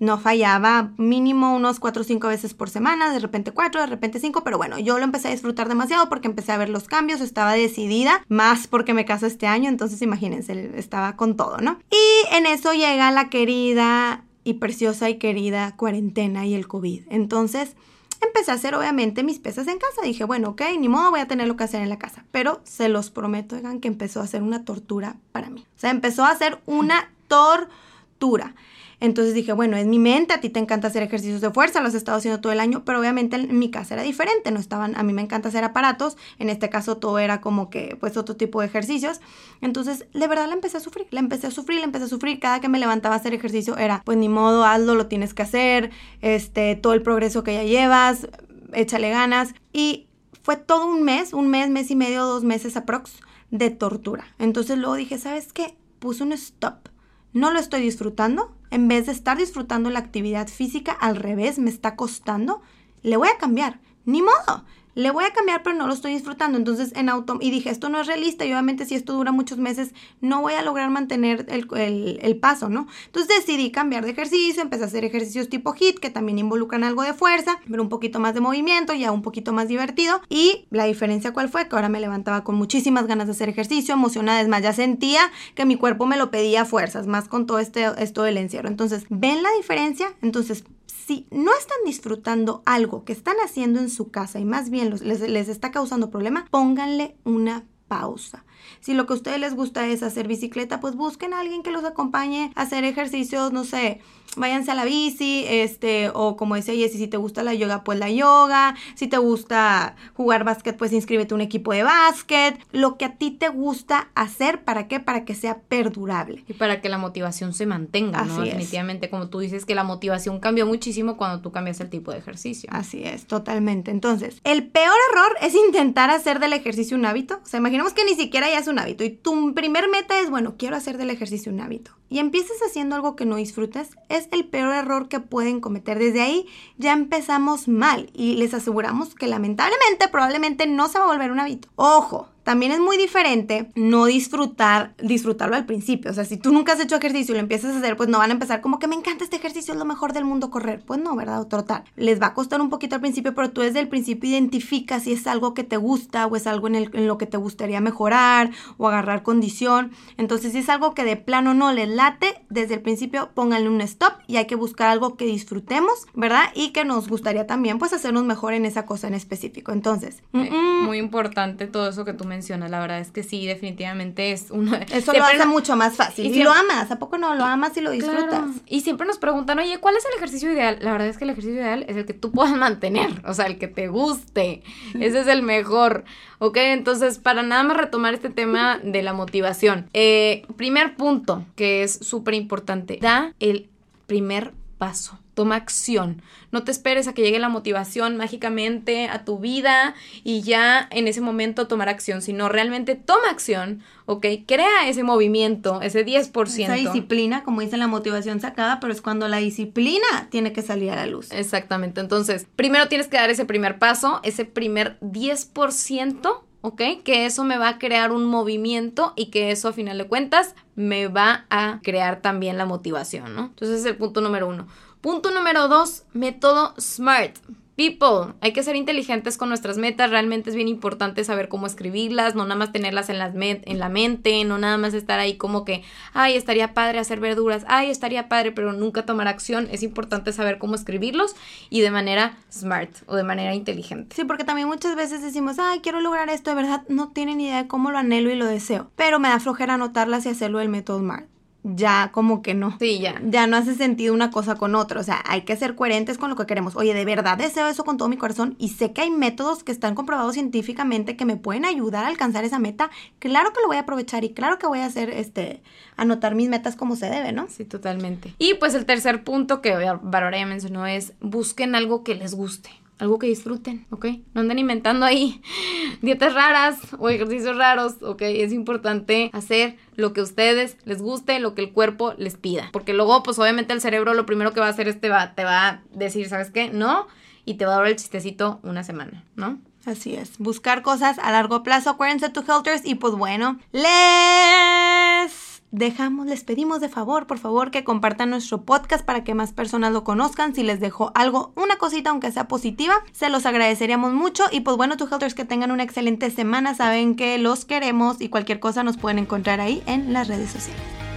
no 0.00 0.18
fallaba 0.18 0.92
mínimo 0.96 1.54
unos 1.54 1.80
4 1.80 2.02
o 2.02 2.04
5 2.04 2.28
veces 2.28 2.54
por 2.54 2.70
semana, 2.70 3.12
de 3.12 3.18
repente 3.18 3.52
4, 3.52 3.80
de 3.80 3.86
repente 3.86 4.20
5, 4.20 4.44
pero 4.44 4.58
bueno, 4.58 4.78
yo 4.78 4.98
lo 4.98 5.04
empecé 5.04 5.28
a 5.28 5.32
disfrutar 5.32 5.68
demasiado 5.68 6.08
porque 6.08 6.28
empecé 6.28 6.52
a 6.52 6.58
ver 6.58 6.68
los 6.68 6.84
cambios, 6.84 7.20
estaba 7.20 7.52
decidida, 7.54 8.24
más 8.28 8.66
porque 8.66 8.94
me 8.94 9.04
caso 9.04 9.26
este 9.26 9.46
año, 9.46 9.68
entonces 9.68 10.00
imagínense, 10.02 10.72
estaba 10.76 11.16
con 11.16 11.36
todo, 11.36 11.58
¿no? 11.58 11.78
Y 11.90 12.36
en 12.36 12.46
eso 12.46 12.72
llega 12.72 13.10
la 13.10 13.28
querida 13.28 14.24
y 14.44 14.54
preciosa 14.54 15.10
y 15.10 15.18
querida 15.18 15.76
cuarentena 15.76 16.46
y 16.46 16.54
el 16.54 16.66
COVID. 16.66 17.02
Entonces, 17.10 17.76
empecé 18.26 18.50
a 18.50 18.54
hacer 18.54 18.74
obviamente 18.74 19.22
mis 19.22 19.38
pesas 19.38 19.68
en 19.68 19.78
casa. 19.78 20.02
Dije, 20.02 20.24
bueno, 20.24 20.50
ok, 20.50 20.62
ni 20.78 20.88
modo, 20.88 21.10
voy 21.10 21.20
a 21.20 21.28
tener 21.28 21.48
lo 21.48 21.56
que 21.56 21.64
hacer 21.64 21.82
en 21.82 21.88
la 21.88 21.98
casa. 21.98 22.24
Pero 22.30 22.60
se 22.64 22.88
los 22.88 23.10
prometo, 23.10 23.56
oigan, 23.56 23.80
que 23.80 23.88
empezó 23.88 24.20
a 24.20 24.26
ser 24.26 24.42
una 24.42 24.64
tortura 24.64 25.16
para 25.32 25.50
mí. 25.50 25.66
O 25.76 25.80
sea, 25.80 25.90
empezó 25.90 26.24
a 26.24 26.36
ser 26.36 26.60
una 26.66 27.10
tortura. 27.28 28.54
Entonces 29.00 29.32
dije, 29.32 29.52
bueno, 29.52 29.76
es 29.76 29.86
mi 29.86 29.98
mente, 29.98 30.34
a 30.34 30.40
ti 30.40 30.50
te 30.50 30.58
encanta 30.58 30.88
hacer 30.88 31.02
ejercicios 31.02 31.40
de 31.40 31.50
fuerza, 31.50 31.80
los 31.80 31.94
he 31.94 31.96
estado 31.96 32.18
haciendo 32.18 32.40
todo 32.40 32.52
el 32.52 32.58
año, 32.58 32.84
pero 32.84 32.98
obviamente 32.98 33.36
en 33.36 33.58
mi 33.58 33.70
casa 33.70 33.94
era 33.94 34.02
diferente, 34.02 34.50
no 34.50 34.58
estaban, 34.58 34.96
a 34.96 35.02
mí 35.04 35.12
me 35.12 35.22
encanta 35.22 35.50
hacer 35.50 35.62
aparatos, 35.62 36.16
en 36.38 36.50
este 36.50 36.68
caso 36.68 36.96
todo 36.96 37.18
era 37.20 37.40
como 37.40 37.70
que 37.70 37.96
pues 38.00 38.16
otro 38.16 38.34
tipo 38.36 38.60
de 38.60 38.66
ejercicios. 38.66 39.20
Entonces, 39.60 40.06
de 40.12 40.26
verdad 40.26 40.48
la 40.48 40.54
empecé 40.54 40.78
a 40.78 40.80
sufrir, 40.80 41.06
la 41.10 41.20
empecé 41.20 41.46
a 41.46 41.50
sufrir, 41.52 41.78
la 41.78 41.84
empecé 41.84 42.06
a 42.06 42.08
sufrir, 42.08 42.40
cada 42.40 42.60
que 42.60 42.68
me 42.68 42.80
levantaba 42.80 43.14
a 43.14 43.18
hacer 43.18 43.34
ejercicio 43.34 43.76
era, 43.76 44.02
pues 44.04 44.18
ni 44.18 44.28
modo, 44.28 44.64
hazlo, 44.64 44.96
lo 44.96 45.06
tienes 45.06 45.32
que 45.32 45.42
hacer, 45.42 45.90
este, 46.20 46.74
todo 46.74 46.92
el 46.92 47.02
progreso 47.02 47.44
que 47.44 47.54
ya 47.54 47.62
llevas, 47.62 48.26
échale 48.72 49.10
ganas 49.10 49.54
y 49.72 50.08
fue 50.42 50.56
todo 50.56 50.86
un 50.86 51.04
mes, 51.04 51.32
un 51.32 51.48
mes, 51.48 51.70
mes 51.70 51.90
y 51.92 51.96
medio, 51.96 52.24
dos 52.24 52.42
meses 52.42 52.76
aprox 52.76 53.12
de 53.50 53.70
tortura. 53.70 54.24
Entonces 54.40 54.76
luego 54.76 54.94
dije, 54.94 55.18
¿sabes 55.18 55.52
qué? 55.52 55.76
Puse 56.00 56.24
un 56.24 56.32
stop 56.32 56.88
no 57.32 57.50
lo 57.50 57.58
estoy 57.58 57.82
disfrutando, 57.82 58.54
en 58.70 58.88
vez 58.88 59.06
de 59.06 59.12
estar 59.12 59.36
disfrutando 59.36 59.90
la 59.90 59.98
actividad 59.98 60.48
física, 60.48 60.92
al 60.92 61.16
revés, 61.16 61.58
me 61.58 61.70
está 61.70 61.96
costando, 61.96 62.60
le 63.02 63.16
voy 63.16 63.28
a 63.28 63.38
cambiar. 63.38 63.80
Ni 64.04 64.22
modo, 64.22 64.64
le 64.98 65.12
voy 65.12 65.24
a 65.24 65.32
cambiar, 65.32 65.62
pero 65.62 65.76
no 65.76 65.86
lo 65.86 65.94
estoy 65.94 66.12
disfrutando. 66.12 66.58
Entonces, 66.58 66.92
en 66.96 67.08
auto, 67.08 67.38
y 67.40 67.52
dije, 67.52 67.70
esto 67.70 67.88
no 67.88 68.00
es 68.00 68.08
realista 68.08 68.44
y 68.44 68.50
obviamente 68.50 68.84
si 68.84 68.96
esto 68.96 69.12
dura 69.12 69.30
muchos 69.30 69.56
meses, 69.56 69.94
no 70.20 70.42
voy 70.42 70.54
a 70.54 70.62
lograr 70.62 70.90
mantener 70.90 71.46
el, 71.48 72.36
paso, 72.40 72.68
¿no? 72.68 72.88
Entonces 73.06 73.36
decidí 73.38 73.70
cambiar 73.70 74.04
de 74.04 74.10
ejercicio, 74.10 74.60
empecé 74.60 74.82
a 74.82 74.86
hacer 74.88 75.04
ejercicios 75.04 75.48
tipo 75.48 75.72
HIT, 75.72 76.00
que 76.00 76.10
también 76.10 76.40
involucran 76.40 76.82
algo 76.82 77.04
de 77.04 77.14
fuerza, 77.14 77.60
pero 77.70 77.80
un 77.80 77.88
poquito 77.88 78.18
más 78.18 78.34
de 78.34 78.40
movimiento, 78.40 78.92
ya 78.92 79.12
un 79.12 79.22
poquito 79.22 79.52
más 79.52 79.68
divertido. 79.68 80.20
Y 80.28 80.66
la 80.70 80.86
diferencia 80.86 81.32
cuál 81.32 81.48
fue, 81.48 81.68
que 81.68 81.76
ahora 81.76 81.88
me 81.88 82.00
levantaba 82.00 82.42
con 82.42 82.56
muchísimas 82.56 83.06
ganas 83.06 83.28
de 83.28 83.34
hacer 83.34 83.48
ejercicio, 83.48 83.94
emocionada, 83.94 84.40
es 84.40 84.48
más, 84.48 84.62
ya 84.62 84.72
sentía 84.72 85.30
que 85.54 85.64
mi 85.64 85.76
cuerpo 85.76 86.06
me 86.06 86.16
lo 86.16 86.32
pedía 86.32 86.64
fuerzas, 86.64 87.06
más 87.06 87.28
con 87.28 87.46
todo 87.46 87.60
este, 87.60 87.86
esto 87.98 88.24
del 88.24 88.36
encierro. 88.36 88.68
Entonces, 88.68 89.06
¿ven 89.10 89.44
la 89.44 89.50
diferencia? 89.58 90.08
Entonces, 90.22 90.64
si 90.88 91.26
no 91.30 91.52
están 91.56 91.78
disfrutando 91.84 92.62
algo 92.66 93.04
que 93.04 93.12
están 93.12 93.36
haciendo 93.44 93.80
en 93.80 93.90
su 93.90 94.10
casa 94.10 94.40
y 94.40 94.44
más 94.44 94.70
bien 94.70 94.90
les, 94.90 95.20
les 95.20 95.48
está 95.48 95.70
causando 95.70 96.10
problema, 96.10 96.46
pónganle 96.50 97.16
una 97.24 97.64
pausa. 97.86 98.44
Si 98.80 98.94
lo 98.94 99.06
que 99.06 99.12
a 99.12 99.16
ustedes 99.16 99.40
les 99.40 99.54
gusta 99.54 99.86
es 99.86 100.02
hacer 100.02 100.28
bicicleta, 100.28 100.80
pues 100.80 100.94
busquen 100.94 101.32
a 101.32 101.40
alguien 101.40 101.62
que 101.62 101.70
los 101.70 101.84
acompañe 101.84 102.52
a 102.54 102.62
hacer 102.62 102.84
ejercicios, 102.84 103.52
no 103.52 103.64
sé, 103.64 104.00
váyanse 104.36 104.70
a 104.70 104.74
la 104.74 104.84
bici, 104.84 105.44
este, 105.48 106.10
o 106.14 106.36
como 106.36 106.54
decía 106.54 106.74
Jessy, 106.74 106.98
si 106.98 107.08
te 107.08 107.16
gusta 107.16 107.42
la 107.42 107.54
yoga, 107.54 107.84
pues 107.84 107.98
la 107.98 108.10
yoga, 108.10 108.74
si 108.94 109.08
te 109.08 109.18
gusta 109.18 109.96
jugar 110.14 110.44
básquet, 110.44 110.76
pues 110.76 110.92
inscríbete 110.92 111.34
a 111.34 111.36
un 111.36 111.40
equipo 111.40 111.72
de 111.72 111.82
básquet, 111.82 112.58
lo 112.72 112.96
que 112.96 113.04
a 113.04 113.16
ti 113.16 113.30
te 113.30 113.48
gusta 113.48 114.08
hacer, 114.14 114.64
¿para 114.64 114.88
qué? 114.88 115.00
Para 115.00 115.24
que 115.24 115.34
sea 115.34 115.60
perdurable. 115.60 116.44
Y 116.48 116.54
para 116.54 116.80
que 116.80 116.88
la 116.88 116.98
motivación 116.98 117.54
se 117.54 117.66
mantenga, 117.66 118.22
¿no? 118.24 118.40
Definitivamente, 118.40 119.10
como 119.10 119.28
tú 119.28 119.40
dices, 119.40 119.64
que 119.64 119.74
la 119.74 119.84
motivación 119.84 120.40
cambió 120.40 120.66
muchísimo 120.66 121.16
cuando 121.16 121.40
tú 121.40 121.52
cambias 121.52 121.80
el 121.80 121.90
tipo 121.90 122.12
de 122.12 122.18
ejercicio. 122.18 122.68
Así 122.72 123.02
es, 123.04 123.26
totalmente. 123.26 123.90
Entonces, 123.90 124.40
el 124.44 124.68
peor 124.68 124.96
error 125.12 125.36
es 125.40 125.54
intentar 125.54 126.10
hacer 126.10 126.38
del 126.38 126.52
ejercicio 126.52 126.96
un 126.96 127.06
hábito. 127.06 127.40
O 127.42 127.46
sea, 127.46 127.58
imaginemos 127.58 127.92
que 127.92 128.04
ni 128.04 128.14
siquiera 128.14 128.48
ya 128.48 128.58
es 128.58 128.68
un 128.68 128.78
hábito 128.78 129.04
y 129.04 129.10
tu 129.10 129.54
primer 129.54 129.88
meta 129.88 130.20
es, 130.20 130.30
bueno, 130.30 130.56
quiero 130.56 130.76
hacer 130.76 130.98
del 130.98 131.10
ejercicio 131.10 131.52
un 131.52 131.60
hábito. 131.60 131.97
Y 132.08 132.20
empiezas 132.20 132.56
haciendo 132.66 132.96
algo 132.96 133.16
que 133.16 133.26
no 133.26 133.36
disfrutas, 133.36 133.90
es 134.08 134.28
el 134.32 134.46
peor 134.46 134.74
error 134.74 135.08
que 135.08 135.20
pueden 135.20 135.60
cometer. 135.60 135.98
Desde 135.98 136.22
ahí 136.22 136.46
ya 136.78 136.92
empezamos 136.92 137.68
mal 137.68 138.10
y 138.14 138.36
les 138.36 138.54
aseguramos 138.54 139.14
que 139.14 139.26
lamentablemente 139.26 140.08
probablemente 140.08 140.66
no 140.66 140.88
se 140.88 140.98
va 140.98 141.04
a 141.04 141.08
volver 141.08 141.30
un 141.30 141.40
hábito. 141.40 141.68
Ojo, 141.76 142.28
también 142.48 142.72
es 142.72 142.80
muy 142.80 142.96
diferente 142.96 143.70
no 143.74 144.06
disfrutar, 144.06 144.94
disfrutarlo 144.96 145.54
al 145.54 145.66
principio. 145.66 146.10
O 146.10 146.14
sea, 146.14 146.24
si 146.24 146.38
tú 146.38 146.50
nunca 146.50 146.72
has 146.72 146.80
hecho 146.80 146.96
ejercicio 146.96 147.34
y 147.34 147.36
lo 147.36 147.42
empiezas 147.42 147.74
a 147.74 147.78
hacer, 147.78 147.94
pues 147.94 148.08
no 148.08 148.16
van 148.16 148.30
a 148.30 148.32
empezar 148.32 148.62
como 148.62 148.78
que 148.78 148.88
me 148.88 148.94
encanta 148.94 149.22
este 149.22 149.36
ejercicio, 149.36 149.74
es 149.74 149.78
lo 149.78 149.84
mejor 149.84 150.14
del 150.14 150.24
mundo 150.24 150.50
correr. 150.50 150.82
Pues 150.86 150.98
no, 150.98 151.14
¿verdad? 151.14 151.42
O 151.42 151.46
trotar. 151.46 151.84
Les 151.94 152.22
va 152.22 152.28
a 152.28 152.32
costar 152.32 152.62
un 152.62 152.70
poquito 152.70 152.94
al 152.94 153.02
principio, 153.02 153.34
pero 153.34 153.50
tú 153.50 153.60
desde 153.60 153.80
el 153.80 153.88
principio 153.88 154.30
identificas 154.30 155.02
si 155.02 155.12
es 155.12 155.26
algo 155.26 155.52
que 155.52 155.62
te 155.62 155.76
gusta 155.76 156.26
o 156.26 156.36
es 156.36 156.46
algo 156.46 156.68
en, 156.68 156.76
el, 156.76 156.90
en 156.94 157.06
lo 157.06 157.18
que 157.18 157.26
te 157.26 157.36
gustaría 157.36 157.82
mejorar 157.82 158.50
o 158.78 158.88
agarrar 158.88 159.22
condición. 159.22 159.90
Entonces, 160.16 160.52
si 160.52 160.60
es 160.60 160.70
algo 160.70 160.94
que 160.94 161.04
de 161.04 161.16
plano 161.16 161.52
no 161.52 161.70
les 161.74 161.90
late, 161.90 162.46
desde 162.48 162.72
el 162.72 162.80
principio 162.80 163.28
pónganle 163.34 163.68
un 163.68 163.82
stop 163.82 164.14
y 164.26 164.36
hay 164.36 164.46
que 164.46 164.54
buscar 164.54 164.88
algo 164.88 165.16
que 165.16 165.26
disfrutemos, 165.26 166.06
¿verdad? 166.14 166.44
Y 166.54 166.70
que 166.70 166.86
nos 166.86 167.08
gustaría 167.08 167.46
también, 167.46 167.78
pues, 167.78 167.92
hacernos 167.92 168.24
mejor 168.24 168.54
en 168.54 168.64
esa 168.64 168.86
cosa 168.86 169.06
en 169.06 169.12
específico. 169.12 169.70
Entonces, 169.70 170.22
muy 170.32 170.96
importante 170.96 171.66
todo 171.66 171.90
eso 171.90 172.06
que 172.06 172.14
tú 172.14 172.24
mencionas. 172.38 172.70
La 172.70 172.80
verdad 172.80 173.00
es 173.00 173.10
que 173.10 173.22
sí, 173.22 173.46
definitivamente 173.46 174.32
es 174.32 174.50
uno. 174.50 174.76
Eso 174.92 175.12
lo 175.12 175.24
hace 175.24 175.46
mucho 175.46 175.76
más 175.76 175.96
fácil. 175.96 176.26
Y, 176.26 176.42
lo 176.42 176.52
amas, 176.52 176.90
¿a 176.90 176.98
poco 176.98 177.18
no? 177.18 177.34
Lo 177.34 177.44
amas 177.44 177.76
y 177.76 177.80
lo 177.80 177.90
disfrutas. 177.90 178.44
Y 178.66 178.82
siempre 178.82 179.06
nos 179.06 179.18
preguntan, 179.18 179.58
oye, 179.58 179.78
¿cuál 179.78 179.96
es 179.96 180.04
el 180.06 180.16
ejercicio 180.16 180.52
ideal? 180.52 180.78
La 180.80 180.92
verdad 180.92 181.08
es 181.08 181.18
que 181.18 181.24
el 181.24 181.30
ejercicio 181.30 181.60
ideal 181.60 181.84
es 181.88 181.96
el 181.96 182.06
que 182.06 182.14
tú 182.14 182.30
puedas 182.30 182.56
mantener, 182.56 183.10
o 183.26 183.34
sea, 183.34 183.46
el 183.46 183.58
que 183.58 183.68
te 183.68 183.88
guste. 183.88 184.62
Ese 184.94 185.20
es 185.20 185.26
el 185.26 185.42
mejor. 185.42 186.04
¿Ok? 186.38 186.56
Entonces, 186.58 187.18
para 187.18 187.42
nada 187.42 187.64
más 187.64 187.76
retomar 187.76 188.14
este 188.14 188.30
tema 188.30 188.78
de 188.82 189.02
la 189.02 189.12
motivación. 189.12 189.88
Eh, 189.92 190.46
primer 190.56 190.94
punto 190.94 191.44
que 191.56 191.82
es 191.82 191.92
súper 191.92 192.34
importante, 192.34 192.98
da 193.00 193.34
el 193.40 193.68
primer 194.06 194.52
paso 194.78 195.18
toma 195.38 195.54
acción. 195.54 196.20
No 196.50 196.64
te 196.64 196.72
esperes 196.72 197.06
a 197.06 197.12
que 197.14 197.22
llegue 197.22 197.38
la 197.38 197.48
motivación 197.48 198.16
mágicamente 198.16 199.06
a 199.06 199.24
tu 199.24 199.38
vida 199.38 199.94
y 200.24 200.42
ya 200.42 200.88
en 200.90 201.06
ese 201.06 201.20
momento 201.20 201.68
tomar 201.68 201.88
acción, 201.88 202.22
sino 202.22 202.48
realmente 202.48 202.96
toma 202.96 203.30
acción, 203.30 203.80
¿ok? 204.06 204.26
Crea 204.48 204.88
ese 204.88 205.04
movimiento, 205.04 205.80
ese 205.80 206.04
10%. 206.04 206.64
Esa 206.64 206.72
disciplina, 206.72 207.44
como 207.44 207.60
dice 207.60 207.76
la 207.76 207.86
motivación 207.86 208.40
sacada, 208.40 208.80
pero 208.80 208.92
es 208.92 209.00
cuando 209.00 209.28
la 209.28 209.36
disciplina 209.36 210.26
tiene 210.28 210.52
que 210.52 210.60
salir 210.60 210.90
a 210.90 210.96
la 210.96 211.06
luz. 211.06 211.30
Exactamente. 211.30 212.00
Entonces, 212.00 212.48
primero 212.56 212.88
tienes 212.88 213.06
que 213.06 213.18
dar 213.18 213.30
ese 213.30 213.44
primer 213.44 213.78
paso, 213.78 214.18
ese 214.24 214.44
primer 214.44 214.98
10%. 215.02 216.40
¿Ok? 216.60 216.82
Que 217.04 217.26
eso 217.26 217.44
me 217.44 217.58
va 217.58 217.68
a 217.68 217.78
crear 217.78 218.12
un 218.12 218.24
movimiento 218.24 219.12
y 219.16 219.26
que 219.26 219.50
eso 219.50 219.68
a 219.68 219.72
final 219.72 219.98
de 219.98 220.08
cuentas 220.08 220.54
me 220.74 221.08
va 221.08 221.46
a 221.50 221.80
crear 221.82 222.20
también 222.20 222.58
la 222.58 222.66
motivación, 222.66 223.34
¿no? 223.34 223.46
Entonces 223.46 223.80
es 223.80 223.86
el 223.86 223.96
punto 223.96 224.20
número 224.20 224.48
uno. 224.48 224.66
Punto 225.00 225.30
número 225.30 225.68
dos, 225.68 226.04
método 226.12 226.74
SMART. 226.78 227.38
People, 227.78 228.34
hay 228.40 228.52
que 228.52 228.64
ser 228.64 228.74
inteligentes 228.74 229.38
con 229.38 229.50
nuestras 229.50 229.78
metas, 229.78 230.10
realmente 230.10 230.50
es 230.50 230.56
bien 230.56 230.66
importante 230.66 231.22
saber 231.22 231.48
cómo 231.48 231.68
escribirlas, 231.68 232.34
no 232.34 232.42
nada 232.42 232.56
más 232.56 232.72
tenerlas 232.72 233.08
en, 233.08 233.18
en 233.40 233.78
la 233.78 233.88
mente, 233.88 234.44
no 234.44 234.58
nada 234.58 234.76
más 234.78 234.94
estar 234.94 235.20
ahí 235.20 235.36
como 235.36 235.64
que, 235.64 235.84
ay, 236.12 236.34
estaría 236.34 236.74
padre 236.74 236.98
hacer 236.98 237.20
verduras, 237.20 237.64
ay, 237.68 237.88
estaría 237.88 238.28
padre, 238.28 238.50
pero 238.50 238.72
nunca 238.72 239.06
tomar 239.06 239.28
acción, 239.28 239.68
es 239.70 239.84
importante 239.84 240.32
saber 240.32 240.58
cómo 240.58 240.74
escribirlos 240.74 241.36
y 241.70 241.80
de 241.80 241.92
manera 241.92 242.36
smart 242.52 242.90
o 243.06 243.14
de 243.14 243.22
manera 243.22 243.54
inteligente. 243.54 244.16
Sí, 244.16 244.24
porque 244.24 244.42
también 244.42 244.66
muchas 244.66 244.96
veces 244.96 245.22
decimos, 245.22 245.60
ay, 245.60 245.78
quiero 245.78 246.00
lograr 246.00 246.30
esto, 246.30 246.50
de 246.50 246.56
verdad 246.56 246.82
no 246.88 247.12
tienen 247.12 247.40
idea 247.40 247.62
de 247.62 247.68
cómo 247.68 247.92
lo 247.92 247.98
anhelo 247.98 248.32
y 248.32 248.34
lo 248.34 248.46
deseo, 248.46 248.90
pero 248.96 249.20
me 249.20 249.28
da 249.28 249.38
flojera 249.38 249.74
anotarlas 249.74 250.26
y 250.26 250.30
hacerlo 250.30 250.58
del 250.58 250.68
método 250.68 250.98
SMART 250.98 251.37
ya 251.74 252.10
como 252.12 252.42
que 252.42 252.54
no. 252.54 252.76
Sí, 252.78 252.98
ya. 252.98 253.20
Ya 253.24 253.46
no 253.46 253.56
hace 253.56 253.74
sentido 253.74 254.14
una 254.14 254.30
cosa 254.30 254.56
con 254.56 254.74
otra. 254.74 255.00
O 255.00 255.02
sea, 255.02 255.22
hay 255.26 255.42
que 255.42 255.56
ser 255.56 255.74
coherentes 255.74 256.18
con 256.18 256.30
lo 256.30 256.36
que 256.36 256.46
queremos. 256.46 256.76
Oye, 256.76 256.94
de 256.94 257.04
verdad 257.04 257.38
deseo 257.38 257.68
eso 257.68 257.84
con 257.84 257.96
todo 257.96 258.08
mi 258.08 258.16
corazón 258.16 258.56
y 258.58 258.70
sé 258.70 258.92
que 258.92 259.02
hay 259.02 259.10
métodos 259.10 259.64
que 259.64 259.72
están 259.72 259.94
comprobados 259.94 260.34
científicamente 260.34 261.16
que 261.16 261.24
me 261.24 261.36
pueden 261.36 261.64
ayudar 261.64 262.04
a 262.04 262.08
alcanzar 262.08 262.44
esa 262.44 262.58
meta. 262.58 262.90
Claro 263.18 263.52
que 263.52 263.60
lo 263.60 263.68
voy 263.68 263.76
a 263.76 263.80
aprovechar 263.80 264.24
y 264.24 264.30
claro 264.30 264.58
que 264.58 264.66
voy 264.66 264.80
a 264.80 264.86
hacer, 264.86 265.10
este, 265.10 265.62
anotar 265.96 266.34
mis 266.34 266.48
metas 266.48 266.76
como 266.76 266.96
se 266.96 267.10
debe, 267.10 267.32
¿no? 267.32 267.46
Sí, 267.48 267.64
totalmente. 267.64 268.34
Y 268.38 268.54
pues 268.54 268.74
el 268.74 268.86
tercer 268.86 269.24
punto 269.24 269.60
que 269.60 269.74
Bárbara 269.74 270.38
ya 270.38 270.46
mencionó 270.46 270.86
es 270.86 271.12
busquen 271.20 271.74
algo 271.74 272.04
que 272.04 272.14
les 272.14 272.34
guste 272.34 272.70
algo 272.98 273.18
que 273.18 273.26
disfruten, 273.26 273.86
¿ok? 273.90 274.06
No 274.34 274.40
anden 274.40 274.58
inventando 274.58 275.06
ahí 275.06 275.40
dietas 276.02 276.34
raras 276.34 276.78
o 276.98 277.08
ejercicios 277.08 277.56
raros, 277.56 278.02
¿ok? 278.02 278.22
Es 278.22 278.52
importante 278.52 279.30
hacer 279.32 279.76
lo 279.96 280.12
que 280.12 280.20
a 280.20 280.24
ustedes 280.24 280.76
les 280.84 281.00
guste, 281.00 281.38
lo 281.40 281.54
que 281.54 281.62
el 281.62 281.72
cuerpo 281.72 282.14
les 282.18 282.36
pida. 282.36 282.68
Porque 282.72 282.94
luego, 282.94 283.22
pues 283.22 283.38
obviamente 283.38 283.72
el 283.72 283.80
cerebro 283.80 284.14
lo 284.14 284.26
primero 284.26 284.52
que 284.52 284.60
va 284.60 284.66
a 284.66 284.70
hacer 284.70 284.88
es 284.88 285.00
te 285.00 285.08
va, 285.08 285.34
te 285.34 285.44
va 285.44 285.68
a 285.68 285.82
decir, 285.92 286.28
¿sabes 286.28 286.50
qué? 286.50 286.70
No, 286.70 287.06
y 287.44 287.54
te 287.54 287.64
va 287.64 287.74
a 287.74 287.76
dar 287.78 287.86
el 287.86 287.96
chistecito 287.96 288.60
una 288.62 288.84
semana, 288.84 289.24
¿no? 289.36 289.58
Así 289.86 290.14
es, 290.14 290.36
buscar 290.38 290.82
cosas 290.82 291.18
a 291.18 291.32
largo 291.32 291.62
plazo, 291.62 291.90
acuérdense 291.90 292.28
tu 292.28 292.40
Helters 292.40 292.84
y 292.84 292.96
pues 292.96 293.14
bueno, 293.14 293.58
les 293.72 295.47
dejamos, 295.70 296.26
les 296.26 296.44
pedimos 296.44 296.80
de 296.80 296.88
favor, 296.88 297.26
por 297.26 297.38
favor, 297.38 297.70
que 297.70 297.84
compartan 297.84 298.30
nuestro 298.30 298.62
podcast 298.62 299.04
para 299.04 299.24
que 299.24 299.34
más 299.34 299.52
personas 299.52 299.92
lo 299.92 300.04
conozcan. 300.04 300.54
Si 300.54 300.62
les 300.62 300.80
dejo 300.80 301.12
algo, 301.14 301.52
una 301.56 301.76
cosita, 301.76 302.10
aunque 302.10 302.32
sea 302.32 302.48
positiva, 302.48 302.94
se 303.12 303.28
los 303.28 303.46
agradeceríamos 303.46 304.12
mucho. 304.12 304.44
Y 304.50 304.60
pues 304.60 304.76
bueno, 304.76 304.96
tu 304.96 305.06
Helters, 305.06 305.34
que 305.34 305.44
tengan 305.44 305.70
una 305.70 305.82
excelente 305.82 306.30
semana. 306.30 306.74
Saben 306.74 307.16
que 307.16 307.38
los 307.38 307.64
queremos 307.64 308.20
y 308.20 308.28
cualquier 308.28 308.60
cosa 308.60 308.82
nos 308.82 308.96
pueden 308.96 309.18
encontrar 309.18 309.60
ahí 309.60 309.82
en 309.86 310.12
las 310.12 310.28
redes 310.28 310.50
sociales. 310.50 311.07